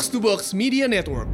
Box 0.00 0.08
to 0.08 0.16
Box 0.16 0.56
Media 0.56 0.88
Network. 0.88 1.28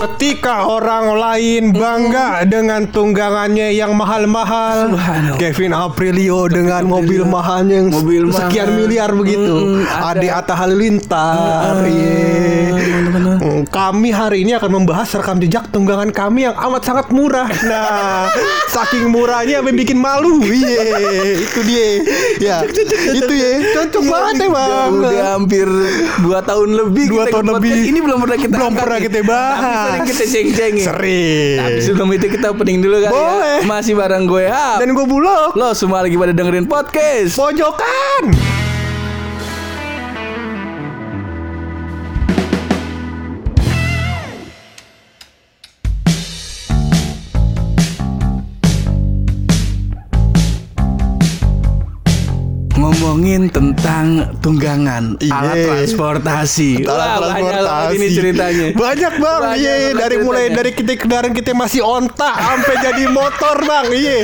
Ketika 0.00 0.72
orang 0.72 1.20
lain 1.20 1.76
bangga 1.76 2.48
dengan 2.48 2.88
tunggangannya 2.88 3.76
yang 3.76 3.92
mahal-mahal. 3.92 4.96
Kevin 5.36 5.76
Aprilio 5.76 6.48
dengan 6.48 6.88
mobil 6.88 7.28
mahalnya 7.28 7.76
yang 7.76 7.92
Mobil 7.92 8.32
sekian 8.32 8.72
mahal. 8.72 8.78
miliar 8.80 9.10
begitu, 9.12 9.52
Mm, 9.52 9.84
ada. 9.84 10.16
Ade 10.16 10.28
Atta 10.32 10.54
Halilintar, 10.56 11.84
iya. 11.84 12.72
Mm, 13.58 13.66
Kami 13.68 14.08
hari 14.14 14.46
ini 14.46 14.54
akan 14.54 14.70
membahas 14.82 15.10
rekam 15.18 15.42
jejak 15.42 15.66
tunggangan 15.74 16.14
kami 16.14 16.46
yang 16.46 16.54
amat 16.54 16.82
sangat 16.86 17.06
murah. 17.10 17.50
Nah, 17.66 18.30
saking 18.70 19.10
murahnya 19.10 19.58
sampai 19.58 19.74
bikin 19.74 19.98
malu. 19.98 20.40
Iya, 20.46 20.82
itu 21.42 21.60
dia. 21.66 21.88
Ya, 22.38 22.56
itu 23.12 23.32
ya. 23.34 23.50
Cocok 23.74 24.02
banget 24.06 24.34
emang. 24.46 24.88
Udah, 24.94 25.10
udah 25.10 25.26
hampir 25.34 25.66
dua 26.22 26.38
tahun 26.42 26.68
lebih 26.74 27.04
Dua 27.10 27.24
kita 27.26 27.34
tahun 27.38 27.46
lebih. 27.58 27.72
Ini 27.90 27.98
belum 27.98 28.18
pernah 28.22 28.38
kita 28.38 28.54
Belum 28.54 28.72
pernah 28.78 28.98
kita 29.02 29.18
bahas. 29.26 29.58
Tapi 29.58 29.78
sering 29.82 30.06
kita 30.06 30.24
ceng-cengin 30.28 30.84
Sering. 30.86 31.56
Tapi 31.58 31.78
sebelum 31.82 32.08
itu 32.14 32.26
kita 32.30 32.46
opening 32.52 32.78
dulu 32.84 32.96
kali 33.02 33.12
Boleh. 33.14 33.58
ya 33.62 33.66
Masih 33.66 33.92
bareng 33.98 34.24
gue 34.28 34.44
Hap 34.46 34.78
Dan 34.82 34.94
gue 34.94 35.06
bulog. 35.06 35.50
Lo 35.54 35.74
semua 35.74 36.04
lagi 36.04 36.14
pada 36.14 36.32
dengerin 36.34 36.66
podcast 36.68 37.34
Pojokan. 37.34 38.57
Ngomongin 53.18 53.50
tentang 53.50 54.30
tunggangan 54.38 55.18
Iya. 55.18 55.34
Alat 55.34 55.56
transportasi. 55.66 56.86
Alat 56.86 57.18
Wah, 57.18 57.34
transportasi. 57.34 57.94
ini 57.98 58.06
ceritanya. 58.14 58.66
Banyak 58.78 59.12
bang, 59.18 59.40
Banyak 59.42 59.58
iya 59.58 59.90
dari 59.90 60.16
mulai 60.22 60.54
dari 60.54 60.70
kita 60.70 60.94
kendaraan 60.94 61.34
kita 61.34 61.50
masih 61.50 61.82
onta 61.82 62.30
sampai 62.30 62.78
jadi 62.78 63.10
motor 63.10 63.58
bang, 63.66 63.90
iya. 63.90 64.18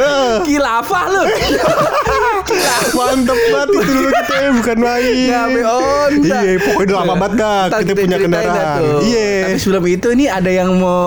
Eh, 0.00 0.36
Kilafah 0.48 1.04
lo 1.12 1.22
Mantep 2.92 3.38
banget 3.48 3.68
itu 3.70 3.80
dulu 3.82 4.08
kita 4.10 4.34
eh, 4.36 4.50
bukan 4.52 4.78
main. 4.78 5.12
Nyampe 5.22 5.60
onta 5.62 6.36
Iya, 6.42 6.52
pokoknya 6.60 6.84
udah 6.84 6.96
lama 6.98 7.14
banget 7.18 7.38
dah 7.38 7.80
kita 7.80 7.92
punya 7.96 8.18
kendaraan. 8.18 8.80
Iya. 9.02 9.30
Tapi 9.44 9.56
sebelum 9.58 9.84
itu 9.86 10.08
nih 10.12 10.28
ada 10.28 10.50
yang 10.50 10.70
mau 10.74 11.02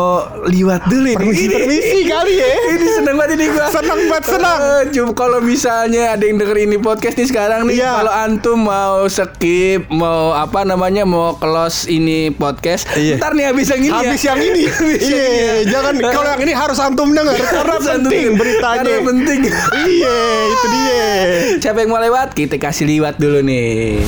liwat 0.45 0.81
dulu 0.85 1.07
ini. 1.07 1.15
Permisi, 1.15 1.45
permisi 1.47 1.99
kali 2.05 2.33
ya. 2.35 2.47
Ini 2.75 2.87
seneng 2.93 3.15
banget 3.15 3.31
ini 3.33 3.45
gua. 3.49 3.65
Seneng 3.69 3.99
banget, 4.07 4.23
seneng. 4.27 4.57
Eh, 4.57 4.83
Cuma 4.91 5.11
kalau 5.13 5.39
misalnya 5.39 6.03
ada 6.11 6.23
yang 6.23 6.37
denger 6.37 6.57
ini 6.59 6.77
podcast 6.77 7.15
nih 7.15 7.27
sekarang 7.27 7.61
nih, 7.65 7.75
Iya. 7.77 7.91
kalau 7.93 8.13
antum 8.13 8.59
mau 8.61 9.05
skip, 9.05 9.87
mau 9.89 10.31
apa 10.33 10.63
namanya, 10.63 11.03
mau 11.03 11.35
close 11.35 11.87
ini 11.87 12.31
podcast, 12.31 12.87
Iya. 12.93 13.15
ntar 13.15 13.33
nih 13.33 13.45
habis 13.45 13.67
yang 13.67 13.81
ini 13.81 13.91
Habis 13.91 14.21
ya. 14.21 14.27
yang 14.27 14.41
ini. 14.43 14.63
Habis 14.75 15.01
yang 15.01 15.11
Iya, 15.11 15.25
ini 15.25 15.39
ya. 15.39 15.53
jangan 15.69 15.93
kalau 16.05 16.29
yang 16.29 16.41
ini 16.43 16.53
harus 16.53 16.77
antum 16.77 17.09
dengar 17.09 17.35
karena 17.35 17.77
penting 17.77 18.03
denger. 18.25 18.33
beritanya. 18.35 18.79
Karena 18.81 18.99
penting. 19.03 19.39
Iya, 19.85 20.17
itu 20.45 20.67
dia. 20.67 21.05
Siapa 21.63 21.83
yang 21.83 21.91
mau 21.91 22.01
lewat? 22.01 22.35
Kita 22.35 22.55
kasih 22.55 22.87
liwat 22.87 23.19
dulu 23.19 23.43
nih. 23.43 23.99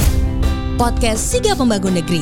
podcast 0.77 1.33
Siga 1.33 1.57
Pembangun 1.57 1.97
Negeri. 1.97 2.21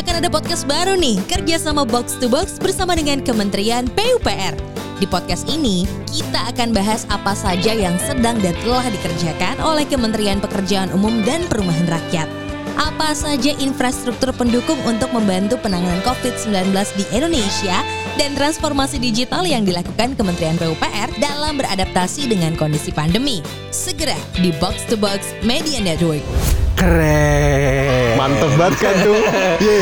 Akan 0.00 0.16
ada 0.24 0.28
podcast 0.32 0.64
baru 0.64 0.96
nih, 0.96 1.20
kerja 1.28 1.60
sama 1.60 1.84
Box 1.84 2.16
to 2.16 2.26
Box 2.26 2.56
bersama 2.56 2.96
dengan 2.96 3.20
Kementerian 3.20 3.84
PUPR. 3.92 4.56
Di 4.96 5.04
podcast 5.04 5.44
ini, 5.52 5.84
kita 6.08 6.48
akan 6.54 6.72
bahas 6.72 7.04
apa 7.12 7.36
saja 7.36 7.76
yang 7.76 7.92
sedang 8.00 8.40
dan 8.40 8.56
telah 8.64 8.86
dikerjakan 8.88 9.60
oleh 9.60 9.84
Kementerian 9.84 10.40
Pekerjaan 10.40 10.88
Umum 10.96 11.20
dan 11.28 11.44
Perumahan 11.52 11.84
Rakyat. 11.90 12.41
Apa 12.76 13.12
saja 13.12 13.52
infrastruktur 13.60 14.32
pendukung 14.32 14.80
untuk 14.88 15.12
membantu 15.12 15.60
penanganan 15.60 16.00
COVID-19 16.06 16.72
di 16.96 17.04
Indonesia 17.12 17.84
dan 18.16 18.32
transformasi 18.32 18.96
digital 18.96 19.44
yang 19.44 19.68
dilakukan 19.68 20.16
Kementerian 20.16 20.56
PUPR 20.56 21.12
dalam 21.20 21.60
beradaptasi 21.60 22.32
dengan 22.32 22.56
kondisi 22.56 22.88
pandemi. 22.88 23.44
Segera 23.68 24.16
di 24.40 24.52
Box 24.56 24.88
to 24.88 24.96
Box 24.96 25.36
Media 25.44 25.84
Network. 25.84 26.24
Keren. 26.74 28.16
Mantep 28.16 28.52
banget 28.54 28.76
kan 28.78 28.94
tuh. 29.02 29.18
Iya. 29.62 29.78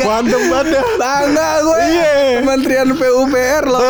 Mantep 0.00 0.42
banget 0.48 0.66
dah. 0.72 0.84
Bangga 0.96 1.50
gue. 1.60 1.78
Iya. 1.84 2.12
Kementerian 2.40 2.88
PUPR 2.92 3.64
loh. 3.64 3.80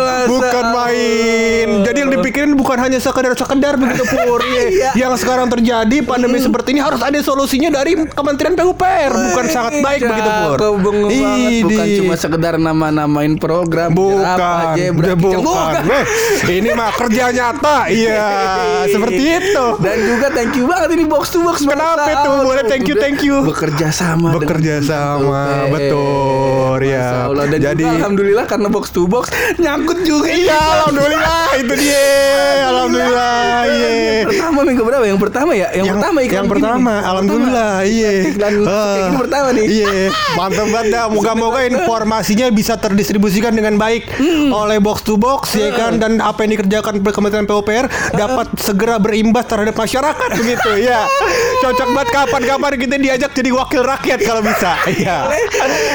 Masa. 0.00 0.28
bukan 0.28 0.64
main. 0.70 1.68
Jadi 1.82 1.96
yang 1.98 2.10
dipikirin 2.12 2.52
bukan 2.54 2.76
hanya 2.78 2.98
sekedar-sekedar 2.98 3.74
begitu 3.76 4.04
pur. 4.06 4.40
Iya. 4.50 4.64
Iya. 4.66 4.90
Yang 4.96 5.22
sekarang 5.22 5.46
terjadi 5.46 6.02
pandemi 6.02 6.38
seperti 6.38 6.74
ini 6.74 6.80
harus 6.82 6.98
ada 7.00 7.14
solusinya 7.20 7.70
dari 7.70 7.94
Kementerian 8.08 8.54
PUPR. 8.54 9.12
Bukan 9.30 9.46
sangat 9.46 9.78
baik 9.78 10.00
begitu 10.02 10.30
pur. 10.40 10.58
Banget. 10.58 11.62
Bukan 11.62 11.86
cuma 11.98 12.14
sekedar 12.16 12.54
nama-namain 12.56 13.34
program. 13.36 13.90
Bukan, 13.92 14.26
Apa 14.26 14.74
aja, 14.74 14.90
berarti 14.90 15.16
bukan. 15.16 15.40
bukan. 15.40 15.74
Weh, 15.86 16.04
ini 16.50 16.70
mah 16.72 16.90
kerja 16.92 17.24
nyata. 17.30 17.78
Iya, 17.88 18.26
seperti 18.94 19.22
itu. 19.38 19.64
Dan 19.78 19.96
juga 20.02 20.26
thank 20.30 20.54
you 20.54 20.66
banget 20.66 20.88
ini 20.94 21.04
box 21.06 21.30
to 21.30 21.40
box. 21.40 21.62
Kenapa 21.70 22.10
tuh? 22.26 22.36
Boleh 22.42 22.64
thank 22.66 22.84
you, 22.84 22.96
thank 22.98 23.20
you. 23.22 23.36
Bekerja 23.46 23.88
sama. 23.94 24.34
Bekerja 24.34 24.82
sama, 24.82 25.66
PUPR. 25.66 25.72
betul, 25.72 26.78
ya. 26.82 26.98
Masya 27.00 27.18
Allah. 27.24 27.44
Dan 27.46 27.60
Jadi- 27.62 27.84
juga 27.84 27.96
alhamdulillah 28.02 28.44
karena 28.44 28.68
box 28.68 28.84
to 28.90 29.02
box 29.06 29.24
nyangkut 29.56 29.98
juga. 30.02 30.28
Iya, 30.28 30.58
alhamdulillah 30.58 31.42
itu 31.56 31.74
dia. 31.78 32.02
Pertama 35.40 35.56
ya? 35.56 35.68
Yang, 35.72 35.86
pertama 35.96 36.18
iklan 36.20 36.36
yang 36.36 36.48
pertama, 36.52 36.92
nih. 36.92 37.08
alhamdulillah, 37.08 37.72
iya. 37.82 38.10
Iklan 38.28 38.52
Ah, 38.60 38.96
ini 39.00 39.16
pertama 39.16 39.48
nih. 39.50 39.64
Iya, 39.72 39.88
mantap 40.36 40.66
banget 40.68 40.86
dah. 40.92 41.04
Moga-moga 41.08 41.60
informasinya 41.64 42.46
bisa 42.52 42.76
terdistribusikan 42.76 43.52
dengan 43.52 43.80
baik 43.80 44.04
Hmm. 44.12 44.52
oleh 44.52 44.76
box 44.76 45.00
to 45.00 45.16
box 45.16 45.56
ya 45.56 45.72
kan 45.72 45.96
dan 45.96 46.20
apa 46.20 46.44
yang 46.44 46.58
dikerjakan 46.58 47.00
oleh 47.00 47.14
Kementerian 47.14 47.48
PUPR 47.48 47.88
dapat 48.12 48.52
segera 48.58 49.00
berimbas 49.00 49.48
terhadap 49.48 49.72
masyarakat 49.72 50.28
begitu 50.36 50.70
ya. 50.78 51.08
Cocok 51.60 51.88
banget 51.90 52.08
kapan-kapan 52.10 52.72
kita 52.76 52.96
diajak 52.96 53.30
jadi 53.32 53.50
wakil 53.50 53.80
rakyat 53.80 54.18
kalau 54.20 54.44
bisa. 54.44 54.76
Iya. 54.90 55.16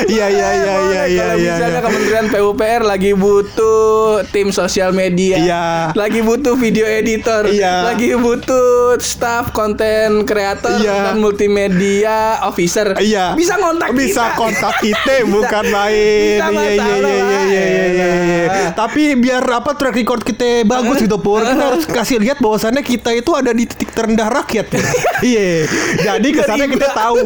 Iya, 0.08 0.26
iya, 0.28 0.50
iya, 0.56 0.76
iya, 0.82 1.04
iya, 1.06 1.22
kalau 1.22 1.36
iya. 1.38 1.54
misalnya 1.54 1.70
iya. 1.72 1.86
Kementerian 1.86 2.28
PUPR 2.32 2.82
lagi 2.82 3.12
butuh 3.14 3.86
tim 4.32 4.50
sosial 4.50 4.90
media, 4.90 5.38
Iya. 5.38 5.66
lagi 5.94 6.22
butuh 6.22 6.56
video 6.56 6.88
editor, 6.88 7.46
Iya. 7.46 7.86
lagi 7.86 8.16
butuh 8.16 8.96
staff 8.98 9.35
konten 9.46 10.24
kreator 10.24 10.78
Iya. 10.78 11.12
dan 11.12 11.18
multimedia 11.18 12.18
officer, 12.42 12.96
Iya. 12.96 13.34
bisa 13.34 13.56
ngontak 13.56 13.92
bisa 13.92 14.32
kita. 14.32 14.38
kontak 14.38 14.74
kita 14.86 15.14
bukan. 15.26 15.64
Bisa 15.66 15.84
Iya 15.86 16.46
iya 16.46 16.52
masalah, 16.52 17.10
iya 17.10 17.24
iya 17.26 17.42
iya 17.42 17.86
iya. 17.86 18.08
iya. 18.46 18.70
Tapi 18.72 19.16
biar 19.16 19.44
apa 19.44 19.74
track 19.74 19.96
record 19.96 20.22
kita 20.22 20.64
bagus 20.64 21.00
gitu 21.00 21.18
Pur. 21.18 21.42
Kita 21.42 21.64
harus 21.66 21.86
kasih 21.98 22.18
lihat 22.18 22.38
bahwasannya 22.38 22.82
kita 22.82 23.12
itu 23.12 23.32
ada 23.32 23.50
di 23.50 23.66
titik 23.66 23.92
terendah 23.92 24.30
rakyat. 24.30 24.68
Iya. 25.18 25.66
Jadi 25.98 26.28
kesannya 26.30 26.68
kita 26.70 26.92
tahu. 26.92 27.18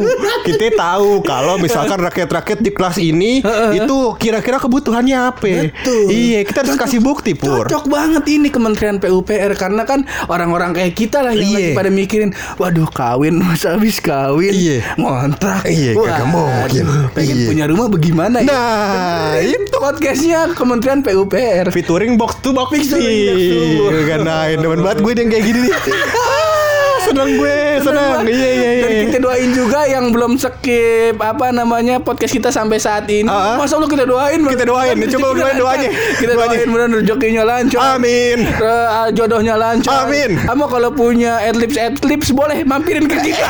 Kita 0.42 0.66
tahu 0.72 1.20
kalau 1.20 1.58
misalkan 1.58 1.98
rakyat-rakyat 2.00 2.58
di 2.58 2.70
kelas 2.70 2.96
ini 2.98 3.42
itu 3.72 3.96
kira-kira 4.16 4.56
kebutuhannya 4.58 5.18
apa. 5.26 5.68
Betul. 5.68 6.08
Iya, 6.08 6.40
kita 6.42 6.62
harus 6.62 6.78
kasih 6.78 6.98
bukti 6.98 7.34
Pur. 7.34 7.66
Cocok 7.66 7.84
banget 7.86 8.24
ini 8.30 8.48
Kementerian 8.48 8.96
PUPR 8.96 9.52
karena 9.54 9.82
kan 9.82 10.00
orang-orang 10.26 10.72
kayak 10.72 10.94
kita 10.94 11.20
lah 11.20 11.32
yang 11.32 11.42
Iya. 11.42 11.52
lagi 11.52 11.70
pada 11.74 11.90
mikirin, 12.00 12.30
waduh 12.56 12.88
kawin 12.88 13.36
masa 13.36 13.76
habis 13.76 14.00
kawin, 14.00 14.50
Iya. 14.50 14.96
ngontrak, 14.96 15.64
Iya, 15.64 15.92
kagak 15.94 16.26
mungkin. 16.26 16.84
Pengen 17.12 17.36
Iya. 17.36 17.46
punya 17.46 17.64
rumah 17.66 17.86
bagaimana 17.86 18.40
ya? 18.40 18.48
Nah, 18.48 19.36
itu 19.38 19.76
podcastnya 19.76 20.40
Kementerian 20.52 21.00
PUPR. 21.00 21.68
featuring 21.70 22.16
box 22.16 22.40
to 22.40 22.50
box 22.50 22.72
box. 22.72 22.96
Iya, 22.96 24.00
kan 24.06 24.20
nah, 24.22 24.48
demen 24.48 24.80
banget 24.80 24.98
gue 25.00 25.12
yang 25.14 25.28
kayak 25.28 25.44
gini 25.44 25.58
nih. 25.62 25.72
seneng 27.06 27.30
gue, 27.36 27.58
seneng. 27.80 28.08
Iya, 28.26 28.50
iya, 28.50 28.50
iya. 28.52 28.84
Dan 28.84 28.92
kita 29.08 29.18
doain 29.20 29.50
juga 29.52 29.80
yang 29.88 30.04
belum 30.12 30.36
skip 30.36 31.16
apa 31.16 31.50
namanya 31.50 31.98
podcast 32.00 32.32
kita 32.36 32.48
sampai 32.52 32.76
saat 32.76 33.08
ini. 33.08 33.28
Ah, 33.28 33.54
ah. 33.54 33.56
Masa 33.56 33.80
Allah 33.80 33.90
kita 33.90 34.04
doain. 34.04 34.40
Kita 34.40 34.64
doain. 34.66 34.96
Rezeki 34.96 35.14
Coba 35.16 35.26
lancar. 35.34 35.56
doanya? 35.56 35.88
Kita 36.18 36.32
doain 36.36 36.68
mudah 36.68 36.86
rezekinya 36.90 37.42
lancar. 37.46 37.80
Amin. 37.96 38.38
Eh, 38.46 39.06
jodohnya 39.16 39.54
lancar. 39.56 40.06
Amin. 40.06 40.30
Kamu 40.44 40.64
kalau 40.68 40.90
punya 40.92 41.40
adlibs 41.40 41.76
adlibs 41.76 42.28
boleh 42.30 42.62
mampirin 42.64 43.06
ke 43.08 43.16
kita. 43.20 43.48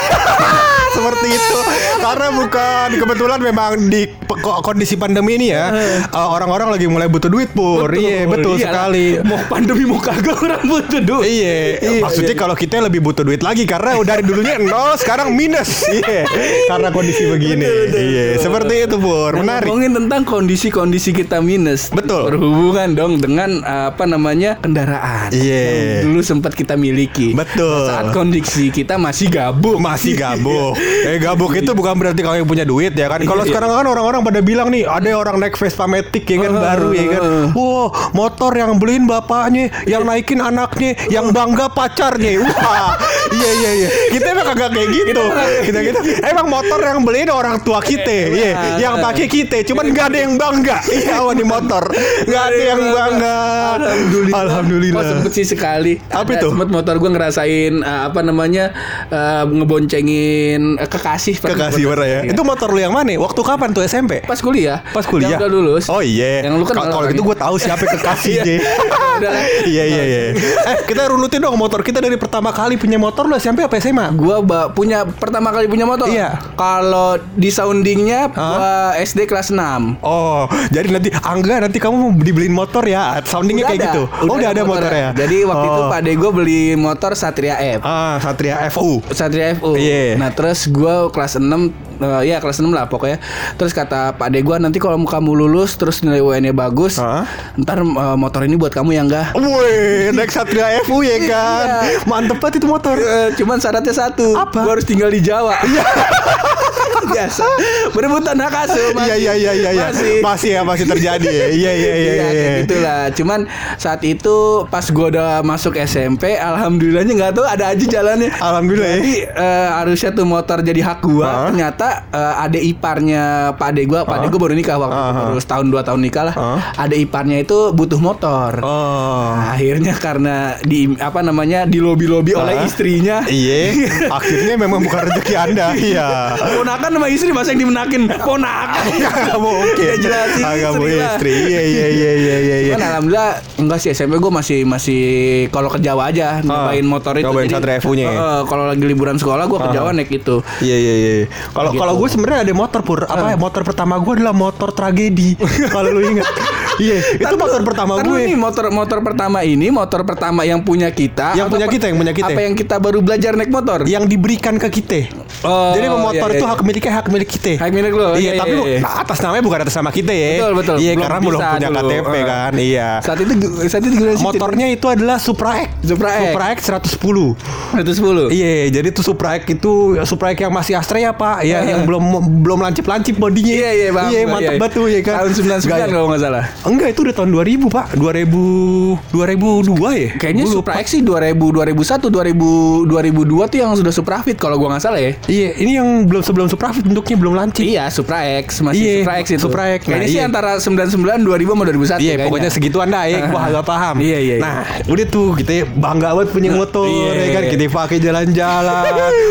Seperti 0.97 1.29
itu. 1.31 1.59
Karena 2.03 2.29
bukan 2.35 2.89
kebetulan 2.99 3.39
memang 3.39 3.73
di 3.87 4.11
kondisi 4.41 4.95
pandemi 4.95 5.37
ini 5.37 5.51
ya, 5.51 5.71
eh, 5.73 6.01
orang-orang 6.13 6.71
lagi 6.71 6.87
mulai 6.87 7.07
butuh 7.07 7.29
duit 7.29 7.51
pur. 7.51 7.89
Iya 7.91 8.27
betul 8.27 8.57
Iyalah. 8.57 8.91
sekali. 8.91 9.07
Mau 9.21 9.39
pandemi 9.47 9.85
mau 9.85 9.99
kagak 9.99 10.37
orang 10.37 10.63
butuh 10.63 11.01
duit. 11.01 11.27
Iya, 11.27 11.57
maksudnya 12.01 12.35
kalau 12.35 12.55
kita 12.55 12.81
lebih 12.81 13.01
butuh 13.01 13.23
duit 13.23 13.41
lagi 13.41 13.65
karena 13.65 13.97
udah 13.97 14.09
dari 14.11 14.23
dulunya 14.23 14.59
nol 14.59 14.97
sekarang 14.97 15.33
minus. 15.33 15.87
Iya, 15.87 16.27
karena 16.67 16.89
kondisi 16.91 17.23
begini. 17.25 17.65
Iya, 17.91 18.25
seperti 18.39 18.85
itu 18.85 18.97
pur. 18.97 19.33
Nah, 19.33 19.41
Menarik. 19.41 19.67
Ngomongin 19.67 19.93
tentang 19.95 20.23
kondisi-kondisi 20.25 21.11
kita 21.13 21.39
minus. 21.39 21.89
Betul. 21.89 22.29
Berhubungan 22.29 22.89
dong 22.93 23.13
dengan 23.17 23.63
apa 23.63 24.05
namanya 24.05 24.59
kendaraan. 24.59 25.31
Iya. 25.31 25.63
Yang 26.03 26.03
dulu 26.07 26.21
sempat 26.21 26.53
kita 26.53 26.75
miliki. 26.75 27.33
Betul. 27.33 27.87
Saat 27.87 28.11
kondisi 28.11 28.69
kita 28.69 28.97
masih 28.97 29.31
gabung. 29.31 29.79
Masih 29.79 30.19
gabuk. 30.23 30.75
Eh 31.07 31.17
gabuk 31.17 31.55
itu 31.55 31.71
bukan 31.71 31.95
berarti 31.95 32.21
kamu 32.21 32.43
yang 32.43 32.49
punya 32.49 32.65
duit 32.65 32.93
ya 32.93 33.07
kan. 33.07 33.23
Kalau 33.23 33.43
Iya. 33.43 33.51
sekarang 33.51 33.71
kan 33.73 33.87
orang-orang 33.87 34.21
pada 34.31 34.47
bilang 34.47 34.71
nih 34.71 34.87
ada 34.87 35.11
orang 35.19 35.43
naik 35.43 35.59
Vespa 35.59 35.91
Matic 35.91 36.23
ya 36.23 36.47
kan 36.47 36.55
Heeh, 36.55 36.63
baru 36.63 36.89
ya 36.95 37.07
kan. 37.11 37.23
Wah, 37.51 37.91
motor 38.15 38.55
yang 38.55 38.79
beliin 38.79 39.11
bapaknya, 39.11 39.75
yang 39.91 40.07
naikin 40.07 40.39
anaknya, 40.39 40.95
yang 41.11 41.35
bangga 41.35 41.67
pacarnya. 41.67 42.39
Wah. 42.47 42.95
Iya 43.35 43.51
iya 43.59 43.71
iya. 43.75 43.89
Kita 44.15 44.27
emang 44.31 44.47
kagak 44.55 44.71
kayak 44.71 44.89
gitu. 44.95 45.25
Kita 45.67 45.79
gitu. 45.83 45.99
Emang 46.23 46.47
motor 46.47 46.79
yang 46.79 47.03
beliin 47.03 47.27
orang 47.35 47.59
tua 47.67 47.83
kita. 47.83 48.31
Iya, 48.31 48.79
yang 48.79 49.03
pakai 49.03 49.27
kita, 49.27 49.67
cuman 49.67 49.91
nggak 49.91 50.07
ada 50.15 50.19
yang 50.23 50.35
bangga. 50.39 50.79
Iya, 50.87 51.27
di 51.35 51.43
motor. 51.43 51.83
Nggak 52.31 52.43
ada 52.47 52.59
yang 52.59 52.83
bangga. 52.87 53.39
Alhamdulillah. 53.83 54.41
Alhamdulillah. 54.47 55.01
Oh 55.03 55.05
sempet 55.11 55.33
sih 55.35 55.47
sekali. 55.47 55.99
Apa 56.15 56.39
itu? 56.39 56.55
Sempet 56.55 56.71
motor 56.71 56.95
gue 57.03 57.11
ngerasain 57.11 57.75
uh, 57.83 58.03
apa 58.07 58.21
namanya 58.23 58.71
uh, 59.11 59.43
ngeboncengin 59.43 60.79
uh, 60.79 60.87
kekasih. 60.87 61.43
pas 61.43 61.51
Kekasih 61.51 61.83
warna 61.91 62.07
ya. 62.07 62.21
Iya. 62.23 62.31
Itu 62.31 62.47
motor 62.47 62.71
lu 62.71 62.79
yang 62.79 62.95
mana? 62.95 63.19
Waktu 63.19 63.41
kapan 63.43 63.75
tuh 63.75 63.83
SMP? 63.83 64.20
Pas 64.23 64.39
kuliah. 64.39 64.79
Pas 64.87 65.03
kuliah. 65.03 65.31
Yang 65.31 65.41
udah 65.41 65.51
lulus. 65.51 65.85
Oh 65.87 66.01
iya. 66.01 66.43
Yang 66.43 66.55
lu 66.55 66.65
kan 66.65 66.75
Kalau- 66.83 67.07
gitu 67.07 67.23
gue 67.23 67.37
tahu 67.37 67.55
siapa 67.57 67.81
yang 67.81 67.93
kekasih 67.97 68.35
J. 68.47 68.49
Udah 69.21 69.31
lah. 69.31 69.45
Iya 69.63 69.85
iya 69.85 70.03
iya. 70.03 70.21
Eh 70.67 70.79
kita 70.85 71.05
runutin 71.07 71.39
dong 71.39 71.53
motor 71.55 71.81
kita 71.81 71.99
dari 71.99 72.17
pertama 72.17 72.51
kali 72.51 72.75
punya 72.75 72.97
motor 72.97 73.25
lu 73.25 73.35
SMP 73.35 73.61
apa 73.61 73.77
SMA? 73.77 74.13
Gua 74.13 74.41
ba- 74.41 74.69
punya 74.69 75.05
pertama 75.05 75.51
kali 75.51 75.67
punya 75.67 75.85
motor. 75.85 76.09
Iya. 76.09 76.41
Kalau 76.55 77.21
di 77.31 77.51
soundingnya 77.51 78.33
gua 78.33 78.97
SD 78.97 79.27
kelas 79.27 79.51
6. 79.51 80.01
Oh, 80.01 80.45
jadi 80.69 80.89
nanti 80.91 81.13
Angga 81.13 81.61
nanti 81.61 81.77
kamu 81.77 81.95
mau 81.95 82.11
dibeliin 82.15 82.51
motor 82.51 82.81
ya? 82.83 83.21
Soundingnya 83.23 83.67
kayak 83.67 83.81
gitu. 83.87 84.03
oh, 84.25 84.35
udah 84.35 84.51
ada 84.51 84.63
motornya. 84.63 85.13
Jadi 85.13 85.37
waktu 85.43 85.67
itu 85.67 85.81
Oh. 85.81 85.89
Pak 85.89 86.01
De 86.01 86.13
gue 86.13 86.31
beli 86.31 86.63
motor 86.75 87.13
Satria 87.13 87.57
F. 87.59 87.81
Ah, 87.83 88.17
Satria 88.19 88.57
FU. 88.69 89.05
Satria 89.11 89.53
FU. 89.55 89.75
Iya. 89.75 90.17
Nah, 90.17 90.31
terus 90.31 90.65
gua 90.67 91.09
kelas 91.09 91.37
6 91.37 91.90
eh, 92.01 92.23
ya 92.33 92.41
kelas 92.41 92.59
6 92.59 92.69
lah 92.73 92.89
pokoknya. 92.89 93.21
Terus 93.57 93.73
kata 93.77 94.17
Pak 94.17 94.29
De 94.33 94.41
gua 94.41 94.57
nanti 94.57 94.81
kalau 94.81 94.97
kamu 95.01 95.31
lulus 95.47 95.77
terus 95.77 96.01
nilai 96.01 96.21
UN-nya 96.21 96.57
bagus, 96.57 96.97
Hah? 96.99 97.25
ntar 97.61 97.85
eh, 97.85 98.17
motor 98.17 98.45
ini 98.45 98.57
buat 98.57 98.73
kamu 98.73 98.97
ya 98.97 99.03
enggak? 99.07 99.27
Wih, 99.37 100.13
naik 100.17 100.33
Satria 100.33 100.81
FU 100.85 101.05
ya 101.05 101.17
kan? 101.29 101.65
Iya. 101.67 101.79
Mantep 102.09 102.37
banget 102.41 102.65
itu 102.65 102.67
motor. 102.67 102.97
Eh, 102.97 103.37
cuman 103.39 103.61
syaratnya 103.61 103.95
satu. 103.95 104.35
Apa? 104.35 104.65
Gua 104.65 104.73
harus 104.77 104.87
tinggal 104.89 105.13
di 105.13 105.21
Jawa. 105.23 105.57
Biasa. 107.03 107.47
Berebutan 107.91 108.37
hak 108.37 108.55
asuh 108.67 108.93
Iya 109.01 109.17
iya 109.17 109.33
iya 109.35 109.53
iya 109.53 109.71
iya. 109.73 109.85
Masih. 109.91 110.15
Masih 110.21 110.51
ya 110.53 110.63
masih 110.63 110.85
terjadi 110.87 111.27
ya. 111.27 111.47
Iya 111.51 111.73
iya 111.73 111.73
iya 111.73 111.93
Iya, 111.95 112.13
iya. 112.13 112.25
kayak 112.31 112.59
gitulah. 112.65 113.03
Cuman 113.15 113.41
saat 113.77 114.01
itu 114.03 114.37
pas 114.67 114.85
gua 114.91 115.07
udah 115.09 115.29
masuk 115.41 115.77
SMP, 115.77 116.37
alhamdulillahnya 116.37 117.13
nggak 117.17 117.33
tahu 117.35 117.47
ada 117.47 117.65
aja 117.73 117.85
jalannya. 117.85 118.31
Alhamdulillah 118.33 118.89
ya. 118.89 118.97
Jadi 119.01 119.15
eh, 119.27 119.69
harusnya 119.75 120.11
tuh 120.13 120.27
motor 120.27 120.59
jadi 120.61 120.81
hak 120.81 121.01
gua. 121.03 121.27
Hah? 121.27 121.47
Ternyata 121.51 121.89
eh, 122.11 122.45
adek 122.45 122.63
iparnya 122.69 123.25
Pak 123.55 123.69
Ade 123.71 123.83
gua, 123.87 124.01
Pak 124.05 124.17
Ade 124.21 124.27
gua 124.29 124.41
baru 124.41 124.55
nikah 124.55 124.77
waktu 124.77 124.97
itu, 124.97 125.11
Hah? 125.11 125.25
baru 125.31 125.39
setahun 125.41 125.67
dua 125.69 125.83
tahun 125.83 126.01
nikah 126.01 126.25
lah. 126.27 126.35
Hah? 126.35 126.59
Adek 126.87 126.99
iparnya 127.09 127.39
itu 127.41 127.59
butuh 127.73 128.01
motor. 128.01 128.61
Oh. 128.61 129.35
Nah, 129.37 129.55
akhirnya 129.55 129.95
karena 129.97 130.37
di 130.63 130.91
apa 130.97 131.21
namanya 131.21 131.65
di 131.65 131.79
lobi 131.79 132.07
lobi 132.07 132.33
oleh 132.35 132.55
Hah? 132.57 132.67
istrinya. 132.67 133.17
Iya, 133.27 133.73
akhirnya 134.11 134.55
memang 134.57 134.81
bukan 134.83 135.01
rezeki 135.11 135.35
Anda. 135.37 135.67
Iya. 135.81 136.37
Ponakan 136.61 136.91
sama 137.01 137.09
istri 137.09 137.33
masa 137.33 137.49
yang 137.51 137.65
dimenakin 137.65 138.05
ponakan. 138.29 138.85
Gak 139.01 139.39
mungkin. 139.39 139.81
Ya 139.83 139.97
jelasin 139.97 140.45
Agak 140.45 140.71
mau 140.75 140.85
istri. 140.85 141.33
Iya 141.33 141.63
iya 141.63 141.87
iya 141.89 142.11
iya 142.13 142.37
iya. 142.39 142.57
iya. 142.61 142.73
Kan 142.77 142.83
alhamdulillah 142.85 143.31
enggak 143.57 143.79
sih 143.81 143.89
SMP 143.91 144.17
gue 144.17 144.29
masih 144.31 144.59
masih 144.63 145.01
kalau 145.49 145.67
ke 145.67 145.81
Jawa 145.81 146.13
aja 146.13 146.45
nyobain 146.45 146.85
motor 146.85 147.17
itu. 147.17 147.25
Ah, 147.25 147.31
nyobain 147.31 147.49
Jadi, 147.49 147.57
Satria 147.57 147.81
FU-nya 147.81 148.05
ya? 148.05 148.13
eh, 148.13 148.41
kalau 148.45 148.65
lagi 148.67 148.85
liburan 148.85 149.17
sekolah 149.17 149.45
gue 149.47 149.59
ke 149.59 149.65
Ah. 149.65 149.73
Jawa 149.73 149.89
naik 149.91 150.11
itu. 150.11 150.37
Iya 150.61 150.77
iya 150.77 150.95
iya. 150.95 151.13
Kalau 151.51 151.71
Gitu. 151.71 151.81
kalau 151.81 151.95
gue 151.97 152.09
sebenarnya 152.11 152.41
ada 152.45 152.53
motor 152.53 152.81
pur. 152.83 153.01
Apa 153.03 153.33
ya? 153.33 153.37
Motor 153.37 153.63
pertama 153.65 153.97
gue 153.97 154.13
adalah 154.15 154.37
motor 154.37 154.69
tragedi. 154.71 155.41
kalau 155.75 155.89
lu 155.91 156.05
ingat. 156.07 156.29
Iya, 156.79 156.97
itu 157.19 157.35
motor 157.35 157.61
pertama 157.65 157.99
nih 157.99 158.07
gue. 158.07 158.39
motor 158.39 158.65
motor 158.71 158.99
pertama 159.01 159.39
ini 159.43 159.67
motor 159.69 160.01
pertama 160.05 160.45
yang 160.45 160.61
punya 160.61 160.89
kita. 160.89 161.35
Yang 161.35 161.49
punya 161.51 161.67
kita, 161.67 161.85
yang 161.91 161.99
punya 161.99 162.15
kita. 162.15 162.31
Apa 162.31 162.41
yang 162.41 162.55
kita 162.55 162.77
baru 162.79 162.99
belajar 163.01 163.33
naik 163.35 163.51
motor? 163.51 163.85
Yang 163.85 164.05
diberikan 164.07 164.55
ke 164.57 164.69
kita. 164.71 165.11
Oh, 165.43 165.73
Jadi 165.73 165.87
motor 165.89 166.29
iya, 166.31 166.37
itu 166.37 166.45
iya. 166.45 166.53
hak 166.53 166.61
miliknya 166.61 166.93
hak 166.95 167.07
milik 167.09 167.29
kita. 167.29 167.53
Hak 167.59 167.71
milik 167.73 167.93
lu, 167.93 168.07
Iya, 168.13 168.19
iya, 168.21 168.33
tapi 168.37 168.55
iya, 168.55 168.69
iya. 168.77 168.81
atas 168.85 169.19
namanya 169.21 169.43
bukan 169.43 169.59
atas 169.65 169.75
nama 169.75 169.91
kita 169.91 170.13
ya. 170.13 170.31
Betul 170.37 170.53
betul. 170.55 170.77
Iya, 170.79 170.93
karena 170.95 171.19
belum 171.19 171.41
punya 171.41 171.69
dulu. 171.69 171.79
KTP 171.81 172.13
Eh. 172.13 172.25
kan. 172.25 172.53
Iya. 172.55 172.89
Saat 173.01 173.19
itu 173.19 173.33
saat 173.67 173.83
itu 173.83 173.95
gimana 173.97 174.15
sih? 174.15 174.25
Motornya 174.25 174.67
itu 174.69 174.87
adalah 174.87 175.17
Supra 175.17 175.51
X. 175.65 175.69
Supra 175.83 176.09
X. 176.13 176.21
Supra 176.29 176.45
X 176.53 176.59
110. 176.69 177.29
110. 177.73 178.29
Iya, 178.31 178.53
jadi 178.71 178.89
tuh 178.93 179.05
Supra 179.05 179.37
X 179.37 179.43
itu 179.49 179.73
Supra 180.05 180.29
X 180.33 180.39
yang 180.41 180.53
masih 180.53 180.75
Astra 180.77 180.99
ya 180.99 181.13
Pak, 181.13 181.43
ya 181.43 181.65
Eh. 181.65 181.73
yang 181.73 181.83
belum 181.85 182.03
belum 182.45 182.59
lancip-lancip 182.61 183.17
bodinya. 183.17 183.49
Iya 183.51 183.71
iya 183.73 183.89
bang. 183.91 184.09
Iya, 184.11 184.21
mantep 184.27 184.55
banget 184.59 184.73
tuh 184.77 184.87
ya 184.87 185.01
kan. 185.01 185.15
Tahun 185.21 185.31
99 185.33 185.69
Gaya. 185.71 185.87
kalau 185.89 186.07
nggak 186.11 186.21
salah. 186.21 186.45
Enggak, 186.61 186.93
itu 186.93 187.01
udah 187.09 187.15
tahun 187.17 187.31
2000 187.33 187.73
Pak, 187.73 187.87
2000 187.97 189.17
2002 189.17 189.97
ya. 189.97 190.09
Kayaknya 190.21 190.45
Gua 190.45 190.53
lupa. 190.53 190.59
Supra 190.61 190.75
X 190.85 190.87
sih 190.93 191.01
2000 191.01 191.33
2001 191.33 192.13
2000 192.13 192.85
2002 192.85 193.51
tuh 193.51 193.57
yang 193.57 193.71
sudah 193.73 193.93
Supra 193.95 194.21
Fit 194.21 194.37
kalau 194.37 194.61
gua 194.61 194.77
nggak 194.77 194.85
salah 194.85 195.01
ya. 195.01 195.17
Iya, 195.25 195.49
ini 195.57 195.81
yang 195.81 195.89
belum 196.05 196.21
sebelum 196.21 196.53
Supra 196.53 196.77
Fit 196.77 196.85
bentuknya 196.85 197.17
belum 197.17 197.33
lancip. 197.33 197.65
Iya, 197.65 197.89
Supra 197.89 198.21
X 198.45 198.61
masih 198.61 198.77
Iya, 198.77 198.93
Supra 199.01 199.15
X 199.17 199.27
itu. 199.33 199.41
Supra 199.41 199.63
X. 199.73 199.81
Nah, 199.81 199.89
Kayaknya 199.97 200.09
sih 200.09 200.21
iya. 200.21 200.29
antara 200.29 200.51
99 200.61 201.25
2000 201.25 201.49
sama 201.49 201.63
2001 201.65 201.73
Iya, 201.73 201.97
kayaknya. 201.97 202.25
pokoknya 202.29 202.51
segituan 202.53 202.89
dah 202.93 203.05
ya, 203.09 203.19
gua 203.27 203.41
agak 203.49 203.65
paham. 203.65 203.95
Iya, 203.97 204.19
iya, 204.21 204.37
iya. 204.37 204.37
Nah, 204.45 204.57
udah 204.85 205.07
tuh 205.09 205.29
kita 205.41 205.53
bangga 205.73 206.09
banget 206.13 206.29
punya 206.31 206.51
motor, 206.53 206.85
iya, 206.85 207.11
ya 207.17 207.27
kan. 207.33 207.43
iya. 207.43 207.51
Kita 207.51 207.65
pakai 207.73 207.99
jalan-jalan. 207.99 208.85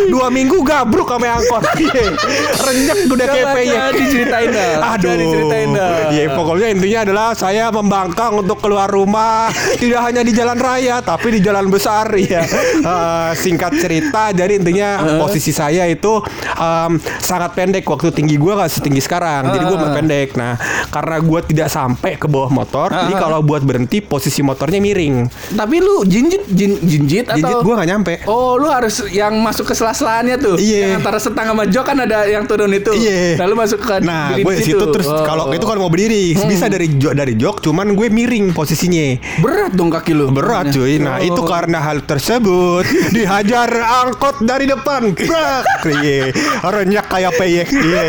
Dua 0.10 0.28
minggu 0.30 0.58
gabruk 0.66 1.06
sama 1.06 1.38
angkot. 1.38 1.62
Iya. 1.80 2.12
Renyek 2.60 2.98
udah 3.08 3.25
peyek. 3.30 3.78
coba 3.80 3.92
diceritain 3.96 4.50
dah. 4.52 4.94
Aduh. 4.94 5.14
Diceritain 5.16 5.70
dah. 5.72 5.90
Iya, 6.12 6.25
pokoknya 6.34 6.68
intinya 6.74 7.00
adalah 7.02 7.19
saya 7.33 7.69
membangkang 7.69 8.33
untuk 8.36 8.60
keluar 8.60 8.88
rumah. 8.88 9.48
Tidak 9.75 10.00
hanya 10.00 10.21
di 10.21 10.31
jalan 10.31 10.56
raya, 10.56 11.00
tapi 11.00 11.31
di 11.31 11.39
jalan 11.39 11.68
besar. 11.68 12.06
Iya. 12.19 12.44
Eh, 12.80 13.31
singkat 13.33 13.74
cerita, 13.75 14.30
jadi 14.30 14.56
intinya 14.56 14.89
posisi 15.18 15.50
saya 15.50 15.86
itu 15.86 16.19
em, 16.54 16.92
sangat 17.18 17.51
pendek. 17.54 17.83
Waktu 17.83 18.12
tinggi 18.12 18.36
gua 18.36 18.60
nggak 18.60 18.71
setinggi 18.71 19.00
sekarang. 19.00 19.50
Jadi 19.50 19.63
gua 19.63 19.77
Ah. 19.80 19.94
pendek. 19.94 20.30
Nah, 20.36 20.54
karena 20.88 21.18
gua 21.19 21.39
tidak 21.42 21.68
sampai 21.68 22.16
ke 22.16 22.25
bawah 22.25 22.50
motor, 22.50 22.92
jadi 22.92 23.13
Ah. 23.13 23.19
kalau 23.19 23.39
buat 23.39 23.62
berhenti 23.62 24.00
posisi 24.00 24.39
motornya 24.39 24.77
miring. 24.77 25.25
Tapi 25.51 25.75
lu 25.80 26.04
jinjit 26.04 26.44
jin, 26.50 26.75
jinjit 26.80 27.25
atau 27.25 27.39
Jinjit 27.39 27.57
gua 27.62 27.74
nggak 27.77 27.89
nyampe. 27.89 28.13
Oh, 28.25 28.56
lu 28.56 28.68
harus 28.68 29.00
yang 29.10 29.33
masuk 29.39 29.63
ke 29.63 29.74
sela-selanya 29.74 30.36
tuh. 30.36 30.56
Iya. 30.56 30.86
Yang 30.86 30.94
antara 31.00 31.19
setang 31.19 31.48
sama 31.48 31.63
jok 31.65 31.83
kan 31.83 31.98
ada 32.00 32.19
yang 32.25 32.44
turun 32.45 32.70
itu. 32.70 32.91
Iya. 32.91 33.39
Lalu 33.39 33.53
masuk 33.58 33.79
ke 33.79 33.96
Nah, 34.01 34.32
gue 34.34 34.53
situ 34.60 34.86
terus 34.91 35.08
Oh. 35.08 35.24
kalau 35.24 35.50
itu 35.50 35.63
kalau 35.63 35.82
mau 35.82 35.91
berdiri 35.91 36.36
bisa 36.38 36.67
dari 36.67 36.88
jok 36.91 37.09
dari 37.12 37.34
jok, 37.34 37.62
cuman 37.62 37.92
gue 37.92 38.08
miring 38.08 38.51
posisinya. 38.51 39.18
berat 39.39 39.72
dong 39.72 39.89
kaki 39.89 40.12
lu. 40.12 40.30
Berat 40.30 40.70
cuy. 40.70 40.98
Nah 40.98 41.18
Oh. 41.18 41.25
itu 41.25 41.42
karena 41.44 41.80
hal 41.80 42.01
tersebut 42.01 42.84
dihajar 43.16 43.68
angkot 44.04 44.42
dari 44.42 44.66
depan. 44.66 45.12
Brak. 45.12 45.63
Iya. 45.86 46.32
Renyak 46.62 47.06
kayak 47.06 47.34
peyek. 47.36 47.68
Iya. 47.70 48.04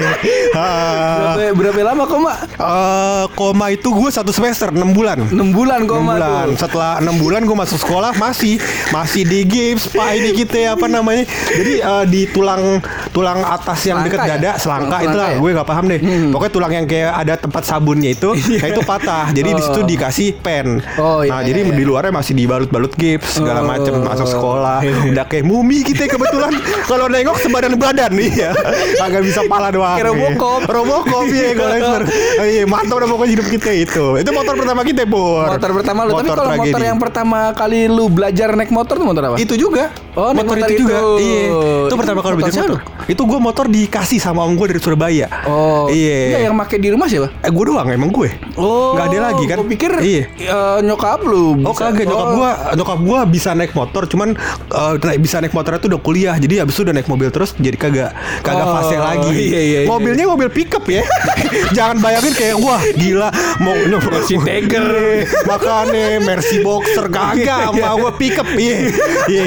Berapa, 0.53 1.43
berapa 1.53 1.81
lama 1.85 2.03
kok, 2.05 2.19
Mak? 2.19 2.37
Eh, 2.53 3.25
koma 3.33 3.67
itu 3.69 3.89
gue 3.89 4.11
satu 4.11 4.31
semester 4.31 4.71
6 4.71 4.91
bulan. 4.91 5.19
6 5.25 5.35
bulan 5.51 5.85
kok, 5.85 5.97
6 5.97 6.03
Mak. 6.03 6.15
bulan. 6.15 6.47
tuh. 6.47 6.59
Setelah 6.59 6.93
6 7.01 7.17
bulan 7.17 7.41
gue 7.43 7.57
masuk 7.57 7.79
sekolah 7.79 8.13
masih 8.15 8.61
masih 8.91 9.23
di 9.23 9.41
gips 9.43 9.89
pak 9.89 10.15
ini 10.15 10.31
kita 10.35 10.75
apa 10.75 10.87
namanya. 10.87 11.25
Jadi 11.49 11.75
eh, 11.79 12.05
di 12.07 12.23
tulang 12.27 12.79
tulang 13.11 13.41
atas 13.41 13.81
yang 13.83 14.01
Selangka 14.01 14.09
dekat 14.09 14.21
ya? 14.21 14.31
dada 14.31 14.51
selangka 14.55 14.61
Selangka 14.61 14.97
itu 15.03 15.17
lah 15.17 15.29
ya? 15.29 15.39
gue 15.39 15.51
nggak 15.53 15.69
paham 15.69 15.85
deh. 15.87 16.01
Pokoknya 16.31 16.53
tulang 16.53 16.73
yang 16.73 16.87
kayak 16.87 17.13
ada 17.17 17.35
tempat 17.37 17.63
sabunnya 17.65 18.11
itu 18.11 18.31
nah 18.61 18.69
itu 18.69 18.83
patah. 18.91 19.27
Jadi 19.31 19.51
di 19.53 19.63
situ 19.63 19.79
Oh. 19.79 19.87
dikasih 19.87 20.29
pen. 20.37 20.83
Oh, 20.97 21.21
iya, 21.21 21.31
nah, 21.31 21.41
iya, 21.41 21.49
jadi 21.49 21.61
iya. 21.65 21.73
di 21.73 21.85
luarnya 21.85 22.13
masih 22.13 22.35
dibalut-balut 22.35 22.93
gips 22.93 23.39
segala 23.39 23.61
Oh. 23.61 23.67
macem 23.67 23.95
masuk 23.97 24.27
sekolah. 24.29 24.79
Udah 25.11 25.25
kayak 25.25 25.45
mumi 25.45 25.81
kita 25.81 26.07
kebetulan 26.07 26.53
kalau 26.91 27.07
nengok 27.07 27.39
sebadan 27.39 27.75
badan 27.77 28.13
iya. 28.15 28.51
Agak 28.99 29.23
bisa 29.23 29.47
pala 29.47 29.71
doang. 29.71 29.95
Kayak 29.95 30.11
Robocop. 30.11 30.61
Robocop 30.67 31.27
iya 31.29 31.49
kalau 31.53 31.71
Lexer. 31.77 32.03
Oh, 32.37 32.47
Iya, 32.47 32.65
mantap 32.67 32.97
udah 32.97 33.09
pokoknya 33.09 33.31
hidup 33.33 33.47
kita 33.49 33.71
itu. 33.71 34.05
Itu 34.17 34.31
motor 34.31 34.55
pertama 34.55 34.83
kita, 34.83 35.03
Bor. 35.05 35.47
Motor 35.49 35.71
pertama 35.73 36.01
lu, 36.03 36.11
tapi 36.13 36.27
Motor 36.27 36.37
kalau 36.37 36.51
motor 36.57 36.81
yang 36.83 36.99
pertama 36.99 37.39
kali 37.53 37.87
lu 37.87 38.09
belajar 38.09 38.49
naik 38.53 38.71
motor 38.71 38.95
tuh 38.97 39.07
motor 39.07 39.23
apa? 39.25 39.37
itu 39.37 39.55
juga. 39.55 39.93
Oh, 40.13 40.33
motor, 40.33 40.57
motor 40.57 40.67
itu 40.67 40.83
juga. 40.83 40.97
itu. 40.97 41.11
Iya. 41.21 41.45
Itu 41.47 41.87
Itu 41.87 41.95
pertama 41.97 42.21
kali 42.21 42.35
belajar 42.37 42.61
Motor. 42.63 42.81
Itu 43.07 43.23
gue 43.25 43.39
motor 43.41 43.67
dikasih 43.67 44.19
sama 44.19 44.41
om 44.41 44.53
gue 44.53 44.67
dari 44.69 44.81
Surabaya. 44.81 45.27
Oh, 45.45 45.87
Iya. 45.87 46.43
Yang 46.43 46.55
make 46.57 46.77
di 46.77 46.89
rumah 46.89 47.07
siapa? 47.07 47.29
Eh 47.39 47.51
gue 47.51 47.65
doang 47.65 47.87
emang 47.87 48.09
gue. 48.09 48.29
Oh, 48.55 48.80
Nggak 48.91 49.07
ada 49.07 49.19
lagi 49.23 49.45
kan? 49.45 49.57
Gue 49.57 49.69
pikir 49.71 49.91
Iya. 49.97 50.25
eh, 50.31 50.79
nyokap 50.83 51.21
lu. 51.23 51.61
Oh 51.61 51.71
bisa- 51.71 51.85
kagak 51.87 52.07
nyokap 52.07 52.27
oh. 52.27 52.35
gua 52.35 52.51
nyokap 52.73 52.99
gua 53.01 53.21
bisa 53.25 53.51
naik 53.53 53.73
motor 53.73 54.03
cuman 54.05 54.29
eh, 54.67 54.93
naik- 54.99 55.21
bisa 55.21 55.37
naik 55.39 55.51
motornya 55.51 55.79
tuh 55.79 55.89
udah 55.89 56.01
kuliah 56.01 56.37
jadi 56.37 56.63
habis 56.63 56.75
itu 56.75 56.83
udah 56.83 56.95
naik 56.95 57.07
mobil 57.07 57.29
terus 57.29 57.53
jadi 57.55 57.77
kagak 57.77 58.11
kagak 58.41 58.63
Oh, 58.63 58.75
fase 58.77 58.97
lagi. 58.97 59.31
iya, 59.31 59.61
iya, 59.61 59.61
iya. 59.61 59.81
Mobilnya 59.85 60.25
mobil 60.27 60.49
pickup 60.49 60.85
ya. 60.85 61.03
Jangan 61.77 61.99
bayangin 61.99 62.33
kayak 62.33 62.57
wah 62.57 62.81
gila 62.93 63.29
mau 63.59 63.75
Mercy 64.11 64.37
Tiger. 64.39 64.87
makanya 65.51 66.19
Mercy 66.21 66.61
Boxer 66.61 67.07
kagak 67.09 67.71
sama 67.71 67.89
gua 67.97 68.13
pickup 68.13 68.47
iya. 68.55 68.77
Iya. 69.27 69.45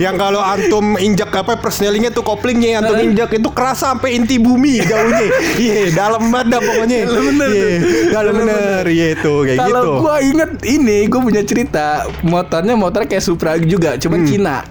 Yang 0.00 0.14
kalau 0.18 0.40
antum 0.40 0.96
injak 0.96 1.30
apa 1.30 1.56
persnelingnya 1.56 2.10
tuh 2.10 2.22
koplingnya 2.22 2.80
antum 2.80 2.96
injak 2.96 3.30
itu 3.30 3.48
kerasa 3.48 3.86
sampai 3.86 4.14
inti 4.14 4.36
bumi 4.36 4.80
jauhnya. 4.80 5.28
Iya, 5.54 5.92
dalam 5.92 6.28
banget 6.28 6.46
dah 6.48 6.60
pokoknya. 6.60 6.96
Iya, 7.04 7.72
dalam 8.10 8.32
bener 8.34 8.58
iya 8.82 9.06
itu 9.14 9.32
kayak 9.46 9.58
Kalau 9.62 9.82
gitu. 9.82 9.92
gua 10.02 10.14
inget 10.18 10.50
ini, 10.66 10.98
gua 11.06 11.20
punya 11.22 11.42
cerita 11.46 11.86
motornya 12.26 12.74
motor 12.74 13.06
kayak 13.06 13.22
Supra 13.22 13.54
juga, 13.56 13.94
cuman 13.94 14.26
Cina. 14.26 14.66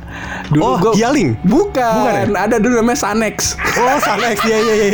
Oh, 0.60 0.76
Gialing? 0.92 1.40
Bukan, 1.48 1.80
Bukan 1.80 2.36
ya? 2.36 2.46
ada 2.46 2.56
dulu 2.60 2.84
namanya 2.84 3.00
Sanex. 3.00 3.56
Oh, 3.80 3.98
Sanex 3.98 4.38
ya 4.44 4.58
ya 4.60 4.74
ya. 4.76 4.90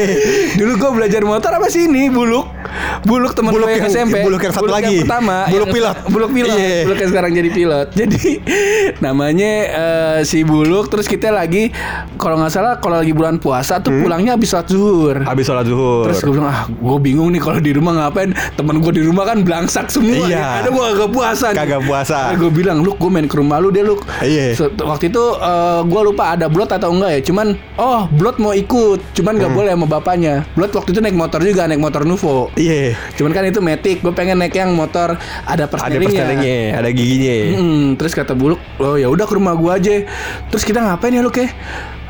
Dulu 0.56 0.72
gua 0.78 0.92
belajar 0.94 1.22
motor 1.26 1.52
apa 1.52 1.68
sih 1.68 1.90
ini? 1.90 2.08
Buluk. 2.08 2.59
Buluk 3.02 3.32
teman 3.32 3.52
Buluk 3.52 3.68
yang, 3.68 3.82
yang- 3.82 3.92
SMP. 3.92 4.22
buluk 4.22 4.40
yang 4.40 4.52
satu 4.52 4.68
lagi. 4.68 5.02
pertama. 5.02 5.48
Buluk 5.48 5.66
yang- 5.66 5.76
pilot. 5.76 5.98
Buluk 6.08 6.32
pilot. 6.32 6.56
Iya. 6.56 6.78
Buluk 6.84 6.98
yang 6.98 7.10
sekarang 7.10 7.32
jadi 7.34 7.50
pilot. 7.50 7.88
Jadi 8.00 8.32
namanya 9.00 9.52
eh, 9.68 10.20
si 10.24 10.42
Buluk 10.42 10.88
terus 10.88 11.06
kita 11.06 11.30
lagi 11.30 11.70
kalau 12.16 12.38
nggak 12.38 12.52
salah 12.52 12.74
kalau 12.78 12.98
lagi 12.98 13.12
bulan 13.12 13.38
puasa 13.38 13.80
tuh 13.80 13.94
pulangnya 13.96 14.34
habis 14.34 14.50
sholat 14.50 14.68
zuhur. 14.68 15.16
Habis 15.20 15.46
sholat 15.46 15.66
zuhur. 15.66 16.06
Terus 16.06 16.20
gue 16.20 16.34
bilang 16.34 16.48
ah 16.48 16.62
gue 16.66 16.98
bingung 17.00 17.30
nih 17.30 17.40
kalau 17.40 17.60
di 17.60 17.72
rumah 17.72 17.94
ngapain 17.98 18.30
Temen 18.52 18.80
gue 18.80 18.94
di 18.94 19.04
rumah 19.04 19.24
kan 19.26 19.42
belangsak 19.42 19.90
semua 19.90 20.16
Iya. 20.22 20.28
ya. 20.30 20.48
Ada 20.60 20.70
gue 20.70 20.84
kagak 20.86 21.12
puasa 21.12 21.46
nih. 21.50 21.58
Kagak 21.58 21.82
puasa. 21.84 22.18
gue 22.32 22.52
bilang 22.52 22.78
Luk 22.80 22.98
gue 22.98 23.10
main 23.10 23.26
ke 23.26 23.36
rumah 23.36 23.58
lu 23.58 23.70
deh 23.70 23.82
Luk 23.82 24.04
Iya. 24.20 24.54
So, 24.54 24.68
Waktu 24.72 25.10
itu 25.10 25.24
gue 25.84 26.02
lupa 26.04 26.34
ada 26.34 26.48
Blot 26.48 26.70
atau 26.70 26.90
enggak 26.90 27.12
ya 27.12 27.22
Cuman 27.22 27.48
oh 27.76 28.08
Blot 28.10 28.38
mau 28.38 28.52
ikut 28.52 29.00
Cuman 29.14 29.32
Hmm. 29.32 29.42
gak 29.42 29.54
boleh 29.54 29.72
sama 29.72 29.86
bapaknya 29.88 30.34
Blot 30.52 30.74
waktu 30.74 30.90
itu 30.90 31.00
naik 31.00 31.14
motor 31.14 31.40
juga 31.40 31.64
Naik 31.64 31.80
motor 31.80 32.04
Nuvo 32.04 32.50
Iya. 32.60 33.00
Cuman 33.16 33.32
kan 33.32 33.48
itu 33.48 33.64
Matic 33.64 34.04
Gue 34.04 34.12
pengen 34.12 34.36
naik 34.36 34.52
yang 34.52 34.76
motor 34.76 35.16
Ada 35.48 35.64
Ada 35.64 35.72
persnelingnya 35.72 36.12
perstelingnya, 36.12 36.60
ada 36.76 36.90
giginya. 36.92 37.38
Hmm, 37.56 37.86
terus 37.96 38.12
kata 38.12 38.36
Buluk, 38.36 38.60
oh 38.84 39.00
ya 39.00 39.08
udah 39.08 39.26
ke 39.26 39.34
rumah 39.40 39.56
gua 39.56 39.80
aja. 39.80 40.04
Terus 40.52 40.64
kita 40.68 40.84
ngapain 40.84 41.16
ya 41.16 41.24
lu 41.24 41.32
ke? 41.32 41.48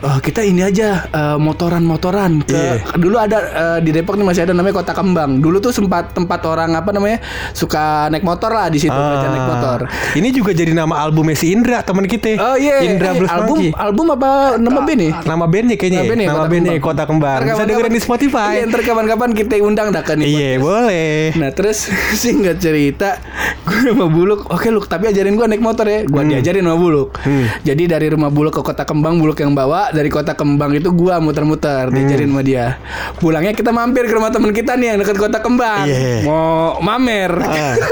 "Eh, 0.01 0.19
kita 0.21 0.41
ini 0.41 0.61
aja 0.61 1.05
eh, 1.05 1.37
motoran-motoran 1.37 2.41
ke 2.41 2.55
Iya. 2.55 2.73
dulu 2.95 3.15
ada 3.15 3.37
eh, 3.37 3.79
di 3.79 3.91
Depok 3.91 4.15
nih 4.15 4.23
masih 4.23 4.41
ada 4.43 4.53
namanya 4.53 4.75
Kota 4.75 4.91
Kembang. 4.91 5.37
Dulu 5.37 5.59
tuh 5.59 5.69
sempat 5.69 6.11
tempat 6.11 6.39
orang 6.43 6.73
apa 6.73 6.89
namanya 6.89 7.19
suka 7.51 8.07
naik 8.07 8.23
motor 8.23 8.49
lah 8.49 8.67
di 8.67 8.77
situ 8.77 8.91
belajar 8.91 9.29
naik 9.29 9.47
motor. 9.47 9.79
Ini 10.15 10.29
juga 10.31 10.51
jadi 10.51 10.71
nama 10.71 10.99
albumnya 10.99 11.35
si 11.35 11.51
Indra 11.51 11.81
teman 11.81 12.05
kita. 12.05 12.35
Oh 12.37 12.55
iya, 12.55 12.79
Indra 12.81 13.11
Eh, 13.11 13.19
Blues 13.19 13.29
album 13.29 13.55
Monkey. 13.57 13.71
album 13.71 14.05
apa 14.11 14.29
nama 14.55 14.79
band 14.81 14.99
nih? 14.99 15.11
Nama 15.19 15.45
bandnya 15.45 15.75
kayaknya. 15.75 15.99
Nama 15.99 16.07
bandnya 16.07 16.27
Nama 16.27 16.33
Kota 16.33 16.47
bandnya 16.47 16.71
Kembang. 16.71 16.87
Kota 16.87 17.03
Kembar. 17.05 17.37
Ntar 17.39 17.47
Bisa 17.49 17.63
dengerin 17.65 17.91
di 17.91 18.01
Spotify. 18.01 18.51
Iya, 18.55 18.63
ntar 18.65 18.81
kapan-kapan 18.81 19.29
kita 19.33 19.53
undang 19.59 19.87
dah 19.89 20.01
ke 20.01 20.13
nih. 20.15 20.25
Iya, 20.25 20.51
boleh. 20.57 21.35
Nah 21.35 21.51
terus 21.51 21.89
singkat 22.21 22.57
cerita 22.57 23.19
Gue 23.61 23.85
sama 23.85 24.07
Buluk 24.07 24.47
Oke 24.47 24.69
Luk 24.69 24.85
tapi 24.85 25.05
ajarin 25.05 25.33
gue 25.33 25.45
naik 25.45 25.59
motor 25.59 25.85
ya 25.85 26.01
Gue 26.03 26.21
diajarin 26.23 26.63
sama 26.63 26.75
Buluk 26.75 27.17
Jadi 27.61 27.83
dari 27.85 28.07
rumah 28.07 28.29
Buluk 28.29 28.51
ke 28.51 28.61
kota 28.61 28.83
Kembang 28.83 29.17
Buluk 29.17 29.37
yang 29.37 29.53
bawa 29.53 29.88
Dari 29.91 30.07
kota 30.07 30.31
Kembang 30.31 30.71
itu 30.71 30.89
gue 30.89 31.13
muter-muter 31.17 31.89
Diajarin 31.89 32.29
sama 32.29 32.41
dia 32.41 32.77
Pulangnya 33.15 33.51
kita 33.51 33.69
mampir 33.69 34.03
ke 34.03 34.13
rumah 34.13 34.29
teman 34.29 34.49
kita 34.49 34.73
nih 34.73 34.93
Yang 34.93 34.99
dekat 35.03 35.17
kota 35.19 35.37
Kembang 35.39 35.85
Iya. 35.85 36.23
Mau 36.23 36.77
mamer 36.79 37.31
Ah. 37.39 37.75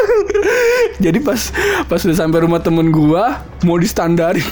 Jadi 0.97 1.19
pas 1.19 1.39
pas 1.85 1.99
udah 1.99 2.17
sampai 2.17 2.39
rumah 2.41 2.57
temen 2.57 2.89
gue 2.89 3.23
Mau 3.61 3.77
distandarin 3.77 4.45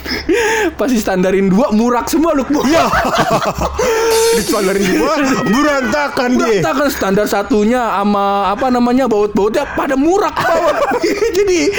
Pas 0.73 0.87
distandarin 0.87 1.45
dua 1.45 1.69
Murak 1.69 2.07
semua 2.07 2.33
Luk 2.33 2.49
Ya. 2.65 2.89
Distandarin 4.35 4.83
gua 4.95 5.13
berantakan 5.45 6.29
dia. 6.35 6.59
Kita 6.59 6.71
kan 6.73 6.87
standar 6.89 7.25
satunya 7.25 7.79
sama 7.79 8.51
apa 8.51 8.67
namanya 8.67 9.05
baut-bautnya 9.05 9.63
pada 9.69 9.95
murak 9.95 10.35
bawah. 10.35 10.75
Jadi, 11.37 11.71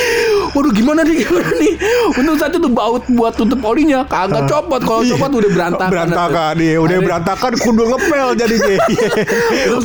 waduh 0.52 0.72
gimana 0.72 1.04
nih 1.04 1.20
gimana 1.20 1.50
nih? 1.54 1.74
Untuk 2.14 2.36
satu 2.38 2.56
tuh 2.56 2.72
baut 2.72 3.04
buat 3.10 3.34
tutup 3.34 3.60
olinya 3.60 4.06
kagak 4.06 4.48
copot. 4.48 4.80
Kalau 4.80 5.02
Iya. 5.02 5.12
copot 5.16 5.30
udah 5.36 5.50
berantakan. 5.52 5.90
Berantakan 5.92 6.52
dia, 6.56 6.74
udah 6.78 6.96
Ada- 6.96 7.04
berantakan 7.04 7.52
kudu 7.56 7.82
ngepel 7.86 8.26
tuh 8.40 8.48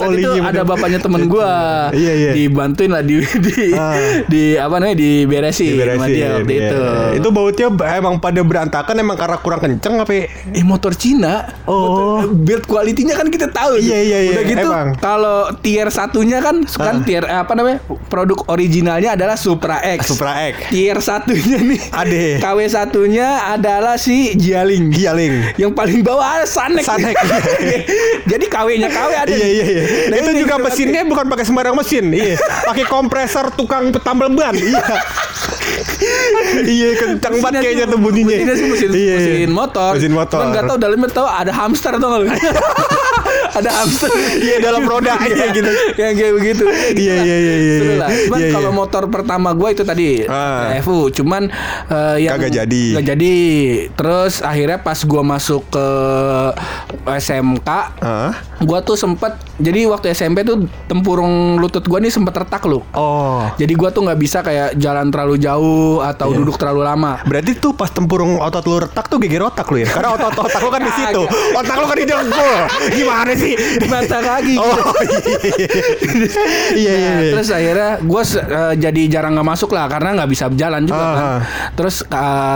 Olinya 0.01 0.41
ada 0.47 0.61
bapaknya 0.63 0.99
temen 0.99 1.27
gua 1.27 1.51
Iya, 1.91 2.13
iya. 2.13 2.31
Dibantuin 2.33 2.91
lah 2.91 3.03
di 3.03 3.19
di, 3.19 3.75
Ah. 3.75 3.95
di 4.25 4.43
apa 4.55 4.75
namanya 4.77 4.95
diberesin, 4.95 5.75
sama 5.75 6.07
Diberesin, 6.07 6.11
dia 6.11 6.27
waktu 6.31 6.53
iya. 6.53 6.69
itu. 6.69 6.81
Bautnya 7.31 7.67
emang 7.93 8.17
pada 8.17 8.39
berantakan 8.39 8.95
emang 8.95 9.15
karena 9.15 9.37
kurang 9.37 9.59
kenceng 9.59 9.97
apa? 9.97 10.11
ya? 10.11 10.25
Eh 10.51 10.61
motor 10.61 10.91
Cina 10.91 11.47
Oh. 11.63 11.79
motor- 12.21 12.29
Build 12.33 12.63
quality-nya 12.63 13.13
kan 13.13 13.27
kita 13.27 13.47
tahu 13.47 13.77
Iya, 13.77 13.99
iya, 13.99 14.19
iya. 14.21 14.31
Udah 14.31 14.43
gitu. 14.45 14.67
Kalau 14.97 15.39
tier 15.57 15.87
satunya 15.87 16.37
kan 16.39 16.61
Kan 16.63 16.95
Ah. 16.97 17.03
tier 17.03 17.23
eh, 17.23 17.37
apa 17.37 17.53
namanya 17.53 17.79
Produk 18.05 18.45
originalnya 18.47 19.15
adalah 19.15 19.33
Supra 19.33 19.79
X 19.81 20.07
Supra 20.07 20.35
X. 20.47 20.69
Tier 20.69 20.99
satunya 20.99 21.57
nih 21.57 21.81
Ade. 21.89 22.25
KW 22.37 22.59
satunya 22.67 23.27
adalah 23.47 23.95
si 23.95 24.33
Jialing 24.33 24.91
Gialing. 24.91 25.55
Yang 25.55 25.71
paling 25.71 25.99
bawah 26.01 26.27
ada 26.33 26.45
Sanek 26.45 26.83
Sanek. 26.83 27.15
Jadi 28.31 28.45
KW-nya 28.45 28.89
KW 28.89 29.11
ada 29.13 29.31
Iya 29.31 29.47
iya 29.49 29.65
iya. 29.65 29.83
Nah, 30.07 30.17
itu 30.17 30.31
juga 30.37 30.55
mesinnya 30.57 31.01
bukan 31.03 31.25
pakai 31.25 31.43
sembarang 31.43 31.73
mesin. 31.73 32.11
Iya. 32.11 32.35
Pakai 32.65 32.83
kompresor 32.83 33.51
tukang 33.51 33.89
tambal 33.95 34.27
ban. 34.29 34.51
Iya. 34.53 34.81
Iya 36.67 36.89
kencang 36.93 37.35
banget 37.39 37.61
kayaknya 37.61 37.85
tuh- 37.87 37.99
bunyinya. 37.99 38.35
Sih 38.51 38.67
mesin, 38.67 38.89
Iya. 38.91 39.15
mesin 39.17 39.51
motor. 39.51 39.91
Mesin 39.95 40.13
motor. 40.13 40.39
Cuman 40.41 40.65
tahu 40.65 40.77
dalamnya 40.77 41.09
tahu 41.09 41.27
ada 41.27 41.51
hamster 41.51 41.93
tuh? 41.95 42.09
ada 43.53 43.69
hamster. 43.73 44.09
Iya, 44.41 44.57
dalam 44.59 44.83
roda, 44.83 45.15
iya, 45.21 45.51
gitu. 45.51 45.69
Yang 45.95 46.13
kayak 46.15 46.33
begitu. 46.33 46.63
Iya, 46.93 47.15
iya, 47.17 47.37
iya, 47.37 47.55
iya, 47.57 47.75
lah. 47.95 48.09
iya. 48.09 48.25
Cuman 48.25 48.39
Iya, 48.39 48.49
kalau 48.49 48.71
iya. 48.71 48.77
motor 48.77 49.03
pertama 49.07 49.49
gua 49.51 49.69
itu 49.69 49.83
tadi 49.83 50.23
Ah. 50.25 50.75
FU, 50.79 51.11
cuman 51.11 51.51
eh, 51.87 52.15
yang 52.21 52.35
Kagak 52.35 52.51
jadi. 52.57 52.83
Nggak 52.95 53.05
jadi. 53.07 53.35
Terus 53.93 54.33
akhirnya 54.41 54.79
pas 54.79 54.99
gua 55.01 55.21
masuk 55.21 55.61
ke 55.67 55.87
SMK, 57.03 57.69
Hah? 57.97 58.31
gua 58.59 58.79
tuh 58.79 58.95
sempet 58.95 59.33
jadi 59.57 59.85
waktu 59.87 60.11
SMP 60.11 60.41
tuh 60.41 60.65
tempurung 60.85 61.57
lutut 61.57 61.83
gua 61.83 61.97
nih 61.97 62.09
sempet 62.09 62.33
retak 62.35 62.63
lu. 62.63 62.81
Oh. 62.93 63.45
Jadi 63.55 63.73
gua 63.73 63.89
tuh 63.89 64.05
nggak 64.05 64.19
bisa 64.19 64.41
kayak 64.41 64.75
jalan 64.75 65.09
terlalu 65.09 65.35
jauh 65.37 65.99
atau 65.99 66.29
Iya. 66.29 66.37
duduk 66.37 66.55
terlalu 66.55 66.81
lama. 66.83 67.21
Berarti 67.23 67.51
tuh 67.55 67.73
pas 67.73 67.89
tempurung 67.89 68.37
otot 68.37 68.63
lu 68.63 68.77
retak 68.79 69.05
tuh 69.05 69.17
geger 69.17 69.43
otak 69.43 69.67
lu 69.67 69.81
ya? 69.81 69.89
Karena 69.89 70.13
otot 70.13 70.33
otak 70.39 70.61
lu 70.61 70.69
kan 70.69 70.81
di 70.81 70.91
situ. 70.91 71.21
Otak 71.51 71.75
lu 71.75 71.85
kan 71.85 71.97
di 71.97 72.05
dengkul. 72.05 72.55
Gimana 72.91 73.31
sih? 73.33 73.40
Di 73.41 73.87
mata 73.87 74.17
kaki. 74.19 74.55
Oh 74.55 74.75
iya. 75.51 75.69
Iya 76.71 76.93
iya. 76.93 77.09
Nah, 77.11 77.19
iya. 77.19 77.31
terus 77.31 77.47
akhirnya 77.49 77.89
gue 77.99 78.21
jadi 78.77 79.01
jarang 79.09 79.33
nggak 79.33 79.49
masuk 79.49 79.69
lah 79.69 79.85
karena 79.87 80.09
nggak 80.15 80.29
bisa 80.29 80.45
jalan 80.51 80.81
juga 80.83 81.01
Ah, 81.01 81.11
kan. 81.11 81.21
ah. 81.21 81.39
Terus 81.73 81.95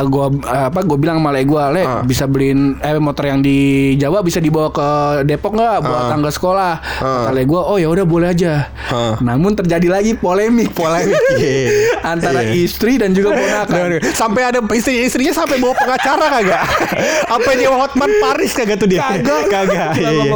gue 0.06 0.26
apa 0.44 0.80
gue 0.82 0.98
bilang 0.98 1.18
sama 1.18 1.34
gue 1.36 1.64
le 1.74 1.84
Ah. 1.84 2.02
bisa 2.02 2.26
beliin 2.26 2.78
eh 2.80 2.98
motor 2.98 3.26
yang 3.26 3.40
di 3.40 3.58
Jawa 3.96 4.22
bisa 4.22 4.40
dibawa 4.40 4.70
ke 4.70 4.88
Depok 5.24 5.54
nggak 5.54 5.78
buat 5.82 6.02
Ah. 6.02 6.10
tangga 6.10 6.30
sekolah. 6.30 6.74
Ah. 7.00 7.24
Kata 7.28 7.42
gue 7.42 7.62
oh 7.62 7.78
ya 7.78 7.88
udah 7.88 8.06
boleh 8.06 8.28
aja. 8.30 8.70
Ah. 8.88 9.16
Namun 9.20 9.54
terjadi 9.56 9.88
lagi 9.90 10.12
polemik 10.14 10.72
Polemik. 10.72 11.14
Iya. 11.36 12.00
antara 12.02 12.42
Iya. 12.42 12.64
istri 12.64 12.96
dan 12.96 13.12
juga 13.12 13.34
ponakan. 13.34 14.00
Sampai 14.14 14.46
ada 14.46 14.60
istri 14.72 15.04
istrinya 15.04 15.34
sampai 15.36 15.58
bawa 15.58 15.74
pengacara 15.74 16.26
kagak? 16.32 16.64
Apa 17.36 17.50
nyewa 17.54 17.76
Hotman 17.78 18.12
Paris 18.20 18.52
kagak 18.52 18.78
tuh 18.78 18.88
dia? 18.88 19.02
Kagak, 19.04 19.42
Kagak. 19.48 19.92
Iya, 19.96 20.10
iya. 20.12 20.32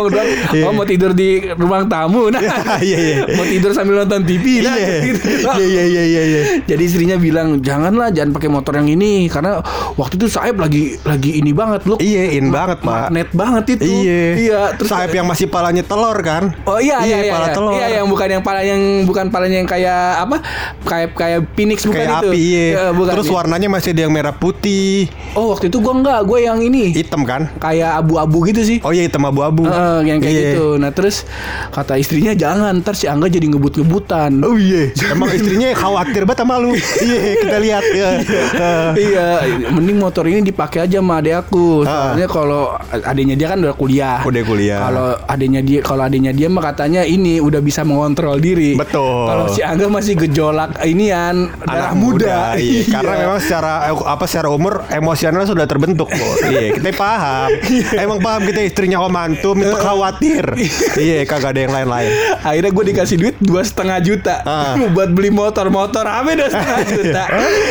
Iya. 0.50 0.63
Oh 0.65 0.74
mau 0.74 0.84
tidur 0.84 1.12
di 1.12 1.29
ruang 1.51 1.86
tamu, 1.86 2.29
nah, 2.29 2.41
Iya, 2.79 2.98
iya. 2.98 3.17
mau 3.34 3.43
tidur 3.43 3.72
sambil 3.72 4.01
nonton 4.01 4.24
TV, 4.24 4.62
nah, 4.62 4.74
Iya. 4.74 4.88
gitu. 5.03 5.22
Iya 5.39 5.65
iya 5.65 5.84
iya 5.86 6.03
iya 6.03 6.22
iya. 6.24 6.41
Jadi 6.65 6.81
istrinya 6.81 7.15
bilang 7.15 7.60
janganlah 7.60 8.10
jangan 8.10 8.31
pakai 8.31 8.50
motor 8.50 8.74
yang 8.75 8.88
ini 8.88 9.27
karena 9.27 9.62
waktu 9.96 10.15
itu 10.15 10.27
Saib 10.27 10.58
lagi 10.58 10.98
lagi 11.03 11.38
ini 11.38 11.51
banget 11.51 11.86
lu 11.86 11.96
Iya, 11.98 12.36
in 12.36 12.50
banget, 12.50 12.81
Pak. 12.81 13.10
Magnet 13.10 13.29
banget 13.31 13.63
gitu. 13.75 13.84
Iya. 13.86 14.22
Iya, 14.36 14.60
terus 14.75 14.89
sayap 14.89 15.12
yang 15.12 15.27
masih 15.27 15.48
palanya 15.48 15.84
telur 15.84 16.17
kan? 16.19 16.53
Oh 16.63 16.77
iya 16.77 17.01
iya 17.03 17.17
iya. 17.22 17.31
pala 17.31 17.48
iya. 17.48 17.53
telur. 17.53 17.74
Iya 17.74 17.88
yang 18.00 18.08
bukan 18.08 18.27
yang 18.29 18.43
pala 18.43 18.62
yang 18.62 18.81
bukan 19.05 19.25
palanya 19.29 19.58
yang 19.60 19.69
kayak 19.69 20.01
apa? 20.19 20.38
Kayak 20.84 21.10
kayak 21.13 21.39
phoenix 21.53 21.79
bukan 21.84 22.00
Kayak 22.00 22.12
itu. 22.24 22.29
api 22.31 22.39
iya. 22.39 22.65
Ya, 22.69 22.86
bukan. 22.91 23.12
Terus 23.17 23.27
warnanya 23.29 23.67
masih 23.67 23.89
ada 23.91 24.01
yang 24.01 24.13
merah 24.13 24.34
putih, 24.34 25.10
Oh 25.34 25.53
waktu 25.53 25.67
itu 25.67 25.77
gua 25.79 25.93
enggak, 25.96 26.19
gua 26.25 26.39
yang 26.39 26.60
ini 26.60 26.93
hitam 26.93 27.22
kan? 27.24 27.51
kayak 27.60 28.00
abu-abu 28.00 28.46
gitu 28.48 28.62
sih. 28.63 28.77
Oh 28.81 28.89
iya 28.89 29.05
hitam 29.05 29.24
abu-abu. 29.24 29.65
Eh, 29.65 30.00
yang 30.05 30.19
kayak 30.19 30.28
Iya. 30.29 30.41
gitu. 30.53 30.77
Nah 30.77 30.91
terus 30.93 31.25
kata 31.74 31.98
istrinya 31.98 32.31
jangan 32.38 32.79
ntar 32.81 32.93
si 32.93 33.09
Angga 33.09 33.27
jadi 33.27 33.50
ngebut-ngebutan. 33.50 34.41
Oh 34.45 34.55
iya, 34.55 34.93
emang 35.09 35.29
istrinya 35.33 35.74
khawatir 35.81 36.24
banget 36.24 36.39
sama 36.45 36.55
lu. 36.62 36.71
Iya, 36.77 37.19
kita 37.43 37.57
lihat 37.59 37.86
ya. 37.91 38.09
Eh, 38.19 38.89
iya, 39.09 39.27
mending 39.74 39.98
motor 39.98 40.24
ini 40.29 40.45
dipakai 40.45 40.86
aja 40.86 41.01
sama 41.01 41.19
adek 41.19 41.36
aku. 41.48 41.83
Ah. 41.83 42.13
Soalnya 42.13 42.27
kalau 42.29 42.63
adiknya 42.91 43.36
dia 43.36 43.48
kan 43.51 43.59
udah 43.59 43.75
kuliah. 43.75 44.19
Udah 44.24 44.41
kuliah. 44.45 44.79
Kalau 44.86 45.07
adiknya 45.25 45.62
dia 45.65 45.79
kalau 45.81 46.03
adiknya 46.05 46.31
dia 46.36 46.48
mah 46.48 46.63
katanya 46.63 47.01
ini 47.03 47.41
udah 47.41 47.62
bisa 47.63 47.81
mengontrol 47.83 48.38
diri. 48.38 48.77
Betul. 48.77 49.27
Kalau 49.27 49.45
si 49.51 49.62
Angga 49.65 49.88
masih 49.89 50.13
gejolak 50.15 50.77
inian 50.86 51.50
darah 51.65 51.93
muda. 51.98 52.53
iya. 52.59 52.86
Karena 52.88 53.13
memang 53.25 53.39
secara 53.41 53.89
eh, 53.89 53.95
apa 53.95 54.25
secara 54.29 54.48
umur 54.51 54.86
emosional 54.91 55.43
sudah 55.48 55.65
terbentuk, 55.65 56.09
Bos. 56.12 56.39
iya, 56.45 56.75
kita 56.75 56.91
paham. 56.95 57.50
Emang 57.95 58.19
paham 58.19 58.41
kita 58.45 58.62
istrinya 58.65 59.00
Om 59.03 59.15
Antum 59.15 59.57
itu 59.59 59.75
khawatir. 59.75 60.18
iya, 60.99 61.23
kagak 61.23 61.55
ada 61.55 61.61
yang 61.65 61.73
lain-lain. 61.73 62.11
Akhirnya 62.43 62.71
gue 62.71 62.85
dikasih 62.93 63.15
duit 63.19 63.35
dua 63.39 63.61
setengah 63.63 63.97
juta 64.03 64.35
Ah. 64.43 64.75
buat 64.95 65.11
beli 65.11 65.31
motor 65.31 65.67
motor 65.71 66.03
apa 66.05 66.29
dua 66.35 66.49
setengah 66.51 66.81
juta. 66.93 67.23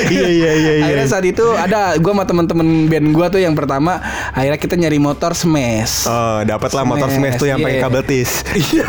Iya, 0.08 0.28
iya, 0.28 0.52
iya, 0.56 0.72
iya. 0.80 0.84
Akhirnya 0.88 1.06
saat 1.08 1.24
itu 1.26 1.46
ada 1.54 1.96
gue 1.96 2.12
sama 2.12 2.24
temen-temen 2.24 2.88
band 2.88 3.08
gue 3.12 3.26
tuh 3.38 3.40
yang 3.40 3.54
pertama 3.56 4.00
akhirnya 4.32 4.58
kita 4.60 4.74
nyari 4.76 4.98
motor 5.00 5.32
smash. 5.36 6.08
Oh, 6.08 6.40
dapatlah 6.44 6.84
motor 6.84 7.08
Smash, 7.08 7.40
tuh 7.40 7.48
yang 7.48 7.58
pakai 7.60 7.80
iya. 7.80 7.84
kabel 7.84 8.02
tis. 8.04 8.30
Iya. 8.52 8.84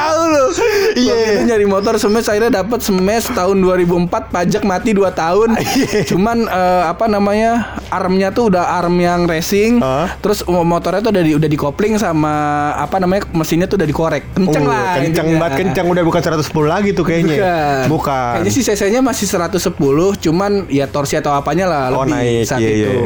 Tahu 0.00 0.20
lu. 0.26 0.44
Iya. 0.92 1.14
Itu 1.30 1.42
nyari 1.46 1.66
motor 1.66 1.94
smash 1.96 2.26
akhirnya 2.26 2.52
dapat 2.56 2.80
smash 2.80 3.28
tahun 3.30 3.60
2004 3.60 4.08
pajak 4.28 4.62
mati 4.64 4.90
2 4.90 5.06
tahun. 5.12 5.48
Iya. 5.56 6.02
Cuman 6.06 6.44
eh, 6.44 6.82
apa 6.86 7.04
namanya? 7.06 7.76
armnya 7.90 8.30
tuh 8.30 8.48
udah 8.48 8.70
arm 8.72 8.96
yang 8.96 9.26
racing. 9.26 9.78
Hah? 9.78 10.14
Terus 10.16 10.40
motornya 10.46 11.00
tuh 11.00 11.10
udah 11.10 11.20
di, 11.20 11.32
udah 11.34 11.48
dikopling 11.48 11.94
sama 11.96 12.32
apa 12.72 12.96
namanya? 12.96 13.26
mesinnya 13.32 13.66
tuh 13.66 13.76
udah 13.76 13.86
dikorek. 13.86 14.22
Kenceng 14.32 14.62
Oh, 14.62 14.70
lah. 14.70 14.94
Kenceng 14.96 15.26
intinya. 15.26 15.40
banget, 15.42 15.58
kenceng 15.60 15.86
udah 15.88 16.02
bukan 16.02 16.20
110 16.22 16.46
lagi 16.64 16.90
tuh 16.90 17.02
kayaknya. 17.02 17.34
Bukan. 17.34 17.82
Bukan. 17.90 18.30
Kayaknya 18.36 18.52
sih 18.52 18.62
cc-nya 18.62 19.00
masih 19.00 19.26
110, 19.26 19.74
cuman 20.20 20.52
ya 20.68 20.86
torsi 20.86 21.14
atau 21.14 21.32
apanya 21.32 21.66
lah 21.66 21.82
Oh, 21.90 22.02
lebih 22.04 22.14
naik. 22.14 22.44
saat 22.46 22.60
Iya, 22.60 22.70
iya, 22.70 22.88
itu. 22.88 23.02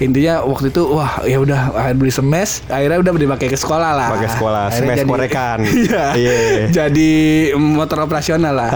Intinya 0.00 0.34
waktu 0.42 0.70
itu 0.70 0.82
wah 0.86 1.10
ya 1.22 1.38
udah 1.38 1.60
akhirnya 1.72 1.98
beli 1.98 2.12
smash, 2.12 2.62
akhirnya 2.66 2.98
udah 3.00 3.12
dipakai 3.12 3.46
ke 3.48 3.56
sekolah 3.56 3.90
lah. 3.92 4.08
Pakai 4.12 4.30
sekolah, 4.30 4.64
smash 4.70 4.98
jadi- 4.98 5.10
korekan. 5.10 5.58
Iya. 5.82 6.04
Iya. 6.22 6.68
Jadi 6.70 7.12
motor 7.54 8.06
operasional 8.06 8.54
lah. 8.54 8.70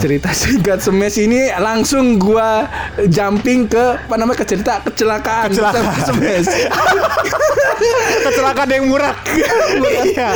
Cerita 0.00 0.32
singkat 0.32 0.80
smash 0.80 1.20
ini 1.20 1.52
langsung 1.54 2.16
gua 2.16 2.66
jumping 3.06 3.66
ke 3.66 3.84
apa 4.00 4.14
namanya 4.16 4.40
ke 4.40 4.46
cerita 4.46 4.80
kecelakaan 4.80 5.52
Kecelakaan. 5.52 6.00
smash. 6.08 6.48
Kecelakaan 8.24 8.68
yang 8.70 8.84
murah. 8.88 9.14
Iya. 10.04 10.28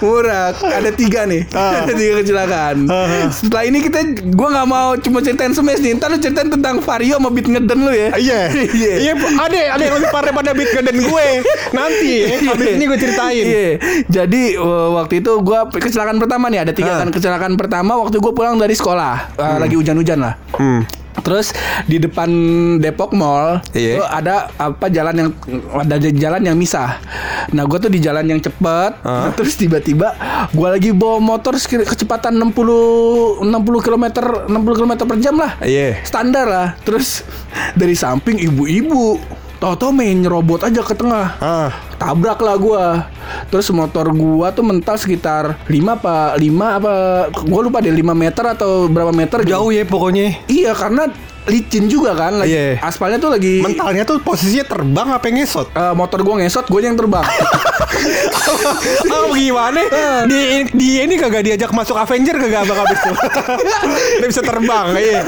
Murah, 0.00 0.52
ada 0.54 0.90
tiga 0.90 1.26
nih, 1.26 1.44
ada 1.50 1.92
tiga 1.92 2.12
kecelakaan. 2.22 2.76
Setelah 3.30 3.64
ini 3.64 3.78
kita, 3.80 4.00
gua 4.32 4.48
nggak 4.52 4.68
mau 4.68 4.88
cuma 4.96 5.18
ceritain 5.20 5.52
smash 5.52 5.80
nih, 5.80 5.96
ntar 5.98 6.08
lu 6.08 6.18
ceritain 6.18 6.48
tentang 6.48 6.80
Vario 6.80 7.16
sama 7.18 7.28
Beat 7.28 7.48
Ngeden 7.48 7.78
lu 7.80 7.92
ya. 7.92 8.08
Iya, 8.16 8.40
Iya. 8.74 8.94
iya, 9.00 9.12
ada 9.14 9.58
ada 9.76 9.82
yang 9.82 9.94
lebih 9.98 10.10
parah 10.10 10.32
pada 10.32 10.50
beat 10.52 10.70
dan 10.74 10.96
gue. 10.96 11.26
Nanti, 11.70 12.12
habis 12.48 12.68
ini 12.74 12.84
gue 12.86 12.98
ceritain. 12.98 13.44
Iya. 13.44 13.68
Jadi 14.08 14.42
uh, 14.56 14.94
waktu 14.94 15.20
itu 15.20 15.32
gua 15.40 15.66
kecelakaan 15.76 16.18
pertama 16.18 16.46
nih 16.48 16.62
ada 16.62 16.72
tiga 16.72 16.94
Ah. 16.94 16.98
kan 17.02 17.08
kecelakaan 17.10 17.54
pertama 17.54 17.98
waktu 17.98 18.18
gua 18.18 18.30
pulang 18.30 18.56
dari 18.56 18.72
sekolah 18.72 19.34
uh, 19.34 19.56
lagi 19.58 19.74
hujan-hujan 19.74 20.18
lah. 20.20 20.34
Hmm. 20.54 20.82
Terus 21.14 21.54
di 21.86 22.02
depan 22.02 22.26
Depok 22.82 23.14
Mall 23.14 23.62
tuh 23.70 24.02
ada 24.04 24.50
apa 24.58 24.90
jalan 24.90 25.14
yang 25.14 25.30
ada 25.72 25.96
jalan 25.96 26.42
yang 26.42 26.58
misah. 26.58 26.98
Nah, 27.54 27.62
gua 27.64 27.78
tuh 27.78 27.88
di 27.88 28.02
jalan 28.02 28.26
yang 28.26 28.42
cepet. 28.42 28.98
Ah. 29.00 29.30
Terus 29.38 29.54
tiba-tiba 29.54 30.12
gua 30.50 30.74
lagi 30.74 30.90
bawa 30.90 31.22
motor 31.22 31.54
kecepatan 31.54 32.34
60 32.34 33.46
60 33.46 33.46
km 33.86 34.04
60 34.50 34.78
km 34.78 34.92
per 35.06 35.16
jam 35.22 35.38
lah. 35.38 35.54
Iya. 35.62 36.02
Standar 36.02 36.46
lah. 36.50 36.68
Terus 36.82 37.22
dari 37.78 37.94
samping 37.94 38.42
ibu-ibu 38.42 39.22
Toto 39.64 39.88
main 39.96 40.12
nyerobot 40.20 40.60
aja 40.60 40.84
ke 40.84 40.92
tengah 40.92 41.40
Ah, 41.40 41.72
tabrak 41.96 42.36
lah 42.44 42.60
gua 42.60 43.08
terus 43.48 43.72
motor 43.72 44.12
gua 44.12 44.52
tuh 44.52 44.60
mental 44.60 45.00
sekitar 45.00 45.56
5 45.64 45.72
apa 45.88 46.36
5 46.36 46.44
apa 46.52 46.92
gua 47.48 47.60
lupa 47.64 47.80
deh 47.80 47.88
5 47.88 48.12
meter 48.12 48.44
atau 48.44 48.92
berapa 48.92 49.08
meter 49.08 49.40
gitu. 49.40 49.56
jauh 49.56 49.72
ya 49.72 49.88
pokoknya. 49.88 50.44
iya 50.52 50.76
karena 50.76 51.08
licin 51.44 51.84
juga 51.86 52.12
kan 52.12 52.32
lagi 52.36 52.50
Iya. 52.50 52.80
aspalnya 52.80 53.16
tuh 53.16 53.28
lagi 53.28 53.60
Mentalnya 53.60 54.02
tuh 54.02 54.16
posisinya 54.18 54.64
terbang 54.64 55.08
apa 55.10 55.24
yang 55.26 55.36
ngesot? 55.38 55.68
eh, 55.70 55.92
motor 55.92 56.20
gua 56.20 56.40
ngesot 56.40 56.66
gua 56.66 56.80
yang 56.80 56.94
terbang 56.94 57.20
Oh 59.06 59.32
gimana? 59.32 59.80
Di, 60.24 60.40
di 60.70 60.88
ini 61.00 61.14
kagak 61.14 61.42
diajak 61.42 61.70
masuk 61.70 61.94
Avenger 61.94 62.36
kagak 62.38 62.64
bakal 62.64 62.84
bisa. 62.86 63.08
Dia 64.20 64.26
bisa 64.26 64.42
terbang, 64.42 64.86
iya. 64.94 65.20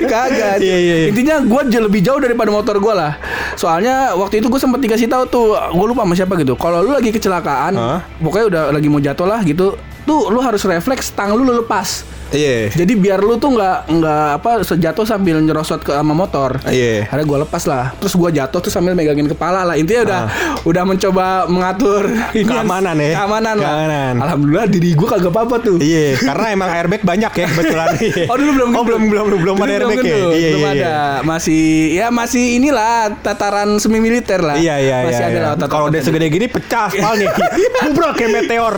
kagak 0.00 0.58
Iya, 0.58 0.76
iya, 0.76 0.94
iya. 0.96 1.06
intinya 1.10 1.42
gua 1.42 1.62
jauh 1.64 1.84
lebih 1.84 2.00
jauh 2.00 2.18
daripada 2.18 2.50
motor 2.50 2.76
gua 2.78 2.94
lah 2.94 3.12
soalnya 3.54 4.14
waktu 4.14 4.38
itu 4.38 4.48
gua 4.48 4.58
sempet 4.58 4.80
dikasih 4.80 5.06
tahu 5.06 5.24
tuh 5.26 5.44
gua 5.54 5.86
lupa 5.86 6.02
sama 6.02 6.14
siapa 6.14 6.34
gitu 6.36 6.54
kalau 6.54 6.80
lu 6.80 6.92
lagi 6.92 7.10
kecelakaan 7.10 7.72
Hah? 7.74 8.00
pokoknya 8.18 8.46
udah 8.46 8.62
lagi 8.70 8.88
mau 8.88 8.98
jatuh 8.98 9.26
lah 9.26 9.40
gitu 9.42 9.74
tuh 10.04 10.20
lu 10.28 10.38
harus 10.38 10.62
refleks 10.62 11.10
tang 11.10 11.32
lu 11.32 11.42
lu 11.42 11.60
lepas 11.60 12.02
Iya. 12.34 12.74
Jadi 12.74 12.92
biar 12.98 13.22
lu 13.22 13.38
tuh 13.38 13.54
nggak 13.54 13.78
nggak 13.88 14.26
apa 14.42 14.50
sejatuh 14.66 15.06
sambil 15.06 15.38
nyerosot 15.38 15.80
ke 15.80 15.94
sama 15.94 16.12
motor. 16.12 16.58
Iya. 16.66 17.06
Akhirnya 17.06 17.26
gue 17.26 17.38
lepas 17.46 17.62
lah. 17.64 17.84
Terus 18.02 18.14
gue 18.18 18.30
jatuh 18.34 18.58
tuh 18.58 18.72
sambil 18.74 18.92
megangin 18.92 19.30
kepala 19.30 19.62
lah. 19.62 19.74
Intinya 19.78 20.02
udah 20.04 20.20
udah 20.66 20.82
mencoba 20.84 21.26
mengatur 21.46 22.10
ini 22.34 22.44
Keamanan 22.44 22.96
ya. 22.98 23.10
Keamanan 23.22 23.54
lah. 23.56 23.70
Keamanan. 23.70 24.14
Alhamdulillah 24.18 24.66
diri 24.66 24.90
gue 24.92 25.08
kagak 25.08 25.30
apa-apa 25.30 25.56
tuh. 25.62 25.76
Iya, 25.78 26.18
karena 26.18 26.46
emang 26.50 26.70
airbag 26.74 27.02
banyak 27.06 27.32
ya 27.32 27.46
kebetulan. 27.48 27.88
Iya. 28.04 28.26
Oh 28.28 28.36
dulu 28.36 28.52
belum 28.58 28.68
Oh, 28.74 28.82
gitu? 28.82 28.88
belum 28.90 29.02
belum 29.06 29.24
belum 29.30 29.40
belum 29.46 29.56
ada 29.62 29.72
airbag 29.78 29.96
ya. 29.96 30.02
gitu? 30.02 30.28
Iya, 30.34 30.48
belum 30.50 30.60
iya, 30.60 30.70
ada. 30.74 30.82
iya. 30.82 30.98
Masih 31.22 31.62
ya 31.94 32.06
masih 32.10 32.44
inilah 32.58 32.92
tataran 33.22 33.78
semi 33.78 34.02
militer 34.02 34.42
lah. 34.42 34.58
Iya 34.58 34.76
iya 34.82 34.96
Masih 35.06 35.24
iya. 35.24 35.30
ada 35.30 35.40
iya. 35.54 35.66
Kalau 35.70 35.84
udah 35.88 36.00
segede 36.02 36.26
gini 36.28 36.50
pecah 36.50 36.90
aspalnya. 36.90 37.30
Bubrak 37.86 38.18
kayak 38.18 38.30
meteor. 38.34 38.74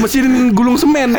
Mesin 0.00 0.24
gulung 0.56 0.80
semen. 0.80 1.12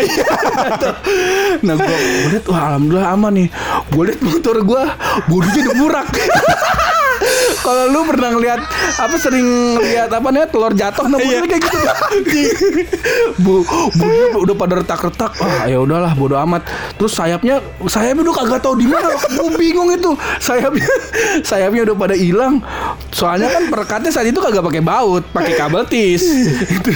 nah 1.66 1.76
gue 1.76 1.98
liat 2.34 2.46
wah 2.50 2.62
alhamdulillah 2.74 3.10
aman 3.14 3.34
nih. 3.44 3.48
Gue 3.92 4.04
liat 4.12 4.22
motor 4.24 4.56
gue 4.64 4.84
bodinya 5.28 5.62
udah 5.68 5.76
murak. 5.78 6.08
Kalau 7.68 7.84
lu 7.92 8.00
pernah 8.08 8.32
ngeliat 8.32 8.64
apa 8.96 9.16
sering 9.20 9.76
lihat 9.76 10.08
apa 10.08 10.28
nih 10.32 10.48
telur 10.48 10.72
jatuh 10.72 11.04
motornya 11.04 11.44
kayak 11.52 11.64
gitu. 11.68 11.80
Bu, 13.44 13.68
bodinya 13.92 14.28
udah 14.40 14.56
pada 14.56 14.74
retak-retak. 14.80 15.36
Ah 15.44 15.68
ya 15.68 15.84
udahlah 15.84 16.16
bodo 16.16 16.40
amat. 16.40 16.64
Terus 16.96 17.12
sayapnya 17.12 17.60
sayapnya 17.92 18.24
udah 18.24 18.36
kagak 18.40 18.64
tahu 18.64 18.80
di 18.80 18.88
mana. 18.88 19.12
Gue 19.20 19.52
bingung 19.60 19.92
itu. 19.92 20.16
Sayapnya 20.40 20.88
sayapnya 21.44 21.92
udah 21.92 21.96
pada 22.00 22.16
hilang. 22.16 22.64
Soalnya 23.12 23.52
kan 23.52 23.68
perekatnya 23.68 24.16
saat 24.16 24.32
itu 24.32 24.40
kagak 24.40 24.64
pakai 24.64 24.80
baut, 24.80 25.28
pakai 25.36 25.60
kabel 25.60 25.84
tis. 25.92 26.24
Itu. 26.80 26.90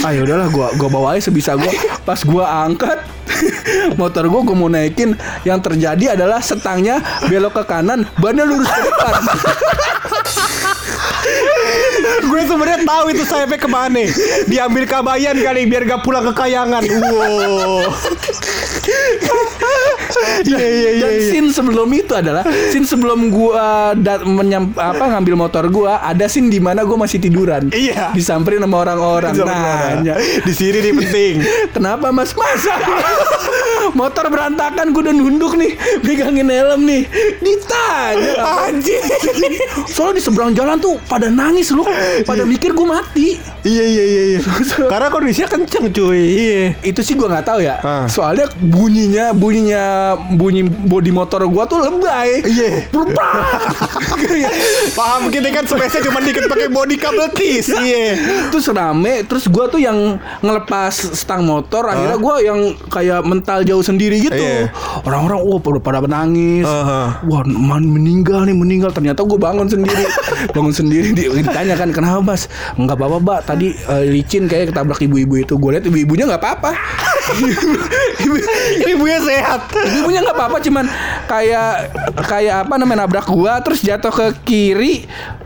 Ah 0.00 0.16
ya 0.16 0.24
udahlah 0.24 0.48
gua 0.48 0.72
gua 0.80 0.88
bawa 0.88 1.06
aja 1.12 1.28
sebisa 1.28 1.52
gua. 1.52 1.72
Pas 2.08 2.24
gua 2.24 2.64
angkat 2.64 2.96
motor 4.00 4.28
gua 4.28 4.42
gua 4.44 4.56
mau 4.56 4.70
naikin 4.70 5.16
yang 5.46 5.62
terjadi 5.62 6.18
adalah 6.18 6.42
setangnya 6.42 7.00
belok 7.26 7.62
ke 7.62 7.64
kanan, 7.68 8.06
bannya 8.18 8.44
lurus 8.46 8.68
ke 8.68 8.80
depan. 8.86 9.14
gue 12.22 12.42
sebenarnya 12.48 12.86
tahu 12.86 13.06
itu 13.14 13.24
sayapnya 13.26 13.58
ke 13.58 13.68
mana. 13.70 14.04
Diambil 14.50 14.84
kabayan 14.88 15.36
kali 15.38 15.66
biar 15.70 15.86
gak 15.86 16.02
pulang 16.02 16.24
ke 16.30 16.32
kayangan. 16.34 16.82
Wow. 16.82 17.86
Iya 20.42 20.58
iya 20.58 20.90
iya. 20.96 21.02
Dan 21.06 21.12
iya. 21.16 21.28
scene 21.30 21.48
sebelum 21.52 21.88
itu 21.94 22.12
adalah 22.12 22.42
scene 22.70 22.86
sebelum 22.86 23.30
gua 23.30 23.92
dat 23.96 24.22
menyam, 24.26 24.72
apa 24.74 25.04
ngambil 25.16 25.34
motor 25.38 25.64
gua 25.70 26.02
ada 26.02 26.26
scene 26.26 26.50
di 26.50 26.58
mana 26.58 26.82
gua 26.82 27.06
masih 27.06 27.18
tiduran. 27.22 27.70
Iya. 27.70 28.12
Disamperin 28.12 28.62
sama 28.62 28.82
orang-orang. 28.82 29.32
Nah. 29.38 30.18
Di 30.42 30.52
sini 30.52 30.78
nih 30.82 30.92
penting. 30.92 31.34
Kenapa 31.74 32.10
mas? 32.10 32.32
Mas 32.32 32.64
Motor 33.98 34.32
berantakan 34.32 34.94
gue 34.94 35.02
udah 35.04 35.14
nunduk 35.14 35.52
nih 35.58 35.74
Pegangin 36.00 36.48
helm 36.48 36.86
nih 36.86 37.04
Ditanya 37.42 38.32
Anjir. 38.70 39.02
Soalnya 39.94 40.16
di 40.16 40.22
seberang 40.22 40.54
jalan 40.56 40.78
tuh 40.78 40.96
pada 41.10 41.28
nangis 41.28 41.74
lu 41.74 41.84
Pada 42.24 42.46
mikir 42.46 42.72
gue 42.72 42.86
mati 42.86 43.36
Iya 43.62 43.84
iya 43.84 44.04
iya 44.04 44.22
iya. 44.34 44.40
Karena 44.90 45.06
kondisinya 45.06 45.46
kenceng 45.46 45.94
cuy. 45.94 46.18
Iya. 46.18 46.62
Itu 46.82 46.98
sih 47.06 47.14
gue 47.14 47.26
nggak 47.30 47.46
tahu 47.46 47.60
ya 47.62 47.78
Ah. 47.82 48.06
Soalnya 48.06 48.46
bunyinya 48.58 49.34
Bunyinya 49.34 49.84
bunyi 50.30 50.62
bodi 50.64 51.10
motor 51.10 51.42
gua 51.46 51.64
tuh 51.64 51.80
lebay. 51.80 52.42
Iya. 52.42 52.70
Paham 54.92 55.28
kita 55.28 55.48
kan 55.50 55.64
space 55.64 56.00
cuma 56.02 56.18
dikit 56.20 56.46
pakai 56.46 56.68
body 56.68 56.94
kabel 56.96 57.26
tis. 57.32 57.68
Iya. 57.68 58.14
terus 58.48 58.66
rame 58.68 59.22
terus 59.24 59.46
gua 59.46 59.66
tuh 59.66 59.78
yang 59.78 60.16
ngelepas 60.40 61.14
stang 61.14 61.42
motor 61.42 61.84
akhirnya 61.84 62.16
gua 62.16 62.38
yang 62.38 62.74
kayak 62.86 63.20
mental 63.22 63.62
jauh 63.62 63.80
sendiri 63.80 64.18
gitu 64.20 64.34
Iya. 64.34 64.68
orang-orang 65.02 65.38
wah 65.40 65.58
pada 65.58 65.78
pada 65.78 65.98
menangis 66.00 66.64
Aha. 66.64 67.20
wah 67.22 67.42
man 67.44 67.84
meninggal 67.84 68.42
nih 68.42 68.52
meninggal 68.52 68.90
ternyata 68.90 69.22
gua 69.22 69.38
bangun 69.42 69.66
sendiri 69.66 70.04
bangun 70.54 70.70
sendiri 70.70 71.12
di- 71.12 71.28
ditanya 71.32 71.74
kan 71.74 71.88
kenapa 71.90 72.18
mas 72.24 72.46
nggak 72.74 72.94
apa-apa 72.94 73.16
mbak 73.18 73.38
tadi 73.44 73.72
eh, 73.72 74.04
licin 74.08 74.44
kayak 74.44 74.70
ketabrak 74.70 74.98
ibu-ibu 75.00 75.38
itu 75.38 75.54
gue 75.54 75.70
lihat 75.70 75.84
ibu-ibunya 75.84 76.24
nggak 76.26 76.40
apa-apa 76.40 76.70
Ibu- 78.22 78.44
Ibunya 78.88 79.18
sehat. 79.20 79.60
Ibunya 79.94 80.20
nggak 80.20 80.34
apa-apa 80.34 80.58
cuman 80.58 80.84
kayak 81.24 81.72
kayak 82.22 82.56
apa 82.62 82.74
namanya 82.74 83.04
nabrak 83.04 83.26
gua 83.26 83.60
terus 83.60 83.80
jatuh 83.80 84.10
ke 84.10 84.26
kiri. 84.42 84.94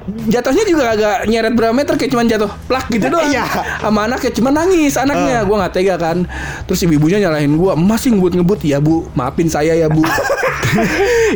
Jatuhnya 0.07 0.63
juga 0.63 0.87
agak 0.89 1.27
nyeret 1.27 1.51
berapa 1.51 1.75
meter 1.75 1.99
kayak 1.99 2.11
cuman 2.11 2.27
jatuh 2.27 2.47
plak 2.65 2.87
gitu 2.89 3.11
doang. 3.11 3.27
Iya. 3.27 3.43
sama 3.81 4.07
anaknya 4.07 4.31
cuma 4.33 4.51
nangis 4.51 4.95
anaknya. 4.95 5.43
Gua 5.43 5.57
nggak 5.61 5.73
tega 5.73 5.95
kan. 5.97 6.23
Terus 6.65 6.79
ibu-ibunya 6.81 7.19
nyalahin 7.19 7.55
gua 7.55 7.75
masih 7.75 8.15
ngebut-ngebut. 8.15 8.63
Ya 8.63 8.79
bu 8.79 9.11
maafin 9.13 9.47
saya 9.47 9.75
ya 9.75 9.91
bu. 9.91 10.07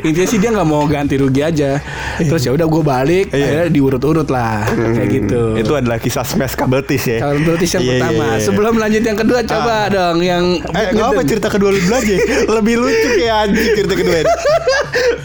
Intinya 0.00 0.26
sih 0.26 0.38
dia 0.38 0.50
nggak 0.50 0.64
mau 0.64 0.86
ganti 0.86 1.16
rugi 1.16 1.40
aja. 1.40 1.82
Terus 2.16 2.42
ya 2.42 2.52
udah 2.52 2.66
gua 2.66 2.82
balik 2.84 3.30
Iya. 3.30 3.42
akhirnya 3.42 3.66
diurut-urut 3.70 4.28
lah 4.28 4.62
kayak 4.68 5.08
gitu. 5.10 5.42
Itu 5.56 5.72
adalah 5.74 5.98
kisah 5.98 6.22
smash 6.22 6.54
kabel 6.54 6.82
tis 6.82 7.04
ya. 7.04 7.18
kalau 7.20 7.38
notis 7.40 7.70
yang 7.70 7.82
Iya, 7.82 7.90
iya, 7.90 7.98
pertama. 7.98 8.24
iya. 8.28 8.38
sebelum 8.40 8.74
lanjut 8.76 9.02
yang 9.02 9.18
kedua 9.18 9.40
coba 9.42 9.76
dong 9.88 10.18
yang 10.20 10.44
Eh, 10.62 10.86
nggak 10.92 11.08
apa 11.10 11.22
cerita 11.24 11.48
kedua 11.48 11.70
lu 11.70 11.80
dulu 11.80 11.94
aja. 11.96 12.16
Lebih 12.56 12.74
lucu 12.76 12.99
kayak 13.16 13.36
anjing 13.46 13.68
cerita 13.76 13.94
kedua. 13.94 14.16
ini. 14.16 14.32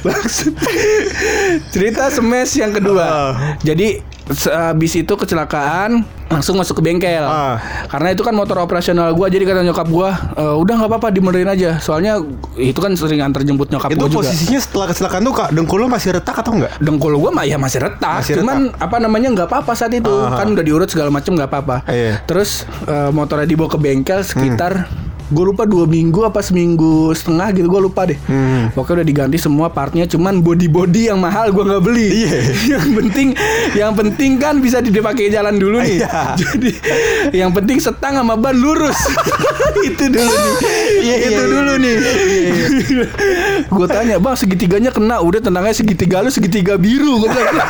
Maksud 0.06 0.54
cerita 1.70 2.04
smash 2.10 2.54
yang 2.58 2.72
kedua. 2.72 3.06
Ah. 3.06 3.32
Jadi 3.62 4.02
habis 4.50 4.98
itu 4.98 5.14
kecelakaan 5.14 6.02
langsung 6.26 6.58
masuk 6.58 6.82
ke 6.82 6.90
bengkel. 6.90 7.22
Ah. 7.22 7.62
Karena 7.86 8.10
itu 8.10 8.26
kan 8.26 8.34
motor 8.34 8.58
operasional 8.58 9.14
gua 9.14 9.30
jadi 9.30 9.46
kata 9.46 9.62
nyokap 9.62 9.86
gua, 9.86 10.10
"E, 10.34 10.44
udah 10.58 10.74
nggak 10.82 10.90
apa-apa 10.90 11.14
dibenerin 11.14 11.46
aja. 11.46 11.78
Soalnya 11.78 12.18
itu 12.58 12.80
kan 12.82 12.98
sering 12.98 13.22
antar 13.22 13.46
jemput 13.46 13.70
nyokap 13.70 13.94
Itu 13.94 14.10
gua 14.10 14.10
juga. 14.10 14.30
posisinya 14.34 14.58
setelah 14.58 14.86
kecelakaan 14.90 15.22
tuh 15.22 15.34
kak 15.38 15.50
dengkul 15.54 15.78
lu 15.78 15.86
masih 15.86 16.18
retak 16.18 16.42
atau 16.42 16.58
enggak? 16.58 16.74
Dengkul 16.82 17.14
gua 17.22 17.30
mah 17.30 17.46
ya 17.46 17.62
masih 17.62 17.86
retak, 17.86 18.26
Masih 18.26 18.42
cuman 18.42 18.74
apa 18.74 18.98
namanya 18.98 19.30
nggak 19.38 19.48
apa-apa 19.54 19.78
saat 19.78 19.94
itu. 19.94 20.10
Ah. 20.10 20.34
Kan 20.34 20.58
udah 20.58 20.66
diurut 20.66 20.90
segala 20.90 21.14
macam 21.14 21.38
nggak 21.38 21.50
apa-apa. 21.50 21.76
Iya. 21.86 22.26
Terus 22.26 22.66
eh, 22.90 23.10
motornya 23.14 23.46
dibawa 23.46 23.70
ke 23.70 23.78
bengkel 23.78 24.26
sekitar 24.26 24.90
gue 25.26 25.46
lupa 25.46 25.66
dua 25.66 25.90
minggu 25.90 26.22
apa 26.22 26.38
seminggu 26.46 27.10
setengah 27.18 27.50
gitu 27.58 27.66
gue 27.66 27.82
lupa 27.82 28.06
deh. 28.06 28.20
Hmm. 28.30 28.70
pokoknya 28.78 29.02
udah 29.02 29.08
diganti 29.08 29.38
semua 29.42 29.74
partnya 29.74 30.06
cuman 30.06 30.46
body 30.46 30.70
body 30.70 31.10
yang 31.10 31.18
mahal 31.18 31.50
gue 31.50 31.66
nggak 31.66 31.82
beli. 31.82 32.10
Iya. 32.26 32.38
yang 32.78 32.88
penting 32.94 33.28
yang 33.74 33.92
penting 33.98 34.32
kan 34.38 34.62
bisa 34.62 34.86
dipakai 34.86 35.34
jalan 35.34 35.58
dulu 35.58 35.82
nih. 35.82 36.06
Iya. 36.06 36.22
jadi 36.42 36.72
yang 37.34 37.50
penting 37.58 37.82
setang 37.82 38.22
sama 38.22 38.38
ban 38.38 38.54
lurus. 38.54 38.98
Itu 39.90 40.14
dulu 40.14 40.30
nih. 40.30 40.54
Iya, 41.06 41.16
itu 41.30 41.42
iya, 41.44 41.52
dulu 41.52 41.74
nih. 41.78 41.96
gue 43.70 43.88
tanya 43.92 44.16
bang 44.18 44.34
segitiganya 44.34 44.90
kena 44.90 45.22
udah 45.22 45.38
tenang 45.44 45.68
aja 45.68 45.84
segitiga 45.84 46.26
lu 46.26 46.32
segitiga 46.34 46.80
biru. 46.80 47.22
Gue 47.22 47.30
bilang 47.30 47.70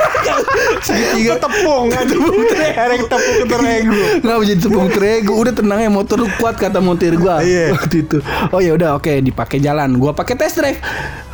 segitiga. 0.80 1.34
Tepung, 1.42 1.92
tepung 1.92 2.46
erek 2.56 3.02
tepung 3.10 3.48
terenggu. 3.50 4.04
Nggak 4.24 4.36
jadi 4.48 4.62
tepung 4.62 4.88
terego. 4.94 5.34
Udah 5.36 5.54
tenang 5.58 5.80
ya 5.82 5.90
motor 5.92 6.24
lu 6.24 6.30
kuat 6.40 6.56
kata 6.56 6.80
montir 6.80 7.18
gua 7.20 7.45
Iya. 7.46 7.66
Waktu 7.78 7.96
itu. 8.04 8.18
Oh 8.52 8.60
ya 8.60 8.74
udah 8.74 8.98
oke 8.98 9.14
dipakai 9.22 9.62
jalan. 9.62 9.96
Gua 10.02 10.12
pakai 10.12 10.36
test 10.36 10.58
drive 10.60 10.82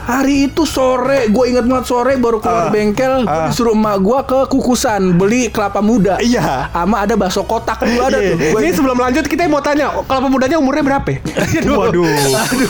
Hari 0.04 0.36
itu 0.48 0.64
sore 0.64 1.28
Gue 1.28 1.50
inget 1.50 1.64
banget 1.64 1.86
sore 1.86 2.16
baru 2.16 2.38
keluar 2.38 2.60
Ah. 2.62 2.70
bengkel 2.70 3.24
Ah. 3.24 3.48
disuruh 3.48 3.72
emak 3.72 3.98
gua 4.00 4.20
ke 4.22 4.48
kukusan 4.48 5.14
Beli 5.14 5.48
kelapa 5.48 5.80
muda 5.80 6.18
Iya. 6.18 6.70
Sama 6.70 7.02
ada 7.02 7.14
bakso 7.14 7.44
kotak 7.44 7.80
dulu 7.80 8.02
ada 8.02 8.18
Iya. 8.18 8.34
tuh 8.34 8.38
Gua 8.48 8.60
Ini 8.60 8.72
sebelum 8.72 8.98
lanjut 8.98 9.26
kita 9.26 9.46
mau 9.46 9.60
tanya 9.60 9.90
kalau 10.02 10.22
pemudanya 10.24 10.58
umurnya 10.58 10.84
berapa? 10.84 11.08
ya? 11.14 11.20
Waduh. 11.64 12.06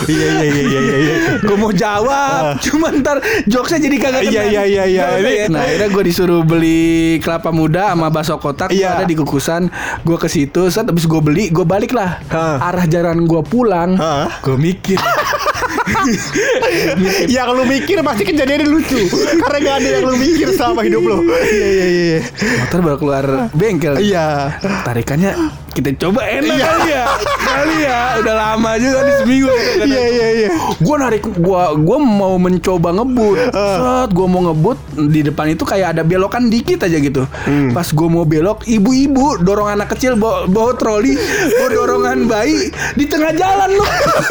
Iya 0.06 0.28
iya 0.38 0.44
iya 0.44 0.80
iya 0.80 0.98
iya. 0.98 1.16
Gue 1.40 1.56
mau 1.56 1.70
jawab 1.70 2.58
Cuma 2.60 2.92
ntar 2.94 3.18
jokesnya 3.46 3.80
jadi 3.82 3.98
kagak 3.98 4.22
Iya, 4.26 4.42
iya, 4.46 4.64
iya, 4.66 4.84
iya. 4.86 5.04
Ya. 5.18 5.46
Nah 5.48 5.62
akhirnya 5.62 5.88
gue 5.88 6.04
disuruh 6.04 6.42
beli 6.42 6.82
kelapa 7.20 7.50
muda 7.50 7.90
sama 7.90 8.08
bakso 8.08 8.36
kotak 8.38 8.70
Iya. 8.70 8.96
Ada 8.96 9.06
di 9.06 9.16
kukusan 9.16 9.72
Gue 10.02 10.16
ke 10.16 10.28
situ 10.28 10.68
habis 10.68 11.06
gue 11.06 11.22
beli 11.22 11.48
Gue 11.48 11.64
balik 11.64 11.92
lah 11.92 12.20
Hah. 12.28 12.60
Arah 12.64 12.86
jalan 12.86 13.24
gue 13.24 13.42
pulang 13.42 13.96
Hah? 13.96 14.42
Gue 14.42 14.56
mikir 14.56 14.98
Yang 17.36 17.48
lu 17.56 17.64
mikir 17.68 17.98
pasti 18.02 18.24
kejadiannya 18.28 18.68
lucu 18.68 19.02
Karena 19.40 19.58
gak 19.62 19.76
ada 19.82 19.88
yang 19.88 20.04
lu 20.08 20.16
mikir 20.18 20.48
selama 20.56 20.82
hidup 20.86 21.04
lu 21.04 21.18
Iya 21.30 21.68
iya 21.68 21.86
iya 21.88 22.20
Motor 22.66 22.80
baru 22.84 22.98
keluar 22.98 23.26
bengkel 23.56 23.94
Iya 24.00 24.56
Tarikannya 24.84 25.32
kita 25.72 25.96
coba 25.96 26.28
enak 26.28 26.52
Iya. 26.52 26.68
kali 26.68 26.90
ya 26.92 27.06
Kali 27.48 27.78
ya 27.80 28.00
Udah 28.20 28.36
lama 28.36 28.72
juga 28.76 29.00
di 29.08 29.14
seminggu 29.24 29.52
Iya 29.88 30.04
iya 30.12 30.28
iya 30.36 30.50
Gue 30.82 30.96
narik 30.98 31.24
gua 31.38 31.72
gua 31.78 31.98
mau 32.02 32.36
mencoba 32.36 32.90
ngebut. 32.96 33.38
Ah. 33.54 33.78
Set 33.78 34.10
gua 34.12 34.28
mau 34.28 34.42
ngebut 34.50 34.78
di 35.14 35.22
depan 35.24 35.54
itu 35.54 35.64
kayak 35.64 35.98
ada 35.98 36.04
belokan 36.04 36.50
dikit 36.50 36.84
aja 36.84 36.98
gitu. 36.98 37.24
Hmm. 37.46 37.72
Pas 37.72 37.88
gua 37.94 38.08
mau 38.10 38.26
belok, 38.26 38.66
ibu-ibu 38.66 39.40
dorong 39.42 39.72
anak 39.72 39.94
kecil 39.96 40.18
bawa, 40.18 40.50
bawa 40.50 40.74
troli, 40.76 41.16
bawa 41.60 41.70
dorongan 41.70 42.20
bayi 42.26 42.74
di 42.98 43.06
tengah 43.06 43.32
jalan 43.36 43.70
loh. 43.78 43.90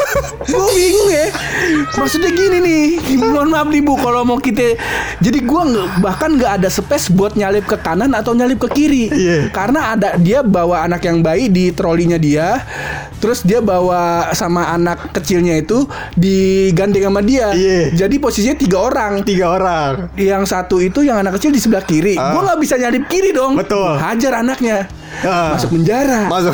gua 0.51 0.67
bingung 0.75 1.09
ya. 1.09 1.25
Maksudnya 1.97 2.31
gini 2.31 2.57
nih, 2.63 2.83
mohon 3.19 3.51
maaf 3.51 3.67
nih 3.67 3.81
Bu 3.83 3.99
kalau 3.99 4.23
mau 4.23 4.39
kita 4.39 4.75
jadi 5.19 5.39
gua 5.43 5.67
nggak 5.67 5.87
bahkan 6.01 6.29
nggak 6.39 6.51
ada 6.61 6.69
space 6.71 7.11
buat 7.11 7.35
nyalip 7.35 7.67
ke 7.67 7.77
kanan 7.79 8.15
atau 8.15 8.31
nyalip 8.33 8.61
ke 8.63 8.69
kiri. 8.71 9.05
Iya. 9.11 9.37
Karena 9.51 9.93
ada 9.95 10.15
dia 10.17 10.41
bawa 10.41 10.87
anak 10.87 11.03
yang 11.05 11.19
bayi 11.19 11.51
di 11.51 11.69
trolinya 11.75 12.15
dia, 12.15 12.63
terus 13.19 13.43
dia 13.43 13.59
bawa 13.59 14.31
sama 14.33 14.71
anak 14.71 15.11
kecilnya 15.11 15.59
itu 15.59 15.85
digandeng 16.15 17.05
sama 17.11 17.21
dia. 17.21 17.51
Iya. 17.53 18.07
Jadi 18.07 18.15
posisinya 18.17 18.57
tiga 18.57 18.77
orang. 18.81 19.11
Tiga 19.21 19.53
orang 19.53 20.13
Yang 20.17 20.43
satu 20.51 20.79
itu 20.81 21.03
yang 21.05 21.19
anak 21.21 21.37
kecil 21.37 21.51
di 21.51 21.59
sebelah 21.59 21.83
kiri. 21.83 22.15
Ah. 22.15 22.33
Gua 22.33 22.51
nggak 22.51 22.59
bisa 22.63 22.75
nyalip 22.79 23.05
kiri 23.11 23.35
dong. 23.35 23.59
Betul. 23.59 23.99
Hajar 23.99 24.41
anaknya. 24.41 25.00
Ah. 25.21 25.53
Masuk 25.53 25.77
penjara. 25.77 26.25
Masuk 26.25 26.53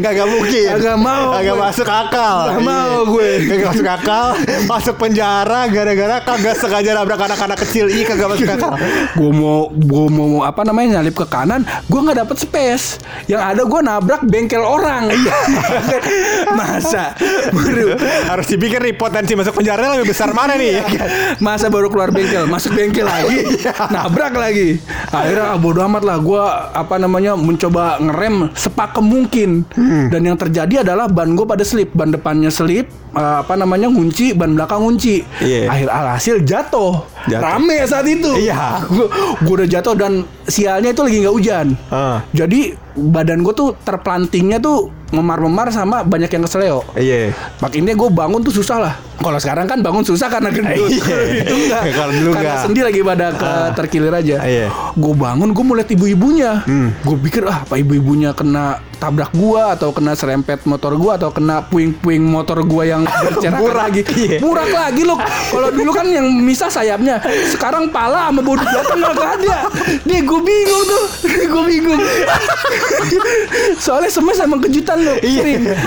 Gak, 0.00 0.12
gak 0.14 0.28
mungkin. 0.30 0.66
Agak 0.72 0.96
mau. 0.96 1.34
Gue. 1.36 1.54
masuk 1.54 1.88
akal. 1.88 2.36
Gak 2.54 2.62
mau 2.62 2.94
Iya. 3.04 3.10
gue. 3.10 3.30
Gak 3.44 3.68
masuk 3.74 3.88
akal. 3.88 4.26
Masuk 4.64 4.94
penjara 4.96 5.60
Gara-gara 5.68 6.16
kagak 6.22 6.54
sengaja 6.56 6.90
nabrak 6.96 7.20
anak-anak 7.20 7.58
kecil. 7.66 7.90
Ih 7.90 8.06
kagak 8.06 8.28
masuk 8.30 8.48
akal. 8.48 8.72
Gue 9.18 9.30
mau 9.34 9.68
gue 9.74 10.04
mau 10.08 10.26
mau 10.30 10.42
apa 10.46 10.62
namanya 10.64 11.00
nyalip 11.00 11.18
ke 11.18 11.26
kanan 11.28 11.66
gue 11.90 12.00
nggak 12.00 12.24
dapet 12.24 12.36
space. 12.40 13.02
Yang 13.28 13.42
ada 13.42 13.62
gue 13.66 13.80
nabrak 13.82 14.22
bengkel 14.24 14.62
orang. 14.64 15.10
Iya. 15.12 15.36
masa? 16.58 17.12
Baru. 17.52 17.96
Harus 18.30 18.46
dipikir 18.48 18.80
nih 18.80 18.94
Potensi 18.94 19.36
masuk 19.36 19.60
penjara 19.60 19.92
lebih 19.98 20.14
besar 20.14 20.32
mana 20.32 20.56
nih? 20.56 20.80
Ya 20.80 20.84
kan? 20.86 21.08
masa 21.38 21.66
baru 21.68 21.92
keluar 21.92 22.08
bengkel? 22.08 22.48
Masuk 22.48 22.72
bengkel 22.72 23.04
lagi? 23.04 23.44
Nabrak 23.92 24.32
lagi. 24.32 24.80
Akhirnya 25.12 25.52
ah, 25.52 25.58
bodo 25.60 25.84
amat 25.84 26.02
lah. 26.06 26.16
Gue 26.18 26.40
apa 26.72 26.96
namanya 26.96 27.36
mencoba 27.64 27.96
ngerem 27.96 28.36
sepakem 28.52 29.00
mungkin 29.08 29.50
dan 30.12 30.20
yang 30.20 30.36
terjadi 30.36 30.84
adalah 30.84 31.08
ban 31.08 31.32
gue 31.32 31.48
pada 31.48 31.64
slip 31.64 31.96
ban 31.96 32.12
depannya 32.12 32.52
slip 32.52 32.92
eh, 33.14 33.36
apa 33.40 33.54
namanya 33.54 33.86
ngunci 33.86 34.34
ban 34.34 34.52
belakang 34.52 34.80
ngunci 34.80 35.22
Iya. 35.40 35.66
akhir 35.66 35.88
alhasil 35.88 36.36
jatuh. 36.42 37.06
Jatuh. 37.24 37.40
rame 37.40 37.80
saat 37.82 38.04
itu 38.04 38.28
Iya. 38.36 38.84
gue 39.40 39.54
udah 39.54 39.64
jatuh 39.66 39.94
dan 39.94 40.12
sialnya 40.44 40.92
itu 40.92 41.00
lagi 41.00 41.16
nggak 41.18 41.32
hujan 41.32 41.66
Ah. 41.88 42.20
jadi 42.30 42.76
badan 42.94 43.40
gue 43.40 43.50
tuh 43.50 43.72
terplantingnya 43.80 44.60
tuh 44.60 44.92
memar-memar 45.08 45.70
sama 45.70 46.02
banyak 46.02 46.28
yang 46.28 46.42
keseleo 46.42 46.82
Iya 46.92 47.30
Makanya 47.60 47.94
gue 47.94 48.08
bangun 48.08 48.42
tuh 48.42 48.50
susah 48.52 48.78
lah. 48.78 48.94
Kalau 49.14 49.38
sekarang 49.38 49.64
kan 49.64 49.78
bangun 49.78 50.02
susah 50.02 50.26
karena 50.26 50.50
gendut. 50.50 50.74
Kalau 50.74 51.24
itu 51.38 51.54
enggak. 51.56 51.82
Kalau 51.96 52.12
dulu 52.12 52.30
karena 52.34 52.50
enggak. 52.50 52.64
sendi 52.66 52.80
lagi 52.82 53.00
pada 53.00 53.26
ke 53.30 53.50
terkilir 53.72 54.10
aja. 54.12 54.36
Iya. 54.42 54.66
Gue 54.92 55.14
bangun, 55.14 55.54
gue 55.54 55.64
mau 55.64 55.78
lihat 55.78 55.86
ibu-ibunya. 55.88 56.66
Gue 57.00 57.16
pikir 57.20 57.46
ah 57.46 57.62
apa 57.62 57.78
ibu-ibunya 57.78 58.34
kena 58.34 58.82
tabrak 58.94 59.30
gua 59.32 59.76
atau 59.76 59.92
kena 59.92 60.14
serempet 60.14 60.64
motor 60.64 60.96
gua 60.96 61.14
atau 61.14 61.28
kena 61.28 61.60
puing-puing 61.62 62.24
motor 62.24 62.64
gua 62.64 62.88
yang 62.88 63.03
Burak, 63.54 63.76
lagi. 63.80 64.00
iya. 64.14 64.38
Burak 64.38 64.68
lagi 64.68 65.02
loh. 65.02 65.18
Kalau 65.20 65.68
dulu 65.70 65.90
kan 65.90 66.06
yang 66.06 66.26
misah 66.36 66.68
sayapnya, 66.68 67.20
sekarang 67.48 67.88
pala 67.88 68.28
sama 68.28 68.40
bodi 68.40 68.62
belakang 68.62 68.98
nggak 68.98 69.30
ada. 69.38 69.56
Nih 70.02 70.20
gue 70.20 70.40
bingung 70.40 70.82
tuh. 70.84 71.04
gue 71.52 71.62
bingung. 71.64 72.00
Soalnya 73.76 74.10
semes 74.10 74.38
emang 74.38 74.60
kejutan 74.60 74.98
lo. 74.98 75.14
Iya. 75.18 75.42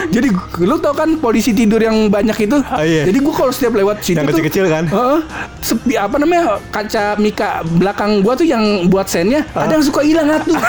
Jadi 0.10 0.27
lu 0.60 0.75
tau 0.77 0.93
kan 0.93 1.17
polisi 1.17 1.51
tidur 1.51 1.80
yang 1.80 2.08
banyak 2.08 2.38
itu. 2.39 2.58
Ah, 2.63 2.84
iya. 2.84 3.03
Jadi 3.03 3.17
gue 3.17 3.34
kalau 3.34 3.51
setiap 3.51 3.73
lewat 3.73 4.01
situ 4.01 4.15
Yang 4.15 4.25
tuh- 4.25 4.32
kecil-kecil 4.36 4.65
kan? 4.67 4.86
Heeh. 4.88 5.19
sepi 5.58 5.99
apa 5.99 6.15
namanya 6.15 6.63
kaca 6.69 7.17
mika 7.17 7.60
belakang 7.67 8.21
gua 8.21 8.34
tuh 8.34 8.45
yang 8.45 8.63
buat 8.88 9.03
sennya 9.06 9.43
ada 9.51 9.75
yang 9.75 9.84
suka 9.84 9.99
hilang 9.99 10.30
atuh. 10.30 10.56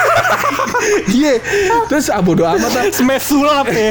Iya. 1.09 1.39
Terus 1.87 2.07
ah 2.07 2.19
bodo 2.19 2.43
amat 2.43 2.71
lah. 2.71 2.83
Smash 2.89 3.29
sulap 3.29 3.67
ya. 3.67 3.89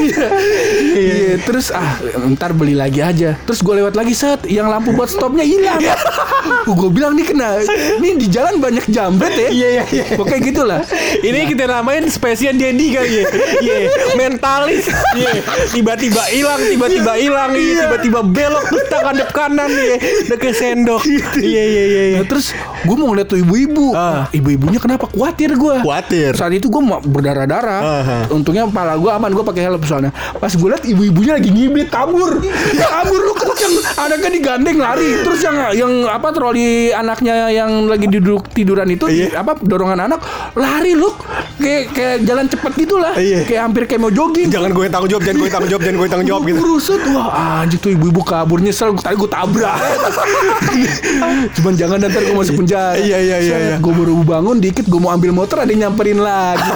Iya, 0.88 1.32
terus 1.40 1.68
ah 1.70 2.00
ntar 2.48 2.56
beli 2.56 2.72
lagi 2.72 3.04
aja. 3.04 3.36
Terus 3.44 3.60
gue 3.60 3.74
lewat 3.84 3.92
lagi 3.92 4.16
set, 4.16 4.48
yang 4.48 4.72
lampu 4.72 4.96
buat 4.96 5.12
stopnya 5.12 5.44
hilang. 5.44 5.84
gue 6.64 6.88
bilang 6.88 7.12
nih 7.12 7.28
kena, 7.28 7.60
ini 8.00 8.16
di 8.16 8.24
jalan 8.32 8.56
banyak 8.56 8.88
jambret 8.88 9.36
ya. 9.36 9.48
Iya, 9.52 9.68
iya, 9.68 9.84
iya. 9.92 10.04
Pokoknya 10.16 10.40
gitulah. 10.48 10.80
Ini 11.20 11.44
kita 11.44 11.68
namain 11.68 12.08
spesial 12.08 12.56
Dendi 12.56 12.96
kali 12.96 13.20
ya. 13.20 13.24
Iya, 13.60 13.76
mentalis. 14.16 14.88
Iya, 15.12 15.44
tiba-tiba 15.76 16.24
hilang, 16.32 16.56
tiba-tiba 16.72 17.12
hilang, 17.20 17.52
iya, 17.52 17.84
tiba-tiba 17.84 18.20
belok 18.24 18.64
tak 18.88 19.12
hadap 19.12 19.28
kanan 19.36 19.68
nih, 19.68 20.00
udah 20.32 20.38
ke 20.40 20.48
sendok. 20.56 21.04
Iya, 21.04 21.28
iya, 21.36 21.64
iya, 21.84 22.02
iya. 22.16 22.18
Nah, 22.24 22.26
terus 22.32 22.56
gue 22.56 22.96
mau 22.96 23.12
ngeliat 23.12 23.28
tuh 23.28 23.44
ibu-ibu. 23.44 23.92
Ah. 23.92 24.24
Ibu-ibunya 24.32 24.80
kenapa 24.80 25.04
khawatir 25.12 25.52
gue? 25.52 25.84
Khawatir. 25.84 26.32
Saat 26.32 26.56
itu 26.56 26.72
gue 26.72 26.80
mau 26.80 26.96
berdarah-darah. 27.04 28.24
Untungnya 28.32 28.64
kepala 28.64 28.96
gue 28.96 29.10
aman, 29.12 29.30
gue 29.36 29.44
pakai 29.44 29.68
helm 29.68 29.84
soalnya. 29.84 30.16
Pas 30.40 30.48
gue 30.48 30.68
liat 30.72 30.88
ibu-ibunya 30.88 31.36
lagi 31.36 31.52
ngibrit 31.52 31.92
kabur. 31.92 32.37
Kabur 32.40 33.20
lu 33.20 33.34
kenceng. 33.34 33.74
Anaknya 33.96 34.30
digandeng 34.30 34.76
lari. 34.76 35.08
Terus 35.20 35.40
yang 35.40 35.56
yang 35.72 35.92
apa 36.04 36.28
troli 36.30 36.68
anaknya 36.90 37.48
yang 37.48 37.86
lagi 37.86 38.06
duduk 38.06 38.48
tiduran 38.48 38.88
itu 38.88 39.06
Iya. 39.06 39.40
apa 39.40 39.56
dorongan 39.56 39.98
anak 40.02 40.20
lari 40.54 40.92
lu 40.92 41.10
kayak 41.56 41.82
kayak 41.90 42.16
jalan 42.22 42.46
cepet 42.46 42.72
gitu 42.78 42.96
lah. 42.96 43.14
Iya. 43.14 43.44
Kayak 43.44 43.62
hampir 43.64 43.82
kayak 43.84 44.00
mau 44.00 44.10
jogging. 44.10 44.48
Jangan 44.48 44.70
gue 44.70 44.86
tanggung 44.86 45.08
jawab, 45.08 45.22
jangan 45.22 45.38
gue 45.38 45.48
tanggung 45.48 45.68
jawab, 45.68 45.82
jangan 45.82 45.96
gue 45.96 46.08
tanggung 46.08 46.28
jawab 46.28 46.42
gitu. 46.44 46.58
Buset, 46.60 47.02
wah 47.08 47.26
anjir 47.58 47.78
tuh 47.78 47.90
ibu-ibu 47.90 48.22
kabur 48.22 48.58
nyesel 48.58 48.94
Tadi 48.94 49.14
gue 49.14 49.26
tabrak 49.26 49.76
Cuman 51.56 51.72
jangan 51.74 51.96
ntar 52.00 52.20
gue 52.20 52.34
masuk 52.34 52.54
penjara 52.56 52.94
Iya, 52.96 53.18
iya, 53.18 53.36
iya, 53.38 53.56
iya. 53.58 53.76
Gue 53.78 53.92
baru 53.92 54.14
bangun 54.20 54.58
dikit 54.58 54.86
Gue 54.86 54.98
mau 54.98 55.10
ambil 55.10 55.30
motor 55.32 55.58
Ada 55.58 55.70
yang 55.70 55.88
nyamperin 55.88 56.18
lagi 56.18 56.62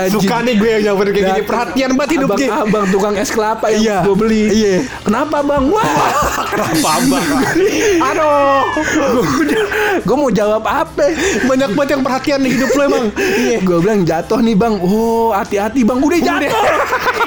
anjing. 0.00 0.12
Suka 0.12 0.42
nih 0.42 0.54
gue 0.56 0.68
yang 0.70 0.82
nyamperin 0.84 1.10
kayak 1.12 1.26
gini. 1.28 1.42
Perhatian 1.44 1.90
banget 1.94 2.10
hidupnya. 2.16 2.48
Abang-abang 2.50 2.84
tukang 2.90 3.14
es 3.16 3.30
kelapa 3.30 3.66
yang 3.68 3.80
Iya. 3.80 3.96
gue 4.02 4.14
beli 4.14 4.42
Iya. 4.50 4.76
Kenapa 5.04 5.38
bang? 5.40 5.64
Wah 5.68 5.86
Kenapa 6.50 6.88
abang? 6.98 7.26
Aduh, 8.00 8.60
Gue 10.00 10.16
mau 10.16 10.30
jawab 10.30 10.64
apa 10.64 11.12
banyak 11.44 11.70
banget 11.72 11.90
yang 11.94 12.02
perhatian 12.02 12.40
di 12.40 12.50
hidup 12.54 12.70
lo 12.74 12.82
emang. 12.86 13.06
Iya. 13.16 13.56
Gue 13.62 13.78
bilang 13.80 14.02
jatuh 14.02 14.38
nih 14.40 14.54
bang 14.54 14.74
Oh 14.80 15.30
hati-hati 15.30 15.82
bang 15.82 15.98
Udah 15.98 16.20
jatuh 16.20 16.52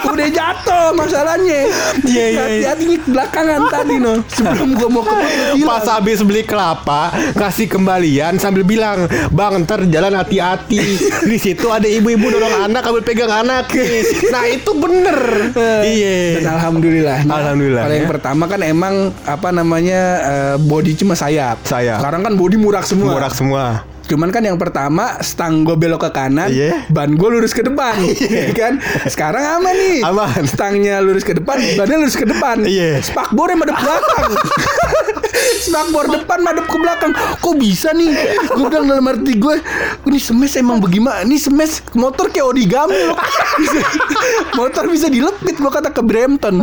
Udah 0.04 0.28
jatuh 0.30 0.86
masalahnya 0.94 1.60
Iya, 2.04 2.26
iya, 2.26 2.26
iya. 2.28 2.42
Hati-hati 2.42 2.84
nih 2.86 3.00
belakangan 3.04 3.62
tadi 3.70 3.96
no 3.98 4.14
Sebelum 4.28 4.70
gue 4.76 4.90
mau 4.90 5.02
ke 5.02 5.16
Pas 5.64 5.86
habis 5.90 6.22
beli 6.22 6.44
kelapa, 6.44 7.10
kasih 7.34 7.66
kembalian 7.66 8.38
sambil 8.38 8.62
bilang, 8.62 9.10
"Bang, 9.34 9.64
ntar 9.64 9.82
jalan 9.88 10.14
hati-hati." 10.14 10.78
Di 11.26 11.38
situ 11.40 11.66
ada 11.70 11.90
ibu-ibu 11.90 12.30
dorong 12.30 12.70
anak, 12.70 12.86
ambil 12.86 13.02
pegang 13.02 13.32
anak. 13.32 13.74
Nah, 14.30 14.44
itu 14.46 14.72
bener. 14.78 15.18
Dan 15.56 15.82
Iya. 15.82 16.46
alhamdulillah. 16.46 17.26
Alhamdulillah, 17.40 17.84
Kalau 17.86 17.96
yang 17.96 18.08
ya. 18.08 18.12
pertama 18.12 18.44
kan 18.46 18.60
emang 18.62 18.94
apa 19.26 19.50
namanya 19.50 20.02
eh, 20.22 20.56
body 20.62 20.94
cuma 21.00 21.14
sayap. 21.18 21.64
Sayap. 21.66 22.02
Sekarang 22.04 22.22
kan 22.22 22.34
body 22.38 22.58
murak 22.60 22.86
semua. 22.86 23.18
Murah 23.18 23.34
semua. 23.34 23.93
Cuman 24.04 24.30
kan 24.30 24.44
yang 24.44 24.60
pertama 24.60 25.18
stang 25.20 25.64
gue 25.64 25.74
belok 25.74 26.06
ke 26.06 26.12
kanan, 26.12 26.52
Iya. 26.52 26.88
ban 26.92 27.16
gue 27.16 27.30
lurus 27.30 27.52
ke 27.52 27.64
depan, 27.64 27.96
ya 28.36 28.52
kan? 28.52 28.74
Sekarang 29.08 29.60
aman 29.60 29.74
nih. 29.74 30.00
Aman. 30.04 30.44
Stangnya 30.44 31.00
lurus 31.00 31.24
ke 31.24 31.34
depan, 31.34 31.56
bannya 31.76 31.98
lurus 31.98 32.20
ke 32.20 32.28
depan. 32.28 32.68
Iya. 32.68 33.00
Spakbornya 33.00 33.56
madep 33.56 33.78
belakang. 33.80 34.32
Spakbor 35.64 36.06
depan 36.06 36.44
madep 36.44 36.68
ke 36.68 36.78
belakang. 36.78 37.12
Kok 37.40 37.56
bisa 37.56 37.96
nih? 37.96 38.12
Gue 38.52 38.68
bilang 38.68 38.86
dalam 38.86 39.08
arti 39.08 39.34
gue, 39.34 39.56
ini 40.06 40.20
semes 40.20 40.54
emang 40.56 40.78
bagaimana? 40.78 41.24
Ini 41.24 41.40
semes 41.40 41.80
motor 41.96 42.28
kayak 42.30 42.48
origami 42.48 43.00
loh. 43.00 43.18
Motor 44.60 44.86
bisa 44.86 45.10
dilepit 45.10 45.58
gue 45.58 45.72
kata 45.72 45.90
ke 45.90 46.02
Brampton. 46.04 46.62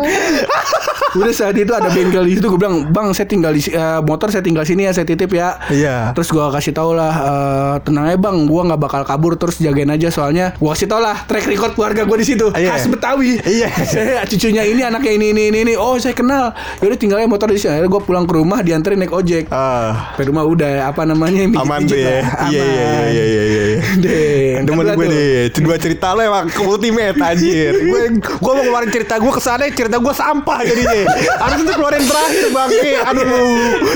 Udah 1.10 1.32
saat 1.34 1.58
itu 1.58 1.70
ada 1.70 1.90
bengkel 1.90 2.22
di 2.22 2.38
situ 2.38 2.46
gue 2.46 2.60
bilang, 2.60 2.86
"Bang, 2.90 3.10
saya 3.10 3.26
tinggal 3.26 3.50
di 3.50 3.62
eh, 3.66 3.98
motor 3.98 4.30
saya 4.30 4.46
tinggal 4.46 4.62
sini 4.62 4.86
ya, 4.86 4.92
saya 4.94 5.02
titip 5.02 5.30
ya." 5.30 5.58
Iya. 5.66 6.14
Terus 6.14 6.30
gua 6.30 6.50
kasih 6.50 6.70
tau 6.70 6.94
lah 6.94 7.10
eh, 7.30 7.74
Tenang 7.82 8.04
aja 8.06 8.18
bang. 8.18 8.36
Gua 8.44 8.62
gak 8.66 8.80
bakal 8.80 9.02
kabur 9.04 9.34
Terus 9.34 9.56
jagain 9.58 9.88
aja. 9.88 10.08
Soalnya 10.10 10.52
Gua 10.56 10.74
kasih 10.74 10.86
tau 10.86 10.98
lah 10.98 11.24
Track 11.24 11.46
record 11.46 11.72
keluarga 11.74 12.02
gua 12.02 12.18
di 12.18 12.26
situ. 12.26 12.50
Iya. 12.52 12.74
Khas 12.74 12.86
Betawi. 12.86 13.38
Iya. 13.40 13.68
Saya 13.82 14.22
cucunya 14.30 14.62
ini 14.64 14.82
Anaknya 14.82 15.12
ini 15.12 15.26
ini 15.30 15.42
ini, 15.48 15.58
ini. 15.62 15.74
Oh 15.74 15.94
saya 15.96 16.12
kenal. 16.12 16.50
Yaudah 16.78 16.98
tinggalnya 16.98 17.26
motor 17.26 17.46
di 17.46 17.56
sini. 17.56 17.78
Gua 17.86 18.00
pulang 18.00 18.24
ke 18.24 18.34
rumah 18.34 18.60
Dianterin 18.60 18.98
naik 18.98 19.12
ojek. 19.12 19.48
Ah, 19.50 20.12
Sampai 20.12 20.26
rumah 20.26 20.44
udah 20.44 20.90
Apa 20.90 21.04
namanya 21.04 21.44
aman 21.56 21.82
mijit-mijit 21.82 21.88
tuh 21.88 21.98
ya. 21.98 22.10
lah. 22.10 22.24
Iya, 22.48 22.62
iya, 22.62 22.84
iya, 23.06 23.24
iya, 23.24 23.42
iya, 23.44 23.62
iya. 23.66 23.78
Deh 24.04 24.50
Demen 24.62 24.86
gue 24.90 25.06
deh 25.06 25.44
Dua 25.60 25.76
cerita 25.76 26.12
lo 26.12 26.20
emang 26.20 26.48
ke 26.48 26.60
ultimate 26.60 27.16
anjir. 27.20 27.72
Gue 27.90 28.00
gue 28.16 28.52
mau 28.52 28.62
ngeluarin 28.62 28.88
cerita 28.88 29.20
gue 29.20 29.28
ke 29.28 29.42
sana 29.42 29.68
Cerita 29.68 30.00
gue 30.00 30.14
sampah 30.14 30.58
jadinya. 30.64 31.04
Harus 31.36 31.58
itu 31.60 31.72
keluarin 31.72 32.00
terakhir 32.00 32.46
bang. 32.48 32.68
Aduh. 33.06 33.24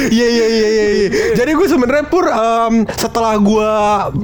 Iya 0.09 0.27
iya 0.29 0.47
iya 0.47 0.68
iya 0.68 0.87
iya. 0.92 1.09
Jadi 1.35 1.51
gue 1.55 1.66
sebenarnya 1.66 2.05
pur 2.07 2.29
em, 2.29 2.75
Setelah 2.94 3.23
gue 3.34 3.70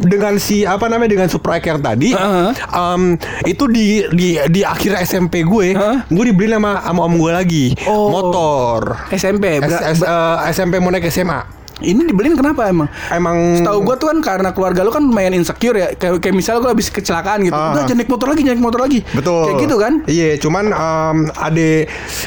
Dengan 0.02 0.36
si 0.36 0.62
Apa 0.62 0.86
namanya 0.86 1.10
Dengan 1.10 1.28
Supra 1.28 1.56
tadi 1.58 2.12
Heeh. 2.12 2.50
em, 2.70 3.16
Itu 3.42 3.64
di 3.66 4.04
di 4.10 4.28
di 4.42 4.60
akhir 4.60 5.00
SMP 5.00 5.42
gue 5.42 5.72
Heeh. 5.72 5.98
Gue 6.06 6.24
dibeliin 6.26 6.56
sama, 6.56 6.80
sama 6.80 7.00
om 7.02 7.14
gue 7.14 7.30
lagi 7.30 7.66
Oh. 7.82 8.10
Motor 8.10 9.08
SMP 9.10 9.58
S- 9.58 9.98
S- 9.98 10.04
eh, 10.04 10.36
SMP 10.50 10.76
mau 10.76 10.88
naik 10.88 11.06
SMA 11.06 11.59
Ini 11.80 12.06
dibeliin 12.06 12.36
kenapa 12.36 12.68
emang? 12.68 12.88
Emang 13.08 13.64
Tahu 13.64 13.78
gua 13.82 13.96
tuh 13.96 14.12
kan 14.12 14.18
karena 14.20 14.52
keluarga 14.52 14.84
lu 14.84 14.92
kan 14.92 15.02
lumayan 15.02 15.32
insecure 15.32 15.76
ya. 15.76 15.88
Kayak, 15.96 16.20
kayak 16.20 16.34
misalnya 16.36 16.60
gua 16.60 16.72
habis 16.72 16.88
kecelakaan 16.88 17.42
gitu. 17.42 17.56
Ah. 17.56 17.72
Udah 17.72 17.82
jangan 17.84 17.98
naik 18.04 18.10
motor 18.10 18.26
lagi, 18.28 18.40
jangan 18.44 18.56
naik 18.56 18.66
motor 18.68 18.80
lagi. 18.80 18.98
Betul. 19.10 19.42
Kayak 19.48 19.56
gitu 19.64 19.76
kan? 19.80 19.92
Iya, 20.04 20.30
cuman 20.38 20.64
em, 20.70 21.18
ade 21.34 21.70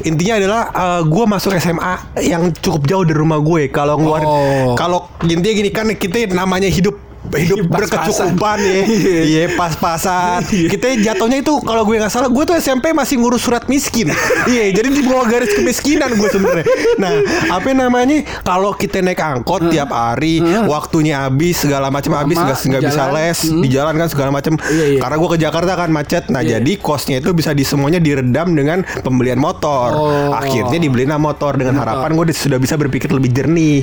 intinya 0.03 0.33
adalah 0.41 0.61
gue 1.03 1.25
masuk 1.25 1.51
SMA 1.55 1.93
yang 2.21 2.49
cukup 2.55 2.83
jauh 2.85 3.05
dari 3.05 3.17
rumah 3.17 3.39
gue. 3.39 3.69
Kalau 3.69 3.95
Oh. 4.03 4.75
kalau 4.75 5.07
intinya 5.23 5.53
gini 5.53 5.69
kan 5.69 5.87
kita 5.93 6.29
namanya 6.29 6.67
hidup 6.67 7.12
hidup 7.31 7.65
Pas-pasan. 7.65 8.35
berkecukupan 8.35 8.57
ya, 8.59 8.73
Iya. 8.83 9.21
iya 9.31 9.45
pas-pasan. 9.55 10.39
Kita 10.73 10.87
jatuhnya 10.97 11.39
itu 11.39 11.53
kalau 11.61 11.83
gue 11.83 11.95
nggak 11.95 12.11
salah, 12.11 12.27
gue 12.27 12.43
tuh 12.43 12.55
SMP 12.55 12.91
masih 12.91 13.17
ngurus 13.17 13.41
surat 13.41 13.65
miskin. 13.67 14.11
Iya, 14.43 14.75
jadi 14.75 14.91
di 14.91 15.01
bawah 15.01 15.23
garis 15.25 15.55
kemiskinan 15.55 16.13
gue 16.13 16.27
sebenarnya. 16.27 16.67
Nah, 16.99 17.15
apa 17.49 17.71
namanya? 17.71 18.21
Kalau 18.43 18.75
kita 18.75 18.99
naik 18.99 19.17
angkot 19.17 19.71
tiap 19.71 19.89
hari, 19.89 20.43
waktunya 20.67 21.23
habis 21.23 21.63
segala 21.63 21.87
macam 21.87 22.11
habis 22.13 22.35
nggak 22.35 22.83
bisa 22.83 23.03
les 23.09 23.39
Hmm. 23.43 23.61
di 23.63 23.69
jalan 23.71 23.95
kan 23.95 24.07
segala 24.07 24.29
macam. 24.29 24.59
Iya, 24.59 24.85
iya. 24.95 24.99
Karena 24.99 25.15
gue 25.15 25.29
ke 25.29 25.39
Jakarta 25.39 25.71
kan 25.75 25.89
macet. 25.89 26.27
Nah, 26.27 26.43
Iya. 26.43 26.59
jadi 26.59 26.71
kosnya 26.77 27.17
itu 27.17 27.31
bisa 27.31 27.51
di 27.51 27.63
semuanya 27.63 27.97
diredam 27.97 28.51
dengan 28.51 28.83
pembelian 28.99 29.39
motor. 29.39 29.89
Oh. 29.93 30.35
Akhirnya 30.35 30.77
dibeliin 30.77 31.15
motor 31.15 31.55
dengan 31.55 31.79
harapan 31.79 32.13
gue 32.13 32.25
sudah 32.33 32.59
bisa 32.59 32.75
berpikir 32.75 33.09
lebih 33.09 33.31
jernih. 33.31 33.79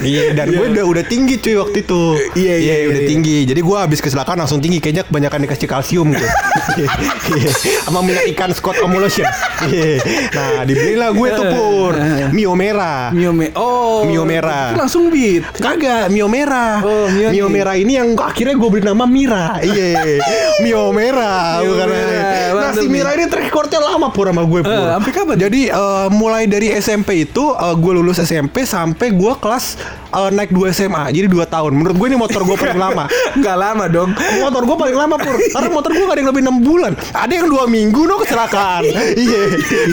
Iya, 0.00 0.34
dan 0.34 0.50
gue 0.50 0.66
udah 0.68 0.84
udah 0.84 1.04
tinggi 1.06 1.38
cuy 1.38 1.56
waktu 1.56 1.78
itu. 1.80 2.02
Iya, 2.34 2.54
iya, 2.58 2.73
udah 2.90 3.02
iya. 3.02 3.10
tinggi. 3.10 3.38
Jadi 3.48 3.60
gue 3.60 3.76
habis 3.78 4.00
kecelakaan 4.02 4.38
langsung 4.38 4.60
tinggi 4.60 4.78
kayaknya 4.78 5.04
kebanyakan 5.08 5.38
dikasih 5.48 5.68
kalsium 5.68 6.06
gitu. 6.12 6.26
Iya. 6.78 6.88
Sama 7.86 8.00
minyak 8.04 8.24
ikan 8.36 8.50
Scott 8.52 8.78
Emulsion. 8.82 9.26
Iya. 9.70 9.96
Nah, 10.34 10.66
dibelilah 10.66 11.14
gue 11.14 11.28
tuh 11.30 11.44
pur 11.46 11.94
Mio 12.34 12.52
merah. 12.58 13.14
Mio 13.14 13.30
me 13.30 13.54
Oh. 13.54 14.02
Mio 14.02 14.26
merah. 14.26 14.74
Langsung 14.74 15.08
beat. 15.08 15.46
Kagak, 15.56 16.10
Mio 16.10 16.26
merah. 16.26 16.82
Oh, 16.82 17.06
Mio 17.06 17.30
Mio, 17.30 17.46
merah 17.46 17.78
ini 17.78 17.96
yang 17.96 18.18
akhirnya 18.18 18.58
gue 18.58 18.68
beri 18.68 18.82
nama 18.82 19.06
Mira. 19.06 19.62
Iya, 19.62 20.18
Mio 20.64 20.90
merah. 20.90 21.62
Mio 21.62 21.72
bukan 21.74 21.88
Nah, 22.54 22.72
si. 22.74 22.86
Mira 22.90 23.10
ini 23.14 23.26
track 23.30 23.54
recordnya 23.54 23.78
lama 23.78 24.10
pur 24.10 24.26
sama 24.26 24.42
gue 24.42 24.60
pur. 24.66 24.74
Eh, 24.74 24.90
sampai 24.98 25.12
kapan? 25.14 25.36
Jadi 25.38 25.60
eh, 25.70 26.08
mulai 26.10 26.50
dari 26.50 26.74
SMP 26.74 27.22
itu 27.22 27.54
eh, 27.54 27.74
gue 27.78 27.92
lulus 27.94 28.18
SMP 28.18 28.66
sampai 28.66 29.14
gue 29.14 29.32
kelas 29.38 29.78
eh, 30.10 30.30
naik 30.34 30.50
2 30.50 30.74
SMA. 30.74 31.04
Jadi 31.14 31.26
2 31.30 31.46
tahun. 31.46 31.70
Menurut 31.70 31.94
gue 31.94 32.06
ini 32.10 32.18
motor 32.18 32.42
gue 32.42 32.56
paling 32.64 32.80
lama. 32.80 33.04
Enggak 33.36 33.56
lama 33.60 33.84
dong. 33.86 34.10
Motor 34.16 34.62
gue 34.64 34.76
paling 34.80 34.96
lama 34.96 35.16
pur. 35.20 35.36
Karena 35.36 35.68
motor 35.68 35.90
gue 35.92 36.04
gak 36.04 36.14
ada 36.16 36.20
yang 36.24 36.30
lebih 36.32 36.42
6 36.48 36.68
bulan. 36.68 36.92
Ada 37.12 37.32
yang 37.36 37.46
2 37.52 37.68
minggu 37.68 38.00
no 38.04 38.14
kecelakaan. 38.20 38.82
Iya 39.14 39.42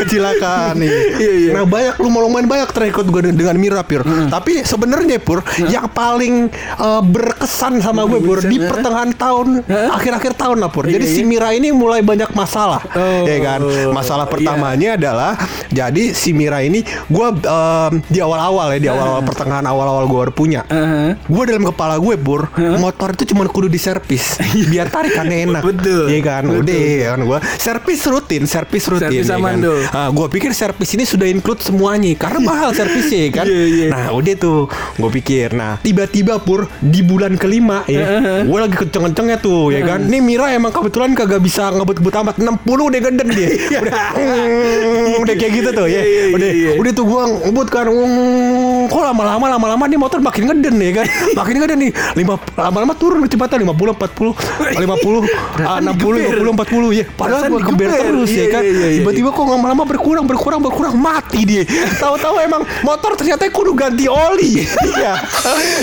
Kecelakaan 0.01 0.73
nih 0.79 0.91
Iya, 1.19 1.33
iya. 1.33 1.51
Nah 1.55 1.63
banyak 1.67 1.95
lu 1.99 2.07
mau 2.09 2.23
lumayan 2.23 2.47
banyak 2.47 2.69
record 2.71 3.07
gue 3.07 3.21
dengan 3.33 3.55
Mira 3.57 3.83
Pur 3.83 4.01
Tapi 4.05 4.63
sebenarnya 4.63 5.19
Pur 5.21 5.43
Yang 5.61 5.87
paling 5.91 6.33
eh, 6.77 7.01
berkesan 7.03 7.83
sama 7.83 8.07
gue 8.07 8.19
Pur 8.23 8.39
Di 8.41 8.57
Berkesan, 8.57 8.69
pertengahan 8.71 9.11
tahun? 9.13 9.47
Akhir-akhir 9.67 10.33
tahun 10.37 10.57
lah 10.63 10.71
Pur. 10.71 10.87
Jadi 10.87 11.05
Iya, 11.05 11.13
si 11.13 11.21
iya. 11.23 11.29
Mira 11.29 11.49
ini 11.51 11.69
mulai 11.73 12.05
banyak 12.05 12.31
masalah. 12.37 12.81
Oh, 12.93 13.25
Ya 13.25 13.37
kan? 13.41 13.59
Masalah 13.91 14.25
iya. 14.27 14.31
pertamanya 14.31 14.89
adalah 14.97 15.31
Jadi 15.69 16.13
si 16.13 16.31
Mira 16.31 16.61
ini 16.63 16.81
Gue 17.09 17.27
em, 17.33 17.93
di 18.07 18.19
awal-awal 18.21 18.77
ya 18.77 18.79
Di 18.79 18.89
awal-awal 18.91 19.21
pertengahan 19.25 19.65
awal-awal 19.65 20.03
gue 20.07 20.17
baru 20.27 20.33
punya. 20.33 20.61
Heeh. 20.67 21.17
Gue 21.27 21.43
dalam 21.47 21.65
kepala 21.67 21.97
gue 21.97 22.15
Pur 22.17 22.47
motor 22.77 23.09
itu 23.11 23.23
cuma 23.27 23.45
kudu 23.45 23.67
diservis 23.67 24.37
biar 24.67 24.87
tarikannya 24.87 25.37
enak. 25.47 25.61
Betul. 25.61 26.07
Iya 26.07 26.21
kan? 26.21 26.43
Udah 26.45 26.75
ya 26.75 27.07
kan 27.11 27.19
gua 27.23 27.39
servis 27.55 28.01
rutin, 28.05 28.43
servis 28.45 28.83
rutin. 28.85 29.09
Servis 29.09 29.27
ya 29.27 29.35
aman 29.35 29.53
kan? 29.53 29.65
tuh. 29.65 29.79
Ah, 29.89 30.09
gua 30.09 30.27
pikir 30.27 30.51
servis 30.51 30.89
ini 30.91 31.03
sudah 31.03 31.25
include 31.25 31.59
semuanya 31.59 32.13
karena 32.15 32.39
mahal 32.39 32.69
servisnya 32.71 33.19
ya 33.21 33.31
kan. 33.33 33.45
Iya, 33.51 33.65
iya. 33.67 33.87
Nah, 33.89 34.05
udah 34.11 34.33
tuh 34.35 34.59
gua 34.95 35.09
pikir. 35.09 35.51
Nah, 35.51 35.75
tiba-tiba 35.77 36.39
pur 36.39 36.69
di 36.79 37.01
bulan 37.01 37.35
kelima 37.35 37.83
ya. 37.85 38.21
Gua 38.43 38.63
lagi 38.63 38.77
kenceng-kencengnya 38.77 39.37
tuh 39.37 39.69
ya 39.69 39.83
kan. 39.83 39.99
Nih 40.03 40.21
Mira 40.21 40.47
emang 40.49 40.71
kebetulan 40.71 41.11
kagak 41.11 41.41
bisa 41.41 41.67
ngebut-ngebut 41.69 42.13
amat 42.21 42.35
60 42.37 42.47
udah 42.63 42.99
geden 43.01 43.27
dia. 43.29 43.49
udah 43.83 44.05
mm, 44.15 45.21
udah 45.21 45.35
kayak 45.35 45.51
gitu 45.53 45.69
tuh 45.71 45.87
ya. 45.87 46.01
Iya, 46.01 46.03
iya, 46.05 46.23
Udah 46.31 46.49
iya. 46.49 46.71
udah 46.77 46.91
tuh 46.91 47.05
gua 47.05 47.21
ngebut 47.27 47.67
kan. 47.67 47.85
mm, 47.87 48.81
Kok 48.87 49.01
lama-lama 49.03 49.45
lama-lama 49.49 49.83
nih 49.85 49.99
motor 49.99 50.19
makin 50.19 50.43
ngeden 50.47 50.75
ya 50.77 50.91
kan. 51.01 51.05
Makin 51.35 51.55
ngeden 51.59 51.77
nih. 51.81 51.91
Lima 52.15 52.35
lama-lama 52.51 52.91
turun 52.93 53.23
kecepatan 53.23 53.63
50 53.63 53.95
40 53.95 54.35
50 54.75 55.63
ah, 55.63 55.79
60 55.79 56.35
20 56.35 56.51
40 56.51 56.99
ya. 56.99 57.05
Padahal 57.07 57.41
gua 57.47 57.61
geber 57.63 57.89
terus 57.89 58.29
ya 58.29 58.39
Iya, 58.41 58.47
kan. 58.49 58.61
iya, 58.61 58.71
iya, 58.71 58.87
iya. 58.91 58.97
Tiba-tiba 59.01 59.29
kok 59.29 59.45
lama-lama 59.45 59.83
berkurang 59.85 60.25
berkurang 60.25 60.59
berkurang 60.59 60.95
mati 60.95 61.45
dia. 61.45 61.63
Tahu-tahu 62.03 62.35
emang 62.41 62.61
motor 62.83 63.15
ternyata 63.15 63.47
kudu 63.47 63.71
ganti 63.71 64.05
oli. 64.07 64.61
Iya. 64.91 65.13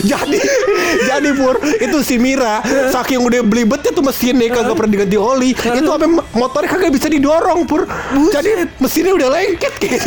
jadi 0.04 0.38
jadi 1.06 1.30
Pur 1.32 1.56
itu 1.62 1.98
si 2.02 2.20
Mira 2.20 2.60
saking 2.90 3.18
udah 3.18 3.40
belibetnya 3.40 3.90
tuh 3.90 4.04
mesinnya 4.04 4.50
kagak 4.50 4.74
pernah 4.74 4.92
diganti 4.92 5.16
oli. 5.16 5.50
Itu 5.54 5.88
sampai 5.88 6.08
motornya 6.34 6.68
kagak 6.68 6.92
bisa 6.92 7.06
didorong 7.08 7.64
Pur. 7.64 7.88
Jadi 8.28 8.68
mesinnya 8.78 9.16
udah 9.16 9.28
lengket 9.32 9.72
kayak. 9.80 10.02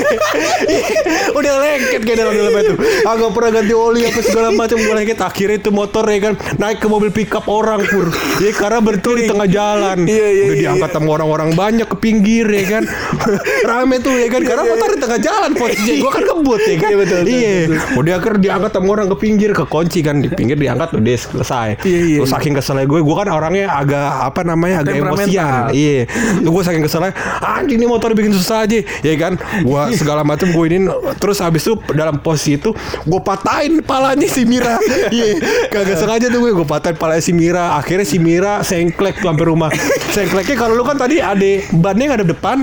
udah 1.33 1.53
lengket 1.59 2.01
kayak 2.03 2.17
dalam 2.19 2.33
dalam 2.33 2.53
itu. 2.53 2.73
Agak 3.03 3.29
pernah 3.31 3.51
ganti 3.51 3.73
oli 3.73 4.01
apa 4.05 4.19
segala 4.21 4.49
macam 4.53 4.77
udah 4.77 4.95
lengket. 4.95 5.19
Akhirnya 5.21 5.57
itu 5.57 5.69
motor 5.71 6.03
ya 6.05 6.19
kan 6.21 6.33
naik 6.57 6.83
ke 6.83 6.87
mobil 6.89 7.11
pickup 7.13 7.45
orang 7.47 7.83
Pur. 7.87 8.11
Ya 8.41 8.51
karena 8.55 8.79
bertul 8.81 9.21
di 9.21 9.29
tengah 9.29 9.47
jalan. 9.47 9.99
Iya, 10.11 10.27
iya, 10.27 10.43
udah 10.43 10.55
iya, 10.55 10.61
diangkat 10.65 10.89
sama 10.91 11.09
orang-orang 11.15 11.49
banyak 11.55 11.87
ke 11.87 11.97
pinggir 11.99 12.43
ya 12.49 12.63
kan. 12.67 12.83
Rame 13.69 14.01
tuh 14.03 14.11
ya 14.17 14.27
kan 14.27 14.41
karena 14.43 14.63
motor 14.67 14.89
di 14.91 14.99
tengah 14.99 15.19
jalan 15.21 15.51
posisinya. 15.55 16.01
Gua 16.03 16.11
kan 16.11 16.23
kebut 16.25 16.61
ya 16.67 16.75
kan. 16.75 16.89
Iya, 16.89 16.97
betul, 16.97 17.19
betul, 17.21 17.31
Iya. 17.31 17.55
betul. 17.55 17.79
Udah 18.01 18.13
akhirnya 18.17 18.41
diangkat 18.41 18.71
sama 18.75 18.87
orang 18.91 19.07
ke 19.07 19.17
pinggir 19.21 19.49
ke 19.55 19.63
kunci 19.69 19.99
kan 20.03 20.15
di 20.19 20.27
pinggir 20.27 20.57
diangkat 20.59 20.89
udah 20.97 21.15
selesai. 21.15 21.69
Iya, 21.85 21.99
iya, 22.01 22.17
Terus 22.19 22.29
iya. 22.31 22.35
saking 22.35 22.53
keselnya 22.57 22.85
gue, 22.89 22.99
gue 22.99 23.15
kan 23.15 23.27
orangnya 23.31 23.65
agak 23.71 24.09
apa 24.33 24.41
namanya 24.43 24.75
agak 24.83 24.93
emosian. 24.99 25.71
Iya. 25.71 25.99
Terus 26.41 26.51
gue 26.51 26.63
saking 26.65 26.83
keselnya, 26.83 27.13
anjing 27.39 27.77
ini 27.79 27.87
motor 27.87 28.09
bikin 28.11 28.33
susah 28.35 28.67
aja, 28.67 28.79
ya 28.83 29.13
kan. 29.15 29.39
Gue 29.63 29.81
segala 30.01 30.25
macam 30.27 30.49
gue 30.51 30.65
ini 30.67 30.77
terus 31.21 31.39
habis 31.39 31.63
itu 31.63 31.77
dalam 31.93 32.19
posisi 32.19 32.57
itu 32.59 32.73
gue 33.05 33.21
patahin 33.21 33.79
palanya 33.85 34.27
si 34.27 34.43
Mira. 34.43 34.75
Iya. 35.13 35.39
Kagak 35.71 35.97
sengaja 36.01 36.27
tuh 36.27 36.40
gue 36.41 36.51
gue 36.57 36.65
patahin 36.65 36.97
palanya 36.97 37.21
si 37.21 37.31
Mira. 37.31 37.77
Akhirnya 37.77 38.05
si 38.07 38.17
Mira 38.17 38.65
sengklek 38.65 39.21
tuh 39.21 39.29
sampai 39.29 39.45
rumah. 39.45 39.69
Sengkleknya 40.09 40.57
kalau 40.57 40.73
lu 40.73 40.83
kan 40.83 40.97
tadi 40.97 41.21
ada 41.21 41.51
bannya 41.69 42.05
ngadep 42.11 42.27
depan, 42.33 42.57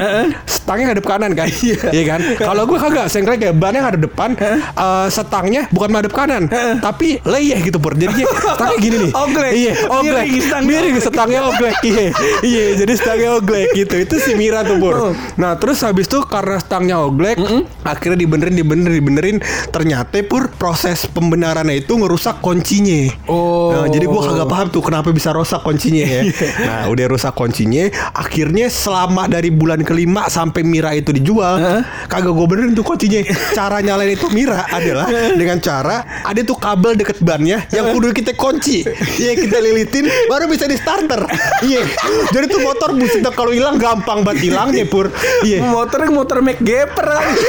stangnya 0.45 0.93
ngadep 0.93 1.07
kanan 1.07 1.33
kan. 1.39 1.47
Iya 1.95 2.05
kan. 2.05 2.21
Kalau 2.37 2.67
gue 2.67 2.79
kagak 2.79 3.07
sengklek 3.07 3.39
ya 3.41 3.53
bannya 3.55 3.87
ngadep 3.87 4.11
depan, 4.11 4.35
eh, 4.39 5.07
setangnya 5.09 5.71
bukan 5.71 5.91
madep 5.95 6.13
kanan, 6.13 6.51
tapi 6.83 7.23
leyeh 7.23 7.59
gitu 7.63 7.79
pur. 7.79 7.95
Jadi 7.95 8.27
stangnya 8.27 8.79
gini 8.83 8.97
nih. 9.09 9.13
Oglek. 9.29 9.53
Iya, 9.53 9.73
oglek. 9.93 10.27
Miring 10.29 10.41
stangnya 10.43 10.79
oglek. 10.81 11.05
setangnya 11.07 11.41
oglek. 11.47 11.77
Iya. 11.89 12.07
Iya, 12.45 12.65
jadi 12.85 12.93
stangnya 12.99 13.31
oglek 13.41 13.67
gitu. 13.73 13.95
Itu 13.97 14.15
si 14.21 14.33
Mira 14.37 14.61
tuh, 14.67 14.77
Pur. 14.77 14.95
Oh. 14.95 15.13
Nah, 15.41 15.57
terus 15.57 15.81
habis 15.85 16.05
itu 16.05 16.21
karena 16.27 16.61
stangnya 16.61 17.01
oglek, 17.01 17.39
akhirnya 17.83 18.19
dibenerin, 18.19 18.55
dibenerin, 18.57 18.95
dibenerin. 18.99 19.37
Ternyata 19.73 20.21
Pur 20.27 20.53
proses 20.55 21.07
pembenarannya 21.09 21.81
itu 21.81 21.97
ngerusak 21.97 22.41
kuncinya. 22.45 23.15
Oh. 23.31 23.58
Nah, 23.69 23.87
jadi 23.91 24.05
gua 24.07 24.23
kagak 24.25 24.49
paham 24.49 24.67
tuh 24.71 24.83
kenapa 24.83 25.09
bisa 25.11 25.31
rusak 25.35 25.61
kuncinya 25.63 26.05
ya. 26.05 26.23
nah, 26.69 26.81
udah 26.91 27.07
rusak 27.11 27.33
kuncinya, 27.35 27.89
akhirnya 28.15 28.67
selama 28.69 29.27
dari 29.27 29.51
bulan 29.51 29.83
kelima 29.83 30.27
sampai 30.29 30.63
Mira 30.63 30.93
itu 30.95 31.11
dijual, 31.15 31.59
Heeh. 31.59 31.83
kagak 32.07 32.33
gue 32.33 32.47
benerin 32.47 32.73
tuh 32.77 32.85
kuncinya. 32.85 33.25
Cara 33.59 33.81
nyalain 33.81 34.15
itu 34.15 34.29
Mira 34.31 34.69
adalah 34.69 35.07
dengan 35.35 35.59
cara 35.59 36.05
ada 36.23 36.41
tuh 36.45 36.59
kabel 36.59 36.95
deket 36.95 37.19
bannya 37.25 37.65
yang 37.73 37.91
kudu 37.95 38.13
kita 38.13 38.37
kunci. 38.37 38.85
Iya 39.19 39.33
kita 39.35 39.59
lilitin 39.59 40.07
baru 40.29 40.47
bisa 40.47 40.69
di 40.69 40.77
starter. 40.77 41.25
Iya. 41.65 41.83
Jadi 42.31 42.45
tuh 42.51 42.61
motor 42.63 42.95
buset 42.95 43.25
dah 43.25 43.33
kalau 43.33 43.51
hilang 43.51 43.81
gampang 43.81 44.23
banget 44.23 44.51
hilangnya 44.53 44.85
pur. 44.85 45.09
Iya. 45.43 45.65
Motornya 45.73 46.11
motor 46.13 46.39
McGapper 46.45 47.07
lagi. 47.07 47.43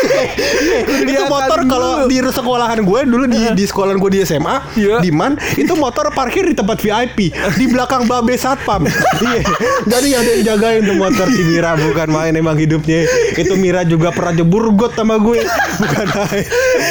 itu 1.12 1.24
motor 1.28 1.60
kalau 1.68 1.92
di 2.08 2.18
sekolahan 2.24 2.80
gue 2.82 3.00
dulu 3.06 3.26
di 3.28 3.42
di 3.54 3.64
sekolahan 3.68 3.98
gue 4.00 4.10
di 4.16 4.20
SMA 4.24 4.56
Iya. 4.78 4.98
di 5.04 5.10
man 5.12 5.36
itu 5.58 5.74
motor 5.76 5.99
parkir 6.08 6.44
di 6.46 6.54
tempat 6.54 6.78
VIP 6.78 7.18
di 7.54 7.66
belakang 7.68 8.08
babe 8.08 8.34
satpam. 8.34 8.88
Iya. 9.20 9.44
Jadi 9.86 10.08
ada 10.14 10.30
yang 10.32 10.44
jagain 10.48 10.82
tuh 10.82 10.96
motor 10.96 11.28
si 11.28 11.44
Mira 11.44 11.76
bukan 11.76 12.08
main 12.08 12.32
emang 12.32 12.56
hidupnya. 12.56 13.04
Itu 13.34 13.54
Mira 13.54 13.84
juga 13.84 14.10
pernah 14.10 14.32
jebur 14.34 14.72
got 14.72 14.96
sama 14.96 15.18
gue. 15.18 15.44
Bukan 15.76 16.08
main. 16.10 16.46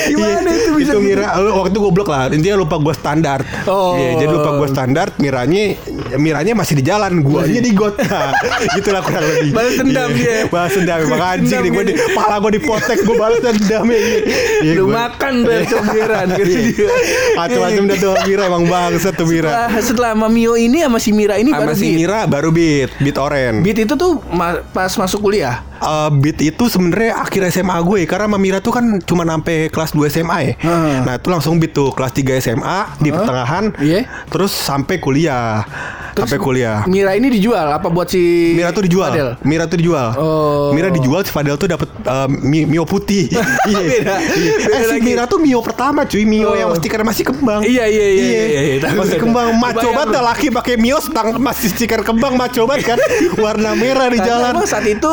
Gimana 0.07 0.45
Iya, 0.45 0.59
itu 0.59 0.71
bisa 0.75 0.93
itu 0.93 0.99
gitu? 0.99 1.09
Mira 1.09 1.29
lu 1.35 1.57
waktu 1.57 1.79
goblok 1.79 2.07
lah. 2.07 2.29
Intinya 2.29 2.57
lupa 2.59 2.77
gue 2.77 2.93
standar. 2.93 3.41
Oh. 3.65 3.97
Iya, 3.97 4.11
jadi 4.19 4.33
lupa 4.35 4.51
gue 4.55 4.69
standar 4.69 5.07
Miranya 5.17 5.63
Miranya 6.15 6.53
masih 6.55 6.75
di 6.75 6.85
jalan 6.85 7.23
guanya 7.23 7.61
di 7.61 7.73
got. 7.73 7.97
Nah, 8.09 8.33
gitulah 8.75 9.01
kurang 9.01 9.23
lebih. 9.23 9.51
Balas 9.53 9.75
dendam 9.75 10.09
Iya, 10.11 10.19
dia. 10.19 10.39
balas 10.49 10.73
dendam 10.73 10.99
emang 11.01 11.21
anjing 11.23 11.61
nih 11.61 11.71
gue 11.71 11.85
di 11.85 11.95
pala 12.11 12.37
gue 12.39 12.53
dipotek 12.53 12.99
gue 13.01 13.15
balas 13.15 13.39
dendam 13.39 13.85
ya 13.87 13.99
Iya, 14.59 14.73
Lu 14.75 14.85
gua- 14.85 15.07
makan 15.07 15.33
dah 15.41 15.61
comberan 15.65 16.27
gitu. 16.35 16.51
Dia. 16.75 16.89
Macam-macam 17.37 17.83
dah 17.87 17.97
tuh 17.99 18.15
Mira 18.25 18.43
emang 18.45 18.65
bangsa 18.67 18.98
Mira. 19.25 19.49
Setelah, 19.49 19.69
setelah 19.81 20.11
sama 20.13 20.29
Mio 20.29 20.55
ini 20.55 20.83
sama 20.83 20.99
si 20.99 21.11
Mira 21.11 21.39
ini 21.39 21.51
Sama 21.51 21.71
baru 21.71 21.75
si 21.75 21.87
Beat. 21.87 21.97
Mira 21.97 22.21
baru 22.27 22.49
beat, 22.51 22.91
beat 22.99 23.17
oren. 23.17 23.55
Beat 23.63 23.79
itu 23.83 23.95
tuh 23.95 24.21
ma- 24.29 24.61
pas 24.63 24.91
masuk 24.91 25.23
kuliah. 25.23 25.63
Eh, 25.81 26.11
beat 26.17 26.39
itu 26.41 26.65
sebenarnya 26.67 27.19
akhir 27.19 27.43
SMA 27.51 27.77
gue 27.81 28.03
karena 28.05 28.27
sama 28.27 28.37
Mira 28.37 28.59
tuh 28.59 28.73
kan 28.73 28.85
cuma 29.01 29.23
sampai 29.23 29.69
kelas 29.69 29.91
2 29.91 30.09
SMA 30.09 30.39
ya. 30.41 30.53
Hmm. 30.59 30.99
Nah, 31.03 31.15
itu 31.15 31.29
langsung 31.29 31.57
beat 31.57 31.71
tuh 31.71 31.91
kelas 31.91 32.13
3 32.13 32.35
SMA 32.37 32.79
di 32.99 33.09
pertengahan. 33.09 33.71
Iya. 33.79 34.07
Terus 34.27 34.51
sampai 34.51 34.99
kuliah. 34.99 35.63
sampai 36.11 36.35
kuliah. 36.37 36.83
Mira 36.85 37.15
ini 37.15 37.31
dijual 37.31 37.71
apa 37.71 37.87
buat 37.87 38.11
si 38.11 38.19
Mira 38.51 38.75
tuh 38.75 38.83
dijual. 38.83 39.07
Fadel? 39.07 39.31
Mira 39.41 39.65
tuh 39.65 39.79
dijual. 39.79 40.19
Oh. 40.19 40.75
Mira 40.75 40.91
dijual 40.91 41.23
si 41.23 41.31
Fadel 41.31 41.55
tuh 41.55 41.71
dapat 41.71 41.87
eh, 41.87 42.27
Mi- 42.43 42.67
Mio 42.67 42.83
putih. 42.83 43.31
Iya. 43.31 43.79
Beda. 43.95 44.15
Iya. 44.19 44.53
Beda 44.59 44.67
Eh 44.69 44.83
si 44.83 44.91
lagi. 44.91 45.07
Mira 45.07 45.25
tuh 45.25 45.39
Mio 45.39 45.63
pertama 45.63 46.03
cuy, 46.03 46.27
Mio 46.27 46.51
Oh. 46.51 46.59
yang 46.59 46.75
mesti 46.75 46.91
karena 46.91 47.07
masih 47.07 47.23
kembang. 47.23 47.63
Iya, 47.63 47.87
iya, 47.87 48.07
iya, 48.09 48.25
iya, 48.43 48.61
iya. 48.67 48.77
Tahu, 48.83 48.99
Masih 48.99 49.19
kembang. 49.21 49.47
Lu. 49.55 50.11
dah 50.11 50.23
laki 50.27 50.51
pakai 50.51 50.75
Mio 50.75 50.99
setang 50.99 51.39
masih 51.39 51.71
stiker 51.71 52.03
kembang 52.03 52.35
mak 52.35 52.51
coba 52.51 52.75
kan 52.81 52.99
warna 53.39 53.79
merah 53.79 54.11
di 54.11 54.19
jalan. 54.19 54.59
saat 54.67 54.83
itu 54.85 55.13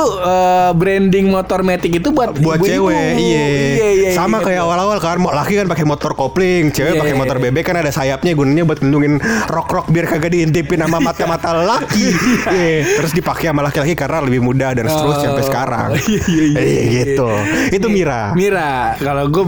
branding 0.71 1.27
motor 1.27 1.59
Matic 1.61 1.99
itu 1.99 2.09
buat 2.09 2.35
buat 2.35 2.57
ibu-ibu. 2.57 2.89
cewek 2.91 3.09
iya. 3.17 3.45
iya, 3.45 3.89
iya 3.91 4.09
sama 4.11 4.39
iya, 4.39 4.45
kayak 4.45 4.59
iya. 4.59 4.65
awal-awal 4.65 4.97
kan 4.97 5.17
laki 5.19 5.53
kan 5.55 5.67
pakai 5.67 5.85
motor 5.85 6.11
kopling 6.13 6.69
cewek 6.69 6.93
Iya, 6.95 7.01
pakai 7.01 7.13
iya, 7.13 7.19
motor 7.19 7.37
iya. 7.37 7.43
bebek 7.49 7.63
kan 7.63 7.75
ada 7.75 7.89
sayapnya 7.89 8.31
gunanya 8.31 8.63
buat 8.63 8.79
ngelindungin 8.79 9.13
rok-rok 9.47 9.87
biar 9.89 10.05
kagak 10.07 10.31
diintipin 10.31 10.79
sama 10.79 10.99
mata-mata 10.99 11.51
laki 11.71 12.07
Iya. 12.47 12.79
terus 12.95 13.11
dipakai 13.11 13.49
sama 13.49 13.61
laki-laki 13.61 13.93
karena 13.93 14.21
lebih 14.21 14.41
mudah 14.41 14.71
dan 14.71 14.85
seterusnya 14.85 15.27
sampai 15.27 15.43
Oh, 15.45 15.47
sekarang 15.47 15.89
iya, 16.11 16.21
iya, 16.25 16.43
iya, 16.45 16.61
Iya, 16.61 16.81
iya. 16.81 16.81
gitu 17.03 17.29
itu 17.71 17.87
Mira 17.87 18.21
Mira, 18.35 18.95
kalau 18.97 19.25
gue 19.27 19.43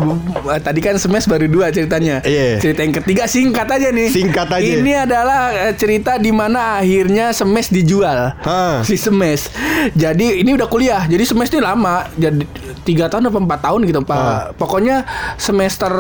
tadi 0.60 0.80
kan 0.80 0.96
semes 0.98 1.26
baru 1.26 1.46
dua 1.46 1.70
ceritanya. 1.70 2.20
Iya. 2.24 2.58
Cerita 2.58 2.82
yang 2.82 2.96
ketiga 2.96 3.24
singkat 3.26 3.67
aja 3.67 3.89
nih. 3.89 4.08
Singkat 4.10 4.48
aja. 4.50 4.63
Ini 4.80 4.91
adalah 5.04 5.41
eh, 5.54 5.74
cerita 5.74 6.15
di 6.17 6.32
mana 6.32 6.80
akhirnya 6.80 7.32
semes 7.32 7.67
dijual. 7.67 8.34
Hah. 8.41 8.82
Si 8.82 8.96
semes. 8.96 9.52
Jadi 9.93 10.41
ini 10.41 10.54
udah 10.54 10.65
kuliah. 10.65 10.97
Jadi 11.06 11.24
semes 11.28 11.54
ini 11.54 11.62
lama. 11.62 12.10
Jadi 12.18 12.42
tiga 12.82 13.06
tahun 13.12 13.30
atau 13.30 13.44
empat 13.44 13.60
tahun 13.62 13.82
gitu 13.86 14.02
pak. 14.02 14.18
Hah. 14.18 14.44
Pokoknya 14.58 15.06
semester 15.38 15.94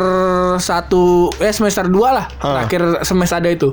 satu 0.57 1.29
eh 1.37 1.53
semester 1.53 1.85
dua 1.85 2.09
lah. 2.17 2.25
Hah. 2.41 2.65
Terakhir 2.65 3.05
semester 3.05 3.37
ada 3.37 3.49
itu. 3.53 3.69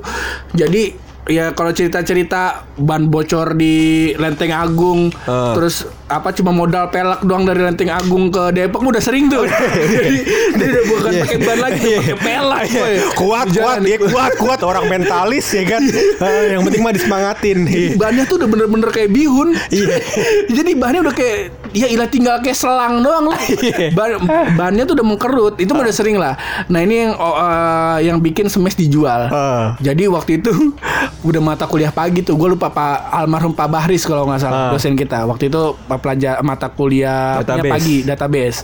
Jadi 0.53 1.04
ya 1.25 1.51
kalau 1.51 1.69
cerita-cerita 1.69 2.41
ban 2.75 3.05
bocor 3.05 3.53
di 3.53 3.75
Lenteng 4.13 4.51
Agung, 4.51 5.09
Hah. 5.25 5.53
terus 5.53 5.83
apa 6.05 6.29
cuma 6.31 6.49
modal 6.49 6.87
pelak 6.87 7.21
doang 7.21 7.43
dari 7.43 7.59
Lenteng 7.59 7.89
Agung 7.89 8.29
ke 8.29 8.51
Depok 8.51 8.79
udah 8.79 8.99
sering 8.99 9.25
tuh. 9.25 9.41
Jadi 9.93 10.21
dia 10.53 10.67
udah 10.67 10.83
bukan 10.87 11.11
Iya. 11.11 11.21
pakai 11.21 11.37
ban 11.39 11.57
lagi, 11.59 11.79
tuh, 11.79 11.89
Iya. 11.89 11.99
pakai 11.99 12.17
pelak. 12.19 12.63
boy. 12.67 12.93
kuat 12.93 13.01
Di 13.01 13.17
kuat 13.17 13.47
jalan. 13.51 13.79
dia 13.81 13.97
kuat 13.99 14.31
kuat 14.35 14.59
orang 14.61 14.85
mentalis 14.85 15.45
ya 15.49 15.63
kan 15.65 15.83
Ah, 16.17 16.45
yang 16.47 16.61
penting 16.61 16.81
mah 16.81 16.93
disemangatin 16.93 17.57
Iya. 17.63 17.89
Bannya 17.95 18.23
tuh 18.25 18.35
udah 18.37 18.47
bener-bener 18.47 18.89
kayak 18.89 19.09
bihun. 19.09 19.49
Iya. 19.67 19.97
Jadi 20.57 20.71
bannya 20.73 20.99
udah 21.01 21.13
kayak 21.13 21.39
ya 21.75 21.87
ilah 21.87 22.07
tinggal 22.07 22.39
kayak 22.39 22.55
selang 22.55 22.99
doang 22.99 23.27
lah. 23.27 23.39
Iya. 23.57 23.91
Ban, 23.91 24.21
bannya 24.53 24.83
tuh 24.83 24.93
udah 24.93 25.05
mengkerut. 25.05 25.55
Itu 25.57 25.71
mah 25.71 25.83
udah 25.83 25.93
sering 25.93 26.15
lah. 26.15 26.37
Nah 26.65 26.79
ini 26.79 26.95
yang 27.01 27.13
eh, 27.13 27.97
yang 28.03 28.17
bikin 28.17 28.45
semes 28.45 28.73
dijual. 28.73 29.27
Ah. 29.27 29.75
Jadi 29.79 30.07
waktu 30.07 30.39
itu 30.39 30.51
udah 31.27 31.41
mata 31.41 31.65
kuliah 31.65 31.89
pagi 31.89 32.21
tuh. 32.21 32.35
Gue 32.35 32.49
lupa 32.49 32.69
Pak 32.69 32.95
almarhum 33.11 33.51
Pak 33.51 33.67
Bahris 33.67 34.03
kalau 34.03 34.23
nggak 34.23 34.39
salah 34.39 34.53
Ah. 34.57 34.71
dosen 34.71 34.93
kita. 34.93 35.25
Waktu 35.25 35.47
itu 35.47 35.61
Pak 35.81 35.99
pelajar 35.99 36.39
mata 36.39 36.67
kuliah 36.67 37.41
Database. 37.41 37.71
pagi 37.71 37.97
database. 38.01 38.59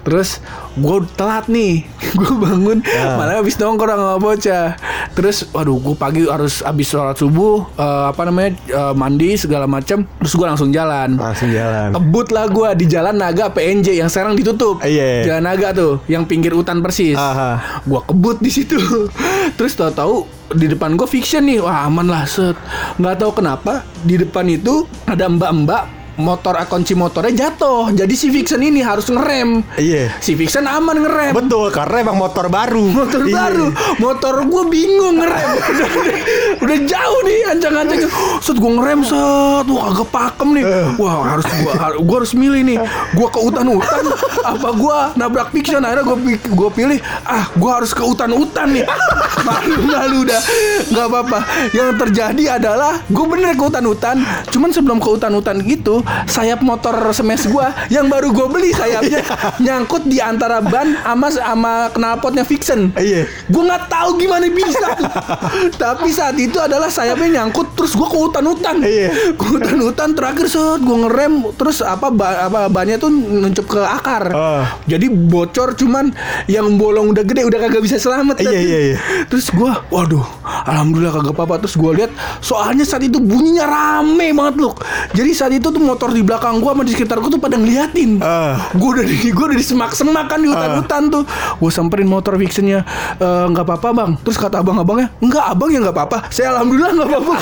Terus 0.00 0.40
gue 0.72 0.96
telat 1.12 1.46
nih 1.46 1.84
gue 2.16 2.32
bangun 2.32 2.78
Ya. 2.82 3.14
malah 3.14 3.36
habis 3.36 3.54
nongkrong 3.54 3.90
sama 3.92 4.16
bocah 4.16 4.66
terus 5.10 5.42
waduh 5.50 5.76
gue 5.76 5.94
pagi 5.94 6.22
harus 6.24 6.62
habis 6.62 6.86
sholat 6.86 7.14
subuh 7.14 7.66
eh, 7.72 8.04
apa 8.08 8.22
namanya 8.22 8.50
eh, 8.64 8.94
mandi 8.94 9.34
segala 9.34 9.66
macam 9.66 10.06
terus 10.16 10.32
gue 10.32 10.42
langsung 10.44 10.70
jalan 10.70 11.14
Langsung 11.14 11.50
jalan. 11.50 11.90
kebut 11.92 12.26
lah 12.28 12.39
gue 12.48 12.68
di 12.78 12.86
jalan 12.88 13.16
Naga 13.18 13.52
PNJ 13.52 14.00
yang 14.00 14.08
sekarang 14.08 14.38
ditutup. 14.38 14.80
Iya. 14.80 15.26
jalan 15.26 15.44
Naga 15.44 15.68
tuh 15.76 16.00
yang 16.08 16.24
pinggir 16.24 16.56
hutan 16.56 16.80
persis. 16.80 17.18
Aha. 17.18 17.82
gua 17.84 18.00
kebut 18.06 18.40
di 18.40 18.48
situ. 18.48 18.78
Terus 19.58 19.76
tahu-tahu 19.76 20.24
di 20.56 20.70
depan 20.70 20.96
gua 20.96 21.04
fiction 21.04 21.44
nih. 21.44 21.60
Wah 21.60 21.84
aman 21.90 22.08
lah 22.08 22.24
set. 22.24 22.56
Nggak 22.96 23.16
tahu 23.20 23.30
kenapa 23.44 23.84
di 24.06 24.16
depan 24.16 24.48
itu 24.48 24.88
ada 25.04 25.28
mbak-mbak 25.28 25.99
motor 26.18 26.58
ah, 26.58 26.66
kunci 26.66 26.98
motornya 26.98 27.30
jatuh. 27.30 27.94
Jadi 27.94 28.14
si 28.18 28.32
fiction 28.32 28.58
ini 28.58 28.82
harus 28.82 29.06
ngerem. 29.06 29.62
Iya. 29.78 30.14
si 30.18 30.34
fiction 30.34 30.66
aman 30.66 30.98
ngerem. 31.04 31.32
Betul, 31.36 31.70
karena 31.70 32.02
emang 32.02 32.18
motor 32.18 32.50
baru. 32.50 32.84
motor 32.90 33.22
Iya. 33.22 33.34
baru. 33.36 33.66
Motor 34.00 34.34
gue 34.48 34.64
bingung 34.66 35.16
ngerem. 35.22 35.50
Udah, 35.60 35.88
udah 36.66 36.78
jauh 36.88 37.20
nih 37.26 37.38
ancang-ancang 37.54 38.00
set 38.42 38.56
gue 38.58 38.72
ngerem 38.80 39.00
set. 39.06 39.66
Wah 39.68 39.84
agak 39.92 40.08
pakem 40.10 40.48
nih. 40.56 40.64
Wah 40.98 41.14
harus 41.36 41.46
gue 41.46 41.72
gua 42.02 42.16
harus 42.24 42.32
milih 42.34 42.62
nih. 42.66 42.78
Gue 43.14 43.28
ke 43.30 43.40
hutan-hutan. 43.40 44.04
Apa 44.42 44.68
gue 44.74 44.98
nabrak 45.20 45.48
fiction 45.54 45.84
akhirnya 45.84 46.04
gue 46.06 46.36
gue 46.36 46.70
pilih 46.72 46.98
ah 47.28 47.48
gue 47.52 47.70
harus 47.70 47.92
ke 47.92 48.02
hutan-hutan 48.02 48.72
nih. 48.72 48.84
Malu-malu 49.46 50.28
udah 50.28 50.40
nggak 50.90 51.06
apa-apa. 51.06 51.38
Yang 51.72 51.88
terjadi 52.06 52.44
adalah 52.60 53.00
gue 53.06 53.24
bener 53.26 53.54
ke 53.54 53.62
hutan-hutan. 53.62 54.22
Cuman 54.50 54.70
sebelum 54.72 54.98
ke 54.98 55.08
hutan-hutan 55.08 55.60
gitu 55.64 55.99
sayap 56.28 56.60
motor 56.64 56.94
smash 57.12 57.48
gue 57.48 57.66
yang 57.92 58.06
baru 58.06 58.32
gue 58.32 58.46
beli 58.48 58.70
sayapnya 58.72 59.22
nyangkut 59.64 60.06
di 60.06 60.18
antara 60.22 60.62
ban 60.64 60.96
sama 61.02 61.28
sama 61.32 61.72
knalpotnya 61.92 62.44
fiction 62.46 62.92
Iya. 63.00 63.24
Gue 63.48 63.62
nggak 63.64 63.88
tahu 63.88 64.10
gimana 64.20 64.46
bisa. 64.52 64.88
Tapi 65.82 66.08
saat 66.12 66.36
itu 66.36 66.56
adalah 66.60 66.92
sayapnya 66.92 67.40
nyangkut 67.42 67.74
terus 67.74 67.96
gue 67.96 68.06
ke 68.06 68.18
hutan-hutan. 68.18 68.84
Iya. 68.84 69.34
Ke 69.34 69.44
hutan-hutan 69.56 70.12
terakhir 70.16 70.46
set 70.46 70.80
gue 70.80 70.96
ngerem 71.06 71.54
terus 71.56 71.80
apa 71.80 72.12
ba 72.12 72.46
apa 72.46 72.60
bannya 72.68 73.00
tuh 73.00 73.10
nuncup 73.10 73.66
ke 73.66 73.80
akar. 73.80 74.32
Ah. 74.32 74.64
Jadi 74.86 75.08
bocor 75.10 75.74
cuman 75.74 76.12
yang 76.46 76.76
bolong 76.76 77.12
udah 77.16 77.24
gede 77.24 77.46
udah 77.48 77.58
kagak 77.68 77.82
bisa 77.84 77.96
selamat. 77.96 78.44
Iya, 78.44 78.60
iya, 78.60 78.78
iya. 78.94 78.98
Terus 79.26 79.50
gue 79.50 79.72
waduh 79.90 80.24
alhamdulillah 80.44 81.14
kagak 81.20 81.34
apa-apa 81.36 81.66
terus 81.66 81.76
gue 81.76 81.92
lihat 82.04 82.12
soalnya 82.44 82.84
saat 82.84 83.04
itu 83.04 83.18
bunyinya 83.18 83.64
rame 83.66 84.32
banget 84.36 84.56
loh. 84.60 84.74
Jadi 85.16 85.30
saat 85.32 85.52
itu 85.54 85.68
tuh 85.72 85.82
motor 85.90 86.14
di 86.14 86.22
belakang 86.22 86.62
gue 86.62 86.70
sama 86.70 86.82
di 86.86 86.92
sekitar 86.94 87.18
gue 87.18 87.30
tuh 87.34 87.42
pada 87.42 87.58
ngeliatin. 87.58 88.22
Ah. 88.22 88.70
Gue 88.78 88.94
udah 88.94 89.04
di 89.04 89.16
gue 89.34 89.44
udah 89.50 89.58
di 89.58 89.66
semak-semak 89.66 90.30
kan 90.30 90.38
di 90.38 90.46
hutan-hutan 90.46 91.02
tuh. 91.10 91.22
Gue 91.58 91.70
samperin 91.74 92.06
motor 92.06 92.38
Vixennya 92.38 92.86
"Eh, 93.18 93.44
nggak 93.50 93.66
apa-apa 93.66 93.88
bang. 93.90 94.10
Terus 94.22 94.38
kata 94.38 94.62
abang-abangnya 94.62 95.10
nggak 95.18 95.44
abang 95.50 95.68
ya 95.74 95.78
nggak 95.82 95.96
apa-apa. 95.98 96.18
Saya 96.30 96.54
alhamdulillah 96.54 96.90
nggak 96.94 97.08
apa-apa. 97.10 97.34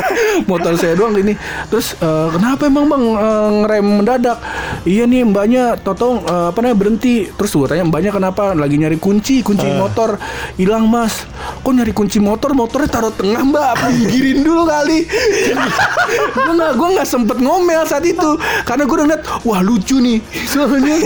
motor 0.50 0.72
saya 0.78 0.94
doang 0.94 1.18
ini. 1.18 1.34
Terus 1.66 1.98
"Eh, 1.98 2.28
kenapa 2.30 2.62
emang 2.70 2.86
bang 2.86 3.04
eh, 3.18 3.48
ngerem 3.66 3.86
mendadak? 4.02 4.38
Iya 4.86 5.04
nih 5.10 5.26
mbaknya 5.26 5.64
Toto 5.82 6.22
eh, 6.22 6.46
apa 6.54 6.58
namanya 6.62 6.78
berhenti. 6.78 7.26
Terus 7.34 7.50
gue 7.50 7.66
tanya 7.66 7.84
mbaknya 7.90 8.14
kenapa? 8.14 8.54
Lagi 8.54 8.78
nyari 8.78 9.02
kunci 9.02 9.42
kunci 9.42 9.66
motor 9.66 10.14
hilang 10.54 10.86
mas. 10.86 11.26
Kok 11.66 11.72
nyari 11.74 11.90
kunci 11.90 12.22
motor? 12.22 12.54
Motornya 12.54 12.86
taruh 12.86 13.10
tengah 13.10 13.42
mbak. 13.42 13.66
Apa 13.74 13.86
gigirin 13.90 14.46
dulu 14.46 14.62
kali? 14.64 15.02
gue 16.36 16.52
nggak 16.54 16.72
gue 16.78 16.88
nggak 16.94 17.08
sempet 17.08 17.38
ngomel 17.42 17.82
saat 17.96 18.04
itu. 18.04 18.30
Karena 18.62 18.82
gue 18.84 18.94
udah 18.94 19.06
ngeliat 19.08 19.22
wah 19.42 19.60
lucu 19.60 19.96
nih. 19.98 20.18
Soalnya 20.52 20.96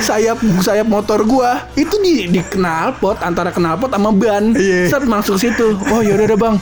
sayap 0.00 0.38
sayap 0.60 0.86
motor 0.86 1.24
gue 1.24 1.50
itu 1.76 1.94
di 2.00 2.14
di 2.28 2.40
knalpot 2.44 3.20
antara 3.20 3.50
knalpot 3.50 3.88
sama 3.88 4.12
ban. 4.12 4.52
Iya. 4.52 4.92
set 4.92 5.04
masuk 5.08 5.40
situ. 5.40 5.76
Oh 5.88 6.04
yaudah 6.04 6.26
deh 6.26 6.38
bang. 6.38 6.56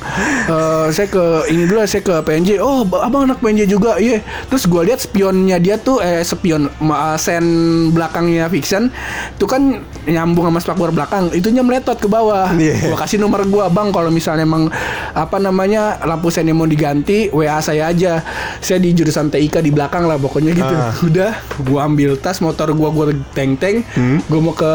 Eh, 0.48 0.86
saya 0.90 1.08
ke 1.08 1.24
ini 1.50 1.66
dulu 1.66 1.82
saya 1.84 2.02
ke 2.02 2.14
PNJ 2.22 2.62
oh 2.62 2.86
ba- 2.86 3.04
abang 3.04 3.26
anak 3.26 3.42
PNJ 3.42 3.66
juga. 3.66 3.98
Iya. 3.98 4.22
Terus 4.48 4.64
gue 4.64 4.82
lihat 4.86 5.02
spionnya 5.02 5.58
dia 5.58 5.76
tuh 5.76 5.98
eh 5.98 6.22
spion 6.22 6.70
ma- 6.78 7.18
sen 7.18 7.44
belakangnya 7.90 8.46
fiction 8.48 8.90
itu 9.34 9.44
kan 9.44 9.82
nyambung 10.06 10.48
sama 10.48 10.60
spakbor 10.60 10.90
belakang. 10.90 11.30
Itunya 11.34 11.60
meletot 11.62 11.98
ke 11.98 12.06
bawah. 12.06 12.54
Iya. 12.54 12.90
Gua 12.90 12.98
kasih 12.98 13.18
nomor 13.18 13.42
gua 13.48 13.66
bang 13.68 13.90
kalau 13.90 14.08
misalnya 14.08 14.46
emang 14.46 14.70
apa 15.12 15.36
namanya 15.38 15.98
lampu 16.04 16.28
sennya 16.28 16.54
mau 16.54 16.68
diganti 16.68 17.28
WA 17.30 17.58
saya 17.58 17.90
aja. 17.90 18.22
Saya 18.60 18.78
di 18.78 18.92
jurusan 19.09 19.32
TIK 19.32 19.64
di 19.64 19.72
belakang 19.72 20.04
lah 20.04 20.20
pokoknya 20.20 20.52
gitu 20.52 20.68
Ah. 20.68 20.92
udah 21.09 21.32
gua 21.64 21.88
ambil 21.88 22.14
tas 22.14 22.38
motor 22.38 22.68
gua 22.70 22.92
gua 22.92 23.04
teng 23.32 23.56
teng 23.56 23.80
Hmm? 23.90 24.20
gua 24.28 24.40
mau 24.42 24.52
ke 24.52 24.68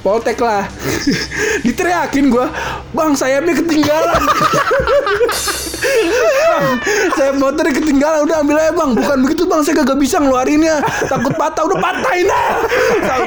Poltek 0.00 0.38
lah 0.38 0.70
diteriakin 1.66 2.30
gua 2.30 2.54
bang 2.90 3.12
sayapnya 3.12 3.58
ketinggalan 3.58 4.22
saya 7.16 7.30
motornya 7.36 7.72
ketinggalan 7.74 8.26
udah 8.26 8.36
ambil 8.42 8.56
aja 8.58 8.72
bang. 8.74 8.90
Bukan 8.96 9.16
begitu 9.26 9.42
bang. 9.48 9.60
Saya 9.64 9.74
kagak 9.82 9.98
bisa 9.98 10.16
ngeluarinnya. 10.20 10.82
Takut 11.08 11.32
patah 11.34 11.62
udah 11.66 11.78
patahin 11.78 12.28
aja. 12.28 12.56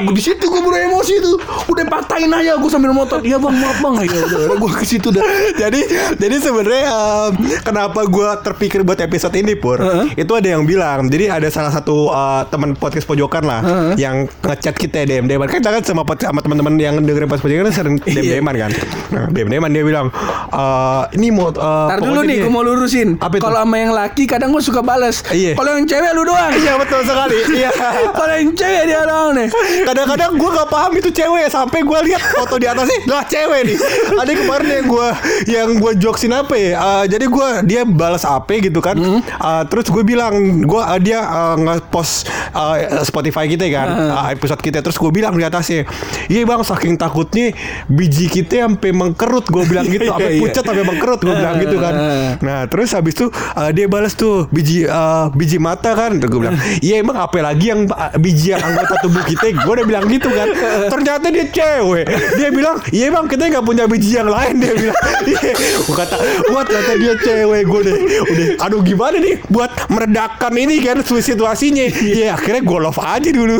Di 0.03 0.21
situ 0.21 0.45
gue 0.45 0.61
baru 0.61 0.77
emosi 0.91 1.13
tuh 1.21 1.35
udah 1.69 1.85
patahin 1.87 2.31
aja 2.31 2.57
gue 2.57 2.69
sambil 2.71 2.93
motor. 2.93 3.19
Iya 3.23 3.37
bang 3.41 3.55
maaf 3.57 3.77
bang. 3.81 3.93
Ya 4.03 4.21
udah, 4.23 4.55
gue 4.57 4.71
ke 4.77 4.85
situ 4.85 5.07
dah. 5.09 5.23
Jadi 5.57 5.81
jadi 6.17 6.35
sebenarnya 6.39 6.83
em, 6.89 7.31
kenapa 7.63 8.05
gua 8.07 8.37
terpikir 8.39 8.81
buat 8.85 8.99
episode 8.99 9.33
ini 9.37 9.55
pur? 9.57 9.79
Itu 10.13 10.37
ada 10.37 10.47
yang 10.47 10.63
bilang 10.67 11.07
jadi 11.09 11.39
ada 11.39 11.47
salah 11.49 11.71
satu 11.73 12.09
eh, 12.11 12.43
teman 12.49 12.75
podcast 12.77 13.05
pojokan 13.07 13.43
lah 13.45 13.61
yang 13.99 14.27
ngechat 14.43 14.75
kita 14.75 15.05
DM 15.05 15.25
DM 15.29 15.43
kan 15.45 15.59
kita 15.59 15.69
kan 15.79 15.83
sama 15.83 16.01
sama 16.19 16.39
teman-teman 16.41 16.73
yang 16.79 16.95
dengerin 17.01 17.27
podcast 17.29 17.45
pojokan 17.45 17.63
kan 17.69 17.73
sering 17.73 17.95
DM 18.03 18.23
DM 18.39 18.45
kan? 18.45 18.71
Nah, 19.13 19.25
DM 19.29 19.47
DM 19.49 19.63
dia 19.71 19.83
bilang 19.85 20.07
eh, 20.51 21.03
ini 21.17 21.27
mau 21.33 21.49
eh, 21.49 21.87
Ntar 21.89 21.99
dulu 22.01 22.21
nih 22.23 22.37
gue 22.43 22.51
mau 22.51 22.59
lurusin? 22.61 23.15
Kalau 23.15 23.57
sama 23.57 23.75
yang 23.77 23.91
laki 23.91 24.23
kadang 24.25 24.51
gue 24.51 24.59
suka 24.59 24.79
bales. 24.79 25.23
Iya. 25.25 25.55
Kalau 25.55 25.71
yang 25.73 25.87
cewek 25.87 26.11
lu 26.11 26.23
doang. 26.23 26.51
Iya 26.53 26.73
betul 26.75 27.01
sekali. 27.03 27.37
Iya. 27.53 27.69
Kalau 28.11 28.33
yang 28.33 28.51
cewek 28.51 28.83
dia 28.83 29.01
doang 29.03 29.31
nih. 29.31 29.47
Kadang-kadang 29.83 30.31
gue 30.33 30.49
gak 30.51 30.69
paham 30.69 30.91
itu 30.93 31.09
cewek. 31.09 31.47
Sampai 31.47 31.79
gue 31.81 31.99
lihat 32.03 32.21
foto 32.33 32.55
di 32.57 32.65
atasnya 32.65 32.99
Lah 33.05 33.23
cewek 33.23 33.61
nih. 33.63 33.77
Ada 34.21 34.31
kemarin 34.33 34.69
yang 34.73 34.87
gue 34.89 35.07
Yang 35.45 35.69
gue 35.79 35.91
joksin 36.01 36.31
apa 36.33 36.55
ya? 36.55 36.71
Eh, 36.75 37.03
Jadi 37.09 37.25
gue 37.29 37.47
Dia 37.63 37.81
balas 37.85 38.25
apa 38.25 38.51
gitu 38.57 38.79
kan. 38.79 38.97
Eh, 38.97 39.63
Terus 39.69 39.87
gue 39.87 40.03
bilang 40.03 40.33
gue 40.61 40.81
Dia 41.01 41.19
eh, 41.21 41.55
nge-post 41.61 42.27
eh, 42.51 43.05
Spotify 43.05 43.45
kita 43.47 43.63
kan 43.69 43.87
eh, 43.87 44.35
Episode 44.35 44.59
kita. 44.59 44.81
Terus 44.81 44.97
gue 44.97 45.11
bilang 45.13 45.33
di 45.33 45.45
atasnya 45.45 45.85
Iya 46.27 46.43
bang 46.43 46.61
saking 46.61 46.97
takutnya 46.97 47.53
Biji 47.87 48.27
kita 48.27 48.65
sampai 48.65 48.91
mengkerut 48.91 49.45
Gue 49.47 49.63
bilang 49.63 49.87
gitu. 49.87 50.09
Sampai 50.13 50.35
Iya, 50.35 50.41
pucat 50.41 50.63
sampai 50.65 50.83
mengkerut 50.83 51.19
Gue 51.21 51.33
bilang 51.33 51.55
gitu 51.57 51.77
kan 51.77 51.93
Nah 52.41 52.65
terus 52.65 52.95
habis 52.95 53.13
itu 53.13 53.27
eh, 53.33 53.71
Dia 53.75 53.85
balas 53.85 54.17
tuh 54.17 54.47
Biji 54.49 54.87
eh, 54.87 55.25
Biji 55.35 55.57
mata 55.61 55.93
kan. 55.93 56.17
Terus 56.17 56.29
gue 56.31 56.39
bilang 56.47 56.57
Iya 56.85 57.03
emang 57.03 57.17
apa 57.19 57.37
lagi 57.43 57.69
yang 57.69 57.85
eh, 57.85 58.11
Biji 58.17 58.55
yang 58.55 58.61
anggota 58.63 58.97
tubuh 59.03 59.23
kita? 59.27 59.53
Gue 59.53 59.73
udah 59.77 59.85
bilang 59.85 60.05
gitu 60.09 60.29
kan. 60.31 60.47
Ternyata 60.89 61.29
dia 61.29 61.45
cewek. 61.51 62.05
Dia 62.39 62.49
bilang 62.49 62.79
Iya 62.89 63.13
bang 63.13 63.25
kita 63.29 63.43
nggak 63.53 63.65
punya 63.65 63.83
biji 63.85 64.17
yang 64.17 64.29
lain. 64.31 64.57
Dia 64.57 64.73
bilang 64.73 64.97
Iya. 65.33 65.51
Gue 65.85 65.95
kata 65.95 66.15
Wah 66.49 66.63
ternyata 66.65 66.93
dia 66.97 67.13
cewek. 67.19 67.61
Gue 67.67 67.81
deh 67.85 67.95
Udah 68.27 68.45
Aduh 68.67 68.81
gimana 68.83 69.17
nih 69.19 69.39
Buat 69.47 69.71
meredakan 69.91 70.53
ini 70.57 70.79
kan 70.83 70.99
Situasinya? 71.03 71.85
Iya 71.89 72.35
akhirnya 72.35 72.61
gue 72.63 72.79
love 72.79 73.01
aja 73.01 73.29
dulu 73.29 73.59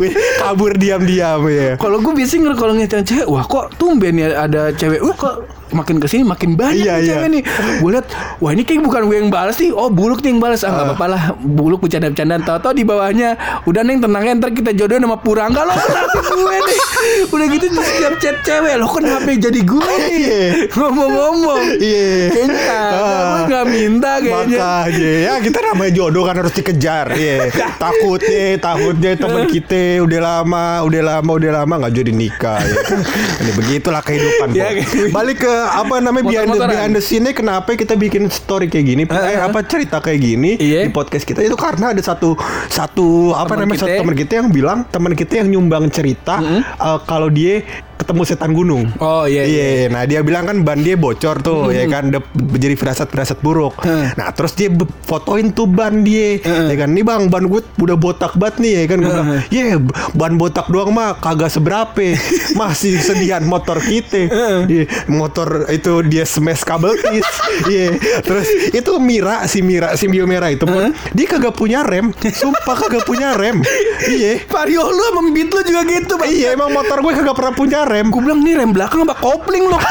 Wih, 0.00 0.12
Kabur 0.40 0.72
diam-diam 0.74 1.42
ya 1.46 1.76
Kalau 1.76 2.00
gue 2.00 2.12
biasanya 2.16 2.56
kalau 2.56 2.72
ngeliat 2.74 3.04
cewek 3.04 3.26
Wah 3.28 3.44
kok 3.44 3.76
tumben 3.76 4.16
ya 4.18 4.46
ada 4.46 4.72
cewek? 4.72 5.00
Wah 5.02 5.16
kok 5.16 5.34
makin 5.68 5.96
ke 5.96 6.06
sini 6.06 6.22
makin 6.22 6.54
banyak 6.54 6.78
Iya, 6.78 6.94
nih 6.96 7.06
iya. 7.08 7.26
nih. 7.26 7.42
Gue 7.78 7.90
liat 7.90 8.06
Wah 8.36 8.50
ini 8.50 8.62
kayak 8.62 8.80
bukan 8.80 9.02
gue 9.04 9.16
yang 9.16 9.28
balas 9.28 9.56
nih. 9.56 9.70
Oh 9.70 9.88
buluk 9.88 10.20
nih 10.20 10.30
yang 10.30 10.38
balas. 10.38 10.60
Ah 10.60 10.70
nggak 10.70 10.86
apa-apa 10.90 11.06
lah. 11.08 11.22
Buluk 11.36 11.80
bercanda-bercandaan. 11.80 12.42
Tau-tau 12.42 12.70
di 12.70 12.82
bawahnya 12.82 13.34
Udah 13.64 13.80
neng 13.80 13.98
tenangnya 13.98 14.36
Ntar 14.36 14.50
kita 14.52 14.70
jodohin 14.72 15.00
sama 15.00 15.16
Purangga. 15.16 15.62
Lo 15.62 15.74
kenapa 15.74 16.18
gue 16.22 16.56
nih? 16.62 16.78
Udah 17.26 17.46
gitu 17.48 17.66
setiap 17.72 18.14
chat 18.18 18.36
cewek. 18.42 18.74
Lo 18.76 18.86
kenapa 18.86 19.26
jadi 19.28 19.60
gue 19.60 19.92
nih? 20.04 20.22
Ngomong-ngomong. 20.70 21.62
Iya. 21.76 22.10
Kayaknya 22.30 22.78
gue 23.26 23.42
nggak 23.46 23.66
minta 23.66 24.12
kayaknya. 24.18 24.58
Makanya. 24.58 25.10
Ya 25.26 25.34
kita 25.40 25.58
namanya 25.64 25.92
jodoh 25.92 26.22
kan 26.22 26.34
harus 26.36 26.52
dikejar. 26.52 27.06
Iya. 27.12 27.50
Takutnya 27.76 28.44
Takutnya 28.58 29.10
teman 29.16 29.44
kita 29.46 30.00
Udah 30.00 30.20
lama 30.20 30.66
Udah 30.82 31.02
lama 31.04 31.30
Udah 31.32 31.50
lama 31.54 31.74
nggak 31.78 31.94
jadi 31.94 32.12
nikah 32.12 32.60
ya. 32.60 32.76
kan. 32.84 33.00
Ini 33.40 33.50
begitulah 33.54 34.02
kehidupan 34.02 34.48
Ya, 34.52 34.72
gitu. 34.72 35.10
Balik 35.10 35.42
ke 35.42 35.55
apa 35.64 35.98
namanya 35.98 36.24
behind 36.26 36.50
the, 36.50 36.60
behind 36.60 36.92
the 36.92 37.02
scene 37.02 37.24
Kenapa 37.26 37.72
kita 37.72 37.94
bikin 37.94 38.28
story 38.28 38.66
kayak 38.66 38.86
gini? 38.86 39.02
Eh, 39.06 39.38
Apa 39.38 39.64
cerita 39.64 39.98
kayak 39.98 40.20
gini 40.20 40.50
Iya. 40.56 40.84
Di 40.84 40.90
podcast 40.90 41.24
kita? 41.24 41.40
Itu 41.40 41.56
karena 41.56 41.90
ada 41.90 42.02
satu 42.02 42.36
Satu 42.68 43.32
Apa 43.32 43.56
namanya 43.56 43.82
Satu 43.82 43.90
kita. 43.90 44.00
teman 44.04 44.16
kita 44.16 44.32
yang 44.38 44.48
bilang 44.48 44.78
Teman 44.86 45.12
kita 45.12 45.32
yang 45.40 45.48
nyumbang 45.48 45.88
cerita 45.88 46.38
eh, 46.42 46.98
Kalau 47.04 47.28
dia 47.28 47.64
ketemu 47.96 48.22
setan 48.22 48.52
gunung. 48.52 48.84
Oh 48.98 49.24
iya 49.24 49.42
iya. 49.42 49.64
Iya, 49.66 49.86
nah 49.88 50.02
dia 50.02 50.20
bilang 50.20 50.44
kan 50.44 50.60
ban 50.60 50.78
dia 50.78 50.94
bocor 50.94 51.40
tuh, 51.40 51.68
ya 51.68 51.84
kan, 51.86 52.08
Dep- 52.08 52.28
jadi 52.54 52.74
firasat-firasat 52.74 53.40
buruk. 53.40 53.76
Hmm. 53.78 54.12
Nah 54.14 54.30
terus 54.30 54.52
dia 54.52 54.68
fotoin 55.02 55.50
tuh 55.50 55.64
ban 55.64 56.00
dia, 56.00 56.38
Hmm. 56.38 56.68
ya 56.68 56.76
kan, 56.76 56.88
nih 56.88 57.02
bang, 57.02 57.22
ban 57.26 57.44
gue 57.44 57.60
udah 57.76 57.94
botak 57.94 58.34
banget 58.34 58.56
nih, 58.58 58.72
ya 58.74 58.84
kan, 58.86 58.98
gue 58.98 59.08
bilang, 59.08 59.28
Hmm. 59.28 59.40
ya 59.48 59.64
ban 60.12 60.32
botak 60.34 60.66
doang 60.66 60.90
mah 60.90 61.16
kagak 61.16 61.48
seberapa, 61.48 62.04
masih 62.54 62.96
sedian 62.96 63.42
motor 63.42 63.78
kita, 63.78 64.28
Hmm. 64.28 64.62
Iya, 64.66 64.84
motor 65.06 65.48
itu 65.66 65.92
dia 66.02 66.22
smash 66.22 66.62
kabel 66.62 66.94
tis, 66.94 67.26
iya, 67.72 67.96
terus 68.20 68.44
itu 68.70 68.92
Mira 68.98 69.44
si 69.46 69.60
Mira 69.60 69.94
si 69.94 70.06
Mio 70.06 70.24
merah 70.24 70.48
itu 70.48 70.62
pun, 70.62 70.92
dia 71.10 71.26
kagak 71.26 71.54
punya 71.54 71.80
rem, 71.80 72.12
sumpah 72.12 72.76
kagak 72.76 73.02
punya 73.02 73.32
rem, 73.32 73.64
iya. 74.10 74.38
Vario 74.46 74.84
lu 74.84 75.04
sama 75.06 75.20
beat 75.28 75.48
lu 75.48 75.60
juga 75.62 75.82
gitu. 75.82 76.14
Iya 76.18 76.52
emang 76.52 76.70
motor 76.70 76.98
gue 76.98 77.12
kagak 77.14 77.32
pernah 77.32 77.54
punya 77.54 77.80
rem. 77.86 78.10
Gue 78.10 78.20
bilang 78.22 78.42
nih 78.42 78.54
rem 78.58 78.70
belakang 78.74 79.06
apa 79.06 79.14
kopling 79.18 79.70
lo? 79.70 79.78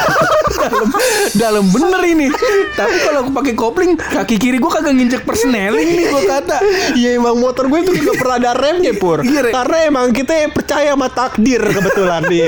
Dalam 0.56 0.88
dalam 1.36 1.64
bener 1.70 2.02
ini. 2.04 2.26
Tapi 2.74 2.96
kalau 3.06 3.18
aku 3.24 3.30
pakai 3.32 3.54
kopling 3.54 3.92
kaki 3.96 4.36
kiri 4.36 4.58
gue 4.58 4.70
kagak 4.70 4.92
nginjek 4.92 5.22
persneling 5.22 5.88
nih 5.94 6.06
gue 6.10 6.22
kata. 6.26 6.58
Iya 6.98 7.16
emang 7.16 7.38
motor 7.38 7.70
gue 7.70 7.86
itu 7.86 7.92
gak 7.94 8.18
pernah 8.18 8.36
ada 8.36 8.52
remnya 8.52 8.92
pur. 8.98 9.22
Iya, 9.22 9.46
Re. 9.46 9.50
Karena 9.54 9.78
emang 9.86 10.06
kita 10.10 10.32
percaya 10.52 10.92
sama 10.92 11.08
takdir 11.08 11.62
kebetulan. 11.62 12.22
Iya 12.28 12.46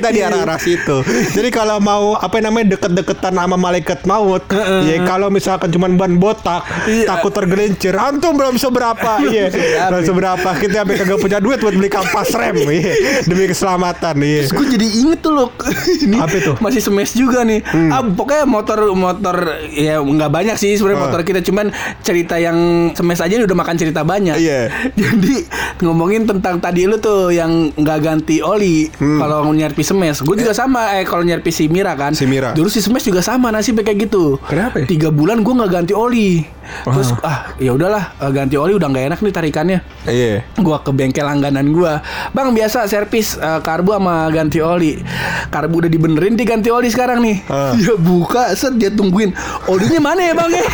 Kita 0.00 0.08
di 0.10 0.20
arah-arah 0.24 0.58
situ. 0.58 0.96
Jadi 1.06 1.48
kalau 1.52 1.78
mau 1.78 2.16
apa 2.16 2.40
namanya 2.40 2.74
deket-deketan 2.78 3.36
sama 3.36 3.56
malaikat 3.60 4.02
maut 4.08 4.42
Ya 4.88 5.04
kalau 5.04 5.28
misalkan 5.28 5.68
cuma 5.70 5.86
ban 5.92 6.16
botak 6.16 6.64
Iya. 6.88 7.06
Takut 7.06 7.32
tergelincir 7.36 7.94
Antum 7.94 8.34
belum 8.34 8.56
seberapa. 8.56 9.20
Iya. 9.22 9.52
Belum 9.92 10.02
seberapa. 10.02 10.48
Kita 10.56 10.82
sampai 10.82 10.96
kagak 10.96 11.18
punya 11.20 11.38
duit 11.38 11.58
buat 11.60 11.74
beli 11.76 11.90
kampas 11.92 12.32
rem. 12.34 12.56
Iya 12.58 13.24
Demi 13.28 13.44
keselamatan 13.46 14.16
Iya. 14.24 14.50
Gue 14.50 14.66
jadi 14.66 14.87
inget 14.90 15.18
tuh 15.18 15.32
loh 15.32 15.48
ini 16.04 16.16
Apa 16.16 16.34
itu? 16.34 16.50
Hmm. 16.50 16.60
masih 16.60 16.80
smash 16.80 17.12
juga 17.12 17.42
nih 17.42 17.60
ah 17.88 18.02
pokoknya 18.02 18.44
motor 18.44 18.78
motor 18.90 19.36
ya 19.70 19.98
nggak 19.98 20.30
banyak 20.30 20.56
sih 20.56 20.74
sebenarnya 20.74 20.96
Ah. 20.96 21.04
motor 21.06 21.20
kita 21.22 21.40
cuman 21.40 21.70
cerita 22.00 22.36
yang 22.36 22.56
smash 22.92 23.20
aja 23.20 23.40
udah 23.40 23.56
makan 23.56 23.76
cerita 23.76 24.02
banyak 24.02 24.34
Iya. 24.34 24.72
jadi 24.98 25.44
ngomongin 25.80 26.24
tentang 26.24 26.58
tadi 26.58 26.84
lu 26.84 26.96
tuh 26.96 27.30
yang 27.30 27.50
nggak 27.70 27.98
ganti 28.00 28.40
oli 28.40 28.90
Hmm. 28.90 29.18
kalau 29.18 29.46
nyerpi 29.48 29.80
smash 29.80 30.20
gue 30.20 30.36
juga 30.36 30.52
sama 30.52 30.94
eh 30.94 31.04
kalau 31.04 31.20
nyerpi 31.20 31.48
si 31.48 31.66
Mira 31.66 31.92
kan 31.92 32.12
Si 32.12 32.24
Mira. 32.24 32.50
dulu 32.50 32.66
si 32.66 32.78
smash 32.78 33.04
juga 33.04 33.20
sama 33.20 33.48
nasibnya 33.48 33.82
kayak 33.82 34.06
gitu 34.06 34.38
Kenapa 34.42 34.80
ya? 34.80 34.86
tiga 34.86 35.08
bulan 35.08 35.40
gue 35.40 35.52
nggak 35.52 35.70
ganti 35.72 35.92
oli 35.92 36.42
terus 36.84 37.12
ah 37.24 37.52
ya 37.60 37.74
udahlah 37.74 38.14
eh, 38.20 38.30
ganti 38.32 38.56
oli 38.56 38.72
udah 38.76 38.88
nggak 38.88 39.04
enak 39.14 39.18
nih 39.22 39.32
tarikannya. 39.34 39.78
Iya. 40.08 40.44
Gua 40.60 40.80
ke 40.80 40.90
bengkel 40.94 41.24
langganan 41.24 41.68
gua. 41.72 42.00
Bang 42.32 42.52
biasa 42.52 42.88
servis 42.88 43.36
eh, 43.36 43.60
karbu 43.60 43.96
sama 43.96 44.28
ganti 44.32 44.58
oli. 44.62 45.00
Karbu 45.48 45.86
udah 45.86 45.90
dibenerin 45.90 46.34
diganti 46.36 46.68
oli 46.72 46.88
sekarang 46.88 47.20
nih. 47.24 47.36
Ah. 47.48 47.72
dia 47.76 47.94
buka 47.96 48.52
set 48.56 48.76
dia 48.76 48.92
tungguin. 48.92 49.32
Olinya 49.68 50.00
mana 50.00 50.20
ya 50.24 50.34
bang 50.36 50.50
ya? 50.52 50.66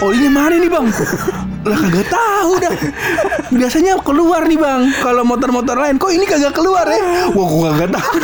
Olinya 0.04 0.30
mana 0.30 0.54
nih 0.58 0.70
bang 0.70 0.86
lah 1.64 1.78
kagak 1.80 2.08
tahu 2.08 2.52
dah. 2.60 2.74
Biasanya 3.50 3.98
keluar 4.04 4.44
nih 4.44 4.58
bang. 4.60 4.82
Kalau 5.00 5.22
motor-motor 5.24 5.76
lain 5.76 5.96
kok 5.96 6.12
ini 6.12 6.24
kagak 6.28 6.52
keluar 6.52 6.84
ya? 6.86 7.30
Wah 7.32 7.48
gua 7.48 7.68
kagak 7.74 7.96
tahu 7.96 8.16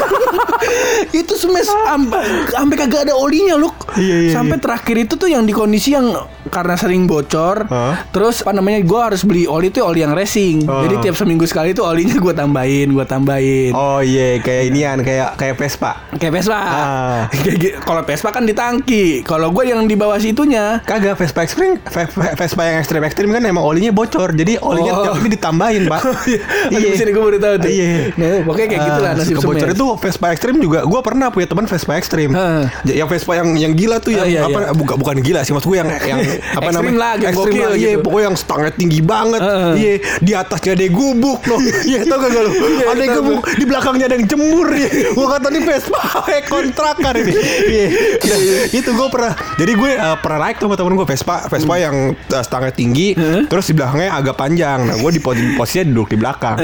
itu 1.21 1.33
smash 1.35 1.71
sampai 1.71 2.21
sampai 2.53 2.77
kagak 2.77 3.01
ada 3.09 3.15
olinya 3.17 3.57
loh 3.57 3.73
Iya, 3.97 4.29
iya, 4.29 4.31
sampai 4.31 4.61
terakhir 4.61 4.97
itu 5.09 5.15
tuh 5.17 5.27
yang 5.27 5.43
di 5.49 5.51
kondisi 5.57 5.97
yang 5.97 6.13
karena 6.47 6.75
sering 6.75 7.05
bocor 7.05 7.67
Hah? 7.67 8.09
terus 8.09 8.41
apa 8.41 8.53
namanya 8.53 8.81
gue 8.81 9.01
harus 9.03 9.21
beli 9.21 9.45
oli 9.45 9.69
tuh 9.69 9.85
oli 9.85 10.01
yang 10.01 10.13
racing 10.13 10.63
Oh. 10.63 10.81
jadi 10.81 11.03
tiap 11.03 11.17
seminggu 11.17 11.43
sekali 11.43 11.71
tuh 11.71 11.85
olinya 11.85 12.15
gue 12.15 12.33
tambahin 12.33 12.89
gue 12.89 13.05
tambahin 13.05 13.73
Oh 13.73 13.99
iya 13.99 14.39
Kayak 14.39 14.63
inian 14.67 14.99
Kayak 15.01 15.35
kayak 15.35 15.57
Vespa 15.57 15.93
kayak 16.13 16.33
Vespa 16.33 16.59
gitu. 17.35 17.77
kalau 17.81 18.03
Vespa 18.03 18.29
kan 18.31 18.43
di 18.43 18.53
tangki 18.53 19.21
kalau 19.21 19.51
gue 19.51 19.65
yang 19.65 19.85
di 19.85 19.95
bawah 19.95 20.17
situnya 20.17 20.81
Kagak 20.81 21.17
Vespa 21.17 21.43
ekstrim 21.43 21.77
Ve- 21.83 22.09
Ve- 22.09 22.35
Vespa 22.35 22.63
yang 22.63 22.77
ekstrim 22.79 23.03
ekstrim 23.03 23.29
kan 23.29 23.43
emang 23.43 23.61
olinya 23.63 23.91
bocor 23.91 24.33
jadi 24.33 24.57
olinya 24.59 24.93
Oh. 24.93 25.03
tiap 25.03 25.17
ini 25.19 25.31
ditambahin 25.31 25.83
pak 25.87 26.01
Iya, 26.73 26.79
di 26.85 26.95
sini 26.95 27.11
gue 27.11 27.21
baru 27.21 27.39
tahu 27.39 27.55
tuh. 27.59 27.69
Iya. 27.69 28.15
Nah, 28.15 28.43
pokoknya 28.45 28.69
kayak 28.69 28.83
gitu 28.85 29.01
lah 29.01 29.11
Ah, 29.11 29.15
nasib 29.17 29.37
bocor 29.41 29.69
itu 29.69 29.87
Vespa 29.99 30.27
ekstrim 30.29 30.57
juga 30.57 30.79
gue 30.83 31.01
pernah 31.01 31.29
punya 31.29 31.47
teman 31.47 31.65
Vespa 31.65 31.93
ekstrim. 31.95 32.31
Ja- 32.31 32.97
yang 32.97 33.09
Vespa 33.09 33.33
yang 33.35 33.49
yang 33.55 33.73
gila 33.73 33.99
tuh 33.99 34.13
yang 34.13 34.23
Ah, 34.23 34.29
iya, 34.29 34.41
apa 34.43 34.59
iya. 34.61 34.73
bukan 34.73 34.95
bukan 34.97 35.17
gila 35.19 35.41
sih 35.41 35.51
maksud 35.51 35.67
gue 35.67 35.79
yang 35.79 35.91
yang 36.01 36.19
apa 36.31 36.63
Ekstrim 36.65 36.75
namanya? 36.93 36.99
lah, 36.99 37.13
ekstrim 37.21 37.55
lah, 37.57 37.73
iya 37.73 37.91
gitu. 37.91 38.03
pokoknya 38.03 38.27
yang 38.27 38.37
stangnya 38.37 38.73
tinggi 38.73 39.01
banget. 39.01 39.41
Iya 39.73 39.93
di 40.19 40.33
atasnya 40.33 40.71
ada 40.73 40.87
gubuk 40.89 41.41
loh. 41.45 41.61
Iya 41.91 42.01
tau 42.05 42.19
gak 42.19 42.31
lo 42.31 42.41
Iya, 42.47 42.85
ada 42.89 43.03
tahu. 43.03 43.15
gubuk 43.17 43.41
di 43.51 43.65
belakangnya 43.65 44.05
ada 44.07 44.15
yang 44.15 44.27
jemur. 44.27 44.69
Ya 44.81 44.89
gue 45.11 45.27
kata 45.29 45.47
nih 45.49 45.63
Vespa 45.63 46.01
kontrakan 46.51 47.15
ini? 47.19 47.33
Iya. 47.67 47.87
Dan 48.21 48.39
itu 48.73 48.91
gue 48.91 49.09
pernah 49.09 49.33
jadi 49.55 49.73
gue 49.73 49.91
eh, 49.93 50.17
pernah 50.19 50.39
naik 50.41 50.57
tuh 50.57 50.67
sama 50.67 50.77
temen 50.77 50.95
gue 50.95 51.07
Vespa. 51.07 51.37
Vespa 51.47 51.69
Hmm. 51.71 51.81
yang 51.81 51.97
stangnya 52.41 52.73
tinggi 52.73 53.09
terus 53.47 53.65
di 53.65 53.75
belakangnya 53.75 54.11
agak 54.13 54.35
panjang. 54.35 54.79
Nah 54.83 54.97
gue 54.97 55.11
di 55.11 55.21
pos- 55.21 55.37
posisinya 55.55 55.85
duduk 55.89 56.09
di 56.09 56.19
belakang. 56.19 56.57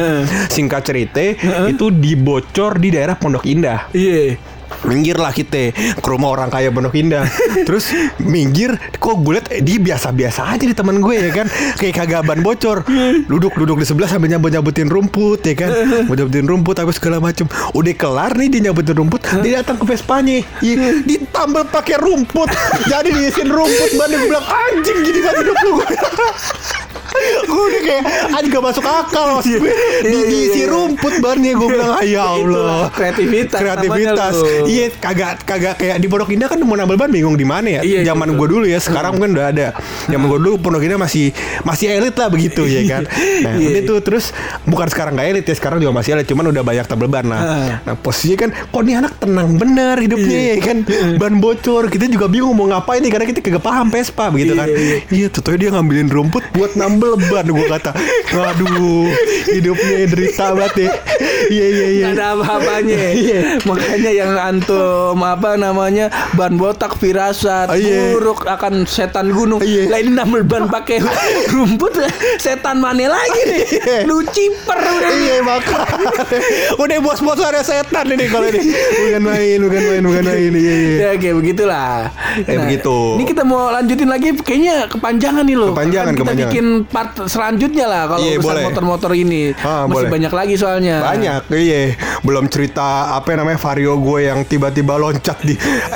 Singkat 0.47 0.83
cerita 0.83 1.21
itu 1.67 1.87
dibocor 1.89 2.77
di 2.77 2.91
daerah 2.91 3.15
Pondok 3.15 3.45
Indah. 3.45 3.89
Iya 3.91 4.37
minggir 4.85 5.17
lah 5.17 5.33
kita 5.33 5.73
ke 5.75 6.09
rumah 6.09 6.35
orang 6.35 6.53
kaya 6.53 6.69
Pondok 6.69 6.93
Indah. 6.99 7.25
Terus 7.69 7.89
minggir 8.21 8.77
kok 9.01 9.23
gue 9.25 9.41
liat 9.41 9.47
eh, 9.55 9.63
dia 9.65 9.81
biasa-biasa 9.81 10.53
aja 10.53 10.65
di 10.67 10.77
teman 10.77 11.01
gue 11.01 11.15
ya 11.17 11.31
kan? 11.33 11.47
Kayak 11.81 12.05
kagak 12.05 12.23
ban 12.29 12.41
bocor. 12.45 12.85
Duduk 13.25 13.57
duduk 13.57 13.81
di 13.81 13.87
sebelah 13.89 14.11
sambil 14.11 14.29
nyambut 14.29 14.53
nyabutin 14.53 14.93
rumput 14.93 15.41
ya 15.47 15.55
kan? 15.57 15.71
Nyambut 15.73 16.17
nyabutin 16.21 16.47
rumput 16.47 16.77
apa 16.83 16.93
segala 16.93 17.17
macem. 17.23 17.49
Udah 17.73 17.95
kelar 17.97 18.37
nih 18.37 18.49
dia 18.53 18.61
nyabutin 18.71 18.97
rumput 18.99 19.25
dia 19.41 19.63
datang 19.63 19.81
ke 19.81 19.85
Vespanya. 19.89 20.43
Iya, 20.61 21.01
ditambal 21.07 21.69
pakai 21.71 21.97
rumput. 22.03 22.51
Jadi 22.91 23.15
diisiin 23.15 23.49
rumput 23.49 23.91
ban 23.97 24.11
bilang 24.11 24.47
anjing 24.47 24.99
gini 25.05 25.21
kan 25.23 25.35
hidup 25.39 25.59
lu 25.63 25.73
gue 27.43 27.63
udah 27.65 27.83
kayak 27.83 28.03
anjing 28.31 28.51
gak 28.51 28.65
masuk 28.65 28.85
akal 28.85 29.29
gue 29.39 29.45
di, 29.47 29.53
Iya, 29.57 29.71
iya, 30.03 30.23
diisi 30.27 30.61
iya. 30.61 30.67
rumput 30.67 31.15
bannya 31.19 31.53
gue 31.53 31.69
bilang 31.69 31.91
"Ah, 31.93 32.03
ya 32.03 32.23
Allah. 32.29 32.89
kreativitas 32.91 33.59
kreativitas. 33.59 34.35
iya 34.67 34.87
kagak 34.93 35.43
kagak 35.43 35.75
kayak 35.77 35.97
di 35.97 36.07
Pondok 36.07 36.29
Indah 36.29 36.47
kan 36.47 36.59
mau 36.61 36.75
nambal 36.75 36.97
ban 36.97 37.09
bingung 37.09 37.35
di 37.35 37.45
mana 37.45 37.69
ya? 37.69 37.81
Iya, 37.81 38.01
zaman 38.07 38.33
gue 38.33 38.47
dulu 38.47 38.65
ya 38.65 38.79
sekarang 38.79 39.17
mungkin 39.17 39.35
udah 39.35 39.47
ada. 39.49 39.67
Zaman 40.07 40.27
gue 40.27 40.39
dulu 40.41 40.57
Pondok 40.59 40.83
Indah 40.83 40.99
masih 40.99 41.31
masih 41.63 41.93
elit 41.93 42.15
lah 42.15 42.29
begitu 42.29 42.65
ya 42.65 42.83
kan? 42.87 43.03
Nah 43.39 43.55
Iya. 43.57 43.81
tuh 43.83 43.99
terus 44.01 44.35
bukan 44.63 44.87
sekarang 44.87 45.15
gak 45.15 45.29
elit 45.29 45.45
ya 45.45 45.55
sekarang 45.55 45.79
juga 45.79 45.93
masih 45.93 46.15
elit 46.15 46.27
cuman 46.27 46.49
udah 46.49 46.63
banyak 46.63 46.85
tabel 46.85 47.07
ban 47.07 47.25
nah 47.25 47.39
Ah. 47.39 47.73
nah 47.83 47.95
posisinya 47.95 48.37
kan 48.39 48.51
kok 48.51 48.83
nih 48.83 48.95
anak 48.97 49.13
tenang 49.17 49.55
bener 49.55 49.97
hidupnya 49.97 50.41
ya 50.49 50.57
kan? 50.61 50.79
Ban 51.17 51.35
bocor 51.37 51.87
kita 51.87 52.07
juga 52.07 52.27
bingung 52.27 52.53
mau 52.53 52.67
ngapain 52.67 52.99
nih 52.99 53.09
karena 53.09 53.27
kita 53.27 53.39
kagak 53.41 53.61
paham 53.61 53.87
Vespa 53.87 54.29
begitu 54.29 54.53
Iya, 54.53 54.59
kan? 54.59 54.69
iya. 54.69 54.97
iya. 55.09 55.27
Tuh 55.29 55.55
dia 55.55 55.71
ngambilin 55.71 56.09
rumput 56.09 56.43
buat 56.51 56.75
nambel 56.75 57.06
ban 57.17 57.47
gue 57.47 57.67
kata 57.69 57.91
waduh 58.33 59.07
hidupnya 59.47 60.07
derita 60.07 60.51
banget 60.51 60.75
ya 60.77 60.91
iya 61.47 61.67
iya 61.69 61.87
iya 61.93 62.05
ada 62.09 62.25
apa-apanya 62.35 62.99
Iya. 63.17 63.41
Makanya 63.63 64.11
yang 64.11 64.33
antum 64.35 65.19
Apa 65.19 65.55
namanya 65.55 66.07
Ban 66.33 66.55
botak 66.55 66.97
firasat 66.97 67.69
Ah, 67.69 67.77
iya. 67.77 68.11
Buruk 68.11 68.43
akan 68.43 68.85
setan 68.85 69.29
gunung 69.29 69.61
Iya. 69.61 69.87
Lah 69.87 69.99
ini 69.99 70.13
nambel 70.13 70.43
ban 70.43 70.67
pakai 70.67 71.03
rumput 71.49 71.99
Setan 72.37 72.79
mana 72.79 73.11
lagi 73.11 73.41
nih 73.43 73.63
Iya. 73.69 73.99
Lu 74.05 74.23
ciper 74.25 74.79
udah. 74.79 75.11
Iya 75.13 75.35
makanya 75.41 75.97
Udah 76.77 76.97
bos-bos 76.99 77.41
ada 77.41 77.61
setan 77.61 78.07
ini 78.09 78.27
kalau 78.27 78.49
ini 78.49 78.61
Bukan 78.73 79.23
main, 79.23 79.59
bukan 79.61 79.83
main, 79.83 80.03
bukan 80.03 80.23
main 80.25 80.53
Iya, 80.53 80.75
iya 80.75 80.97
Ya 80.97 81.11
kayak 81.15 81.35
begitulah 81.37 82.11
Kayak 82.39 82.59
begitu. 82.65 82.97
Ini 83.17 83.25
kita 83.27 83.43
mau 83.43 83.69
lanjutin 83.71 84.09
lagi 84.09 84.29
Kayaknya 84.37 84.75
kepanjangan 84.89 85.45
nih 85.45 85.57
loh 85.57 85.71
Kepanjangan, 85.73 86.07
Kan 86.07 86.15
Kita 86.15 86.23
kepanjangan. 86.25 86.51
bikin 86.51 86.67
part 86.97 87.29
selanjutnya 87.29 87.85
lah 87.85 88.03
Kalau 88.09 88.25
Iya, 88.25 88.41
urusan 88.41 88.57
motor-motor 88.65 89.13
ini. 89.13 89.53
Ah, 89.59 89.85
Masih 89.85 89.93
boleh. 89.99 90.11
banyak 90.11 90.33
lagi 90.33 90.55
soalnya. 90.57 90.97
Banyak, 91.05 91.41
iya. 91.55 91.93
Belum 92.23 92.49
cerita 92.49 92.87
apa 93.13 93.37
namanya 93.37 93.59
Vario 93.59 93.99
gue 93.99 94.21
yang 94.25 94.41
tiba-tiba 94.43 94.97
loncat 94.97 95.37
di 95.41 95.53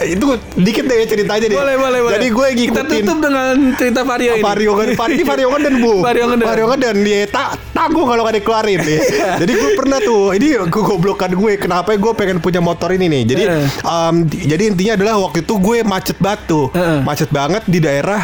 Itu 0.06 0.26
dikit 0.54 0.84
deh 0.84 0.96
ya 0.98 1.06
ceritanya 1.06 1.46
deh. 1.46 1.56
Boleh 1.56 1.76
boleh 1.76 2.00
boleh. 2.02 2.14
Jadi 2.14 2.26
gue 2.28 2.46
Kita 2.50 2.58
ngikutin. 2.76 3.00
tutup 3.00 3.18
dengan 3.18 3.54
cerita 3.74 4.00
Vario 4.02 4.32
ini. 4.34 4.42
Vario 4.42 4.72
kan 4.74 4.88
Vario 5.00 5.24
Vario 5.24 5.48
kan 5.48 5.60
dan 5.62 5.74
bu. 5.78 5.92
Vario 6.00 6.24
Ngeden. 6.26 6.44
Vario 6.44 6.66
dan 6.76 6.96
dia 7.00 7.20
tak 7.26 7.48
tanggung 7.72 8.04
kalau 8.04 8.22
gak 8.22 8.36
dikeluarin 8.36 8.80
ya. 8.80 8.98
Jadi 9.38 9.52
gue 9.54 9.70
pernah 9.72 9.98
tuh 9.98 10.22
Ini 10.32 10.46
gue 10.62 10.82
goblokan 10.84 11.32
gue 11.32 11.52
Kenapa 11.56 11.94
gue 11.94 12.12
pengen 12.12 12.36
punya 12.38 12.60
motor 12.60 12.90
ini 12.90 13.08
nih. 13.08 13.22
Jadi 13.24 13.42
em, 13.80 14.14
di- 14.26 14.44
Jadi 14.44 14.62
intinya 14.68 14.92
adalah 14.94 15.14
Waktu 15.20 15.40
itu 15.40 15.54
gue 15.56 15.78
macet 15.82 16.18
batu 16.18 16.68
Eh. 16.72 17.00
Macet 17.00 17.30
banget 17.30 17.62
di 17.64 17.78
daerah 17.78 18.20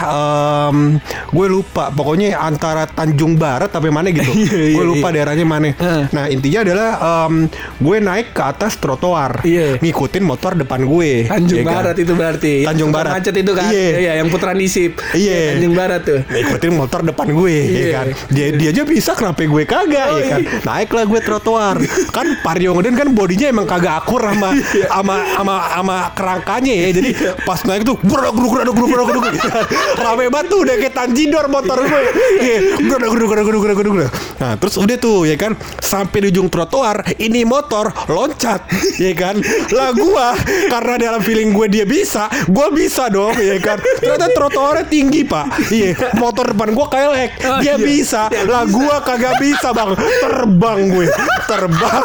em, 0.68 0.98
Gue 1.28 1.46
lupa. 1.48 1.88
Pokoknya 1.88 2.36
antara 2.36 2.65
Tanjung 2.90 3.36
Barat 3.36 3.70
Tapi 3.70 3.88
mana 3.88 4.10
gitu 4.10 4.26
Iya, 4.36 4.56
iya, 4.70 4.74
Gue 4.76 4.84
lupa 4.84 5.08
iya. 5.10 5.22
daerahnya 5.22 5.46
mana. 5.46 5.70
Nah 6.12 6.24
intinya 6.26 6.60
adalah 6.66 6.90
em, 7.26 7.34
Gue 7.78 7.96
naik 7.98 8.34
ke 8.34 8.42
atas 8.42 8.76
trotoar. 8.76 9.40
Ngikutin 9.80 10.22
motor 10.24 10.52
depan 10.54 10.82
gue 10.82 11.28
Tanjung 11.28 11.58
ya 11.60 11.64
kan? 11.64 11.74
Barat 11.82 11.96
itu 11.96 12.12
berarti 12.12 12.52
Tanjung 12.64 12.90
Barat. 12.90 13.12
Macet 13.16 13.34
itu 13.36 13.52
kan 13.52 13.70
Iya. 13.70 13.88
Iya 13.98 14.12
yang 14.20 14.28
Putra 14.28 14.52
Nisip 14.52 14.98
Iya. 15.12 15.56
Tanjung 15.56 15.74
Barat 15.74 16.00
tuh 16.02 16.20
Nah, 16.26 16.38
ikutin 16.42 16.72
motor 16.74 17.00
depan 17.02 17.26
gue 17.30 17.56
ya 17.66 17.86
kan 17.94 18.06
dia 18.28 18.46
dia 18.52 18.68
aja 18.72 18.82
bisa 18.82 19.12
kenapa 19.14 19.44
gue 19.44 19.62
kagak 19.64 20.06
ya 20.16 20.24
kan. 20.28 20.40
Naiklah 20.64 21.04
gue 21.06 21.20
trotoar. 21.20 21.76
Kan 22.10 22.26
Mario 22.42 22.74
Ngeden 22.74 22.94
kan 22.96 23.08
bodinya 23.12 23.46
emang 23.48 23.66
kagak 23.66 24.04
akur 24.04 24.20
sama 24.20 24.50
sama 24.88 25.16
sama 25.36 25.54
sama 25.70 25.96
kerangkanya 26.12 26.74
ya. 26.74 26.88
Jadi 26.92 27.10
pas 27.44 27.60
naik 27.62 27.82
tuh 27.84 27.96
guruk 28.00 28.32
guruk 28.32 28.52
guruk 28.52 28.74
guruk 28.74 29.06
guruk. 29.12 29.34
Rame 30.04 30.26
banget 30.28 30.46
tuh 30.48 30.58
udah 30.64 30.74
kayak 30.76 30.94
tanjidor 30.94 31.46
motor 31.46 31.78
gue. 31.80 32.02
Iya, 32.46 32.78
guruk 32.78 33.10
guruk 33.18 33.28
guruk 33.34 33.44
guruk 33.50 33.62
guruk 33.74 33.92
guruk. 33.98 34.10
Nah, 34.38 34.54
terus 34.54 34.78
udah 34.78 34.96
tuh 35.02 35.26
ya 35.26 35.34
kan 35.34 35.58
sampai 35.82 36.22
di 36.22 36.26
ujung 36.30 36.46
trotoar 36.46 37.02
ini 37.18 37.42
motor 37.42 37.90
loncat 38.06 38.62
ya 39.02 39.10
kan. 39.18 39.42
Lah 39.74 39.90
gua 39.90 40.38
karena 40.70 40.94
dalam 40.94 41.20
feeling 41.26 41.50
gue 41.50 41.66
dia 41.66 41.82
bisa, 41.88 42.30
gue 42.46 42.68
bisa 42.70 43.10
dong 43.10 43.34
ya 43.34 43.58
kan. 43.58 43.82
Ternyata 43.98 44.30
trotoarnya 44.30 44.86
tinggi, 44.86 45.26
Pak. 45.26 45.46
Iya, 45.74 46.14
motor 46.22 46.54
depan 46.54 46.70
gue 46.70 46.86
kelek. 46.86 47.30
Oh, 47.42 47.58
Dia 47.58 47.74
iya. 47.74 47.82
bisa. 47.82 48.30
Lah 48.46 48.62
gua 48.70 49.02
kagak 49.02 49.42
bisa, 49.42 49.74
Bang. 49.74 49.98
Terbang 49.98 50.78
gue. 50.92 51.06
Terbang, 51.50 52.04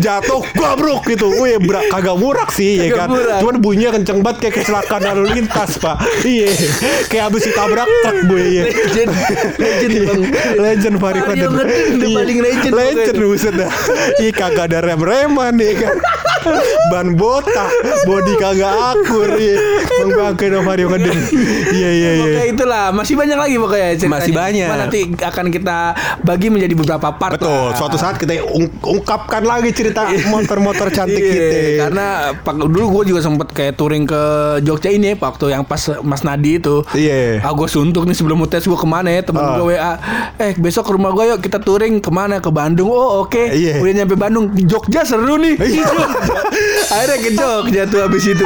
jatuh, 0.00 0.40
gobrok 0.56 1.04
gitu. 1.04 1.28
Wih, 1.36 1.60
bra, 1.60 1.84
kagak 1.92 2.16
murak 2.16 2.48
sih 2.48 2.80
ya 2.80 2.88
kan. 2.96 3.12
Cuman 3.44 3.60
bunyinya 3.60 3.92
kenceng 4.00 4.24
banget 4.24 4.48
kayak 4.48 4.54
kecelakaan 4.64 5.02
lalu 5.04 5.36
lintas, 5.36 5.76
Pak. 5.76 6.00
Iya. 6.24 6.48
Kayak 7.12 7.24
habis 7.28 7.42
ditabrak 7.44 7.88
truk 8.06 8.18
gue 8.32 8.44
ya. 8.48 8.62
Legend, 8.72 9.10
legend 9.84 10.04
bang. 10.04 10.22
Legend 10.58 10.96
Mario 10.96 11.22
Koden. 11.22 11.48
Udah 11.48 11.66
Iya. 11.66 12.08
paling 12.14 12.38
legend 12.40 12.72
Legend 12.72 12.96
pokoknya. 13.12 13.28
buset 13.28 13.54
dah. 13.54 13.70
Ih 14.18 14.32
kagak 14.32 14.64
ada 14.66 14.78
rem-reman 14.80 15.52
nih 15.52 15.72
kan. 15.76 15.96
Ban 16.90 17.14
botak, 17.14 17.70
body 18.02 18.34
kagak 18.34 18.74
akur 18.74 19.30
ya. 19.32 19.56
Membangkai 20.02 20.46
dong 20.48 20.64
Mario 20.64 20.90
Ngeden. 20.90 21.14
Iya 21.72 21.90
iya 21.92 22.10
iya. 22.16 22.32
Oke 22.34 22.42
itulah 22.50 22.84
masih 22.90 23.14
banyak 23.14 23.38
lagi 23.38 23.54
pokoknya 23.56 23.88
ceritanya. 23.94 24.12
Masih 24.16 24.32
banyak. 24.34 24.66
Cuma 24.66 24.76
nanti 24.76 25.00
akan 25.14 25.46
kita 25.48 25.78
bagi 26.20 26.46
menjadi 26.48 26.74
beberapa 26.74 27.08
part. 27.12 27.38
Betul, 27.38 27.46
lah. 27.48 27.72
suatu 27.72 27.94
saat 27.94 28.18
kita 28.18 28.42
ung- 28.44 28.74
ungkapkan 28.82 29.40
lagi 29.40 29.70
cerita 29.70 30.02
motor-motor 30.26 30.90
cantik 30.90 31.14
Iya, 31.16 31.30
kita. 31.32 31.56
Karena 31.80 32.06
pak, 32.36 32.54
dulu 32.58 32.86
gue 33.00 33.14
juga 33.14 33.20
sempet 33.22 33.48
kayak 33.48 33.74
touring 33.74 34.04
ke 34.04 34.22
Jogja 34.60 34.90
ini 34.90 35.14
waktu 35.14 35.44
yang 35.48 35.62
pas 35.62 35.78
Mas 36.02 36.22
Nadi 36.22 36.58
itu. 36.58 36.82
Iya. 36.92 37.38
Ah 37.40 37.52
gue 37.52 37.66
suntuk 37.66 38.02
nih 38.02 38.14
sebelum 38.14 38.42
tes 38.44 38.62
gue 38.62 38.74
ke 38.74 38.84
mana 38.84 39.08
ya 39.08 39.22
temen 39.22 39.38
Ah. 39.40 39.56
gue 39.56 39.71
WA. 39.72 39.92
Eh 40.36 40.52
besok 40.60 40.88
ke 40.88 40.92
rumah 40.92 41.10
gue 41.16 41.24
yuk 41.32 41.40
kita 41.40 41.58
touring 41.58 41.98
ke 41.98 42.10
mana 42.12 42.38
ke 42.38 42.50
Bandung. 42.52 42.92
Oh 42.92 43.24
oke. 43.24 43.40
Iya. 43.52 43.80
Udah 43.80 43.92
nyampe 44.02 44.14
Bandung 44.20 44.52
di 44.52 44.68
Jogja 44.68 45.02
seru 45.02 45.40
nih. 45.40 45.56
Iya. 45.56 45.86
Akhirnya 46.94 47.18
ke 47.18 47.30
Jogja 47.32 47.82
tuh 47.88 48.00
habis 48.04 48.24
itu. 48.28 48.44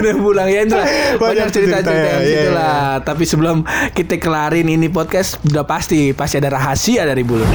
Udah 0.00 0.14
pulang 0.16 0.48
ya 0.48 0.62
itulah. 0.62 0.86
Banyak 0.86 1.18
Banyak 1.18 1.48
cerita-cerita 1.50 1.90
cerita, 1.90 2.10
yang 2.14 2.22
iya, 2.22 2.30
gitu 2.30 2.50
iya. 2.50 2.58
lah. 2.58 2.90
Tapi 3.02 3.24
sebelum 3.26 3.56
kita 3.92 4.14
kelarin 4.22 4.68
ini 4.70 4.86
podcast 4.86 5.42
udah 5.46 5.64
pasti 5.66 6.14
pasti 6.14 6.38
ada 6.38 6.54
rahasia 6.54 7.02
dari 7.02 7.22
bulu. 7.26 7.46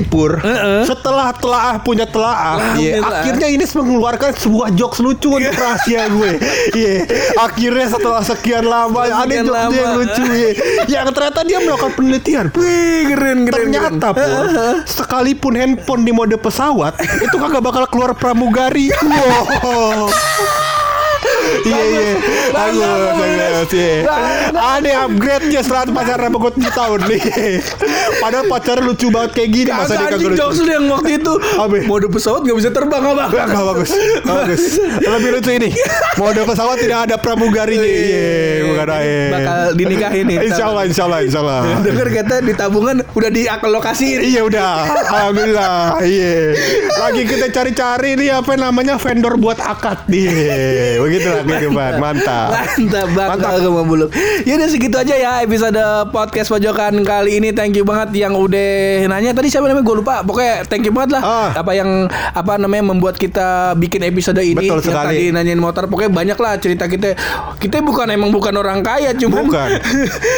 Jadi 0.00 0.08
Pur, 0.08 0.32
setelah 0.84 1.28
telaah 1.36 1.76
punya 1.84 2.08
telaah, 2.08 2.56
Telaah 2.56 2.80
iya, 2.80 2.94
telaah. 2.98 3.20
akhirnya 3.20 3.48
ini 3.52 3.64
mengeluarkan 3.68 4.30
sebuah 4.32 4.68
jokes 4.72 4.98
lucu 5.04 5.28
untuk 5.36 5.54
rahasia 5.60 6.08
gue. 6.08 6.32
Iya, 6.72 6.94
akhirnya 7.36 7.86
setelah 7.92 8.22
sekian 8.24 8.64
lama 8.64 9.04
ada 9.04 9.34
jokes 9.44 9.74
yang 9.76 9.92
lucu 10.00 10.24
ya. 10.24 10.50
Yang 10.88 11.06
ternyata 11.12 11.40
dia 11.44 11.58
melakukan 11.60 11.92
penelitian. 11.94 12.44
Wih 12.56 13.12
keren 13.12 13.38
keren. 13.44 13.52
Ternyata 13.68 14.08
Pur, 14.16 14.46
sekalipun 14.88 15.52
handphone 15.56 16.02
di 16.02 16.12
mode 16.16 16.36
pesawat 16.40 16.96
itu 17.20 17.36
kagak 17.36 17.60
bakal 17.60 17.84
keluar 17.92 18.16
pramugari. 18.16 18.88
Wow. 19.60 20.06
Iya 21.60 21.80
iya. 21.82 22.12
Bagus 22.50 22.80
bagus. 22.80 23.70
Iya. 23.70 23.96
Ada 24.50 24.90
upgrade-nya 25.06 25.60
setelah 25.60 25.84
pacaran 25.90 26.28
sama 26.30 26.38
gue 26.38 26.52
7 26.58 26.70
tahun 26.72 26.98
nih. 27.06 27.22
Padahal 28.18 28.44
pacaran 28.46 28.84
lucu 28.84 29.06
banget 29.08 29.30
kayak 29.32 29.50
gini 29.50 29.70
Masa 29.70 29.94
dia 29.94 30.06
Kagak 30.06 30.20
lucu. 30.20 30.36
jokes 30.36 30.58
lu 30.60 30.70
yang 30.70 30.86
waktu 30.88 31.10
itu? 31.16 31.32
Mode 31.86 32.08
pesawat 32.10 32.40
gak 32.42 32.56
bisa 32.56 32.70
terbang 32.70 33.02
apa? 33.04 33.24
Gak, 33.30 33.46
bagus. 33.50 33.90
Bagus. 34.22 34.62
Lebih 35.00 35.30
lucu 35.38 35.50
ini. 35.52 35.70
Mode 36.16 36.42
pesawat 36.44 36.76
tidak 36.78 36.98
ada 37.08 37.16
pramugarinya. 37.16 37.82
Iya 37.82 38.28
Bukan 38.70 38.88
aja 38.88 39.18
Bakal 39.30 39.58
dinikahin 39.74 40.24
nih 40.26 40.36
Insya 40.46 40.64
Allah 40.68 40.84
Insya 40.86 41.02
Allah 41.06 41.20
Insya 41.22 41.40
Allah. 41.40 41.60
Dengar 41.80 42.08
kata 42.08 42.34
di 42.42 42.52
tabungan 42.54 42.96
udah 43.14 43.30
dialokasiin 43.30 44.20
Iya 44.22 44.40
udah. 44.44 44.72
Alhamdulillah. 45.08 46.00
Iya. 46.02 46.34
Lagi 46.98 47.22
kita 47.24 47.46
cari-cari 47.50 48.10
nih 48.16 48.30
Apa 48.34 48.54
namanya 48.56 48.96
Vendor 49.00 49.36
buat 49.36 49.58
akad 49.58 50.04
Begitulah 51.32 51.44
kehidupan 51.46 51.92
Mantap 51.96 52.48
Mantap 52.50 53.08
banget 53.08 53.30
Mantap. 53.36 53.52
Agama 53.56 53.80
buluk 53.82 54.10
Ya 54.42 54.52
udah 54.56 54.68
segitu 54.68 54.96
aja 54.96 55.14
ya 55.14 55.32
episode 55.40 55.78
podcast 56.08 56.48
pojokan 56.48 57.02
kali 57.02 57.38
ini 57.38 57.50
Thank 57.50 57.74
you 57.74 57.84
banget 57.84 58.10
yang 58.16 58.34
udah 58.34 58.70
nanya 59.06 59.30
Tadi 59.32 59.48
siapa 59.48 59.66
namanya 59.66 59.84
gue 59.84 59.96
lupa 59.96 60.14
Pokoknya 60.22 60.66
thank 60.66 60.82
you 60.82 60.92
banget 60.92 61.10
lah 61.12 61.22
Ah. 61.22 61.48
Apa 61.54 61.72
yang 61.72 62.06
Apa 62.08 62.56
namanya 62.56 62.84
membuat 62.86 63.14
kita 63.14 63.74
bikin 63.74 64.02
episode 64.02 64.40
ini 64.40 64.56
Betul 64.58 64.80
Yang 64.80 64.86
sekali. 64.88 65.06
tadi 65.06 65.24
nanyain 65.30 65.58
motor 65.58 65.86
Pokoknya 65.86 66.10
banyak 66.10 66.36
lah 66.36 66.52
cerita 66.56 66.84
kita 66.86 67.14
Kita 67.56 67.78
bukan 67.80 68.08
emang 68.08 68.30
bukan 68.30 68.50
orang 68.52 68.80
kaya 68.80 69.12
Cuman 69.12 69.46
Bukan. 69.46 69.68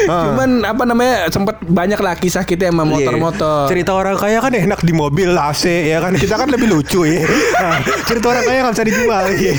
Ah. 0.05 0.26
Cuman 0.26 0.51
apa 0.62 0.82
namanya 0.82 1.28
Sempet 1.28 1.62
banyak 1.62 1.97
lah 1.97 2.14
kisah 2.14 2.43
kita 2.43 2.68
sama 2.68 2.84
motor-motor 2.84 3.64
Iya. 3.64 3.70
Cerita 3.70 3.93
orang 3.93 4.14
kaya 4.14 4.38
kan 4.38 4.53
enak 4.53 4.80
di 4.80 4.93
mobil 4.93 5.30
AC 5.30 5.64
ya 5.84 5.99
kan 5.99 6.12
kita 6.12 6.34
kan 6.34 6.47
lebih 6.47 6.68
lucu 6.68 7.05
ya. 7.05 7.22
Nah, 7.55 7.78
cerita 8.05 8.26
orang 8.28 8.43
kaya 8.43 8.59
nggak 8.61 8.74
bisa 8.74 8.84
dijual. 8.84 9.24
Iya. 9.30 9.55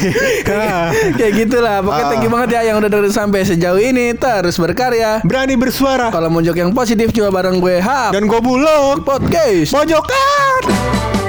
Nah, 0.45 0.84
Kayak 1.24 1.36
gitulah. 1.39 1.80
Pokoknya 1.80 2.03
Ah. 2.03 2.09
thank 2.11 2.24
you 2.24 2.32
banget 2.32 2.49
ya 2.51 2.61
Yang 2.67 2.76
udah 2.84 2.89
dengerin 2.91 3.15
sampai 3.15 3.39
sejauh 3.41 3.80
ini. 3.80 4.11
Terus 4.11 4.59
berkarya. 4.59 5.24
Berani 5.24 5.55
bersuara. 5.55 6.11
Kalau 6.11 6.28
mau 6.28 6.43
jok 6.43 6.59
yang 6.59 6.76
positif 6.76 7.15
Cuma 7.15 7.32
bareng 7.32 7.63
gue 7.63 7.80
Hap. 7.80 8.11
Dan 8.11 8.28
gue 8.28 8.39
bulog. 8.43 9.07
Podcast. 9.07 9.71
Pojokan. 9.71 11.22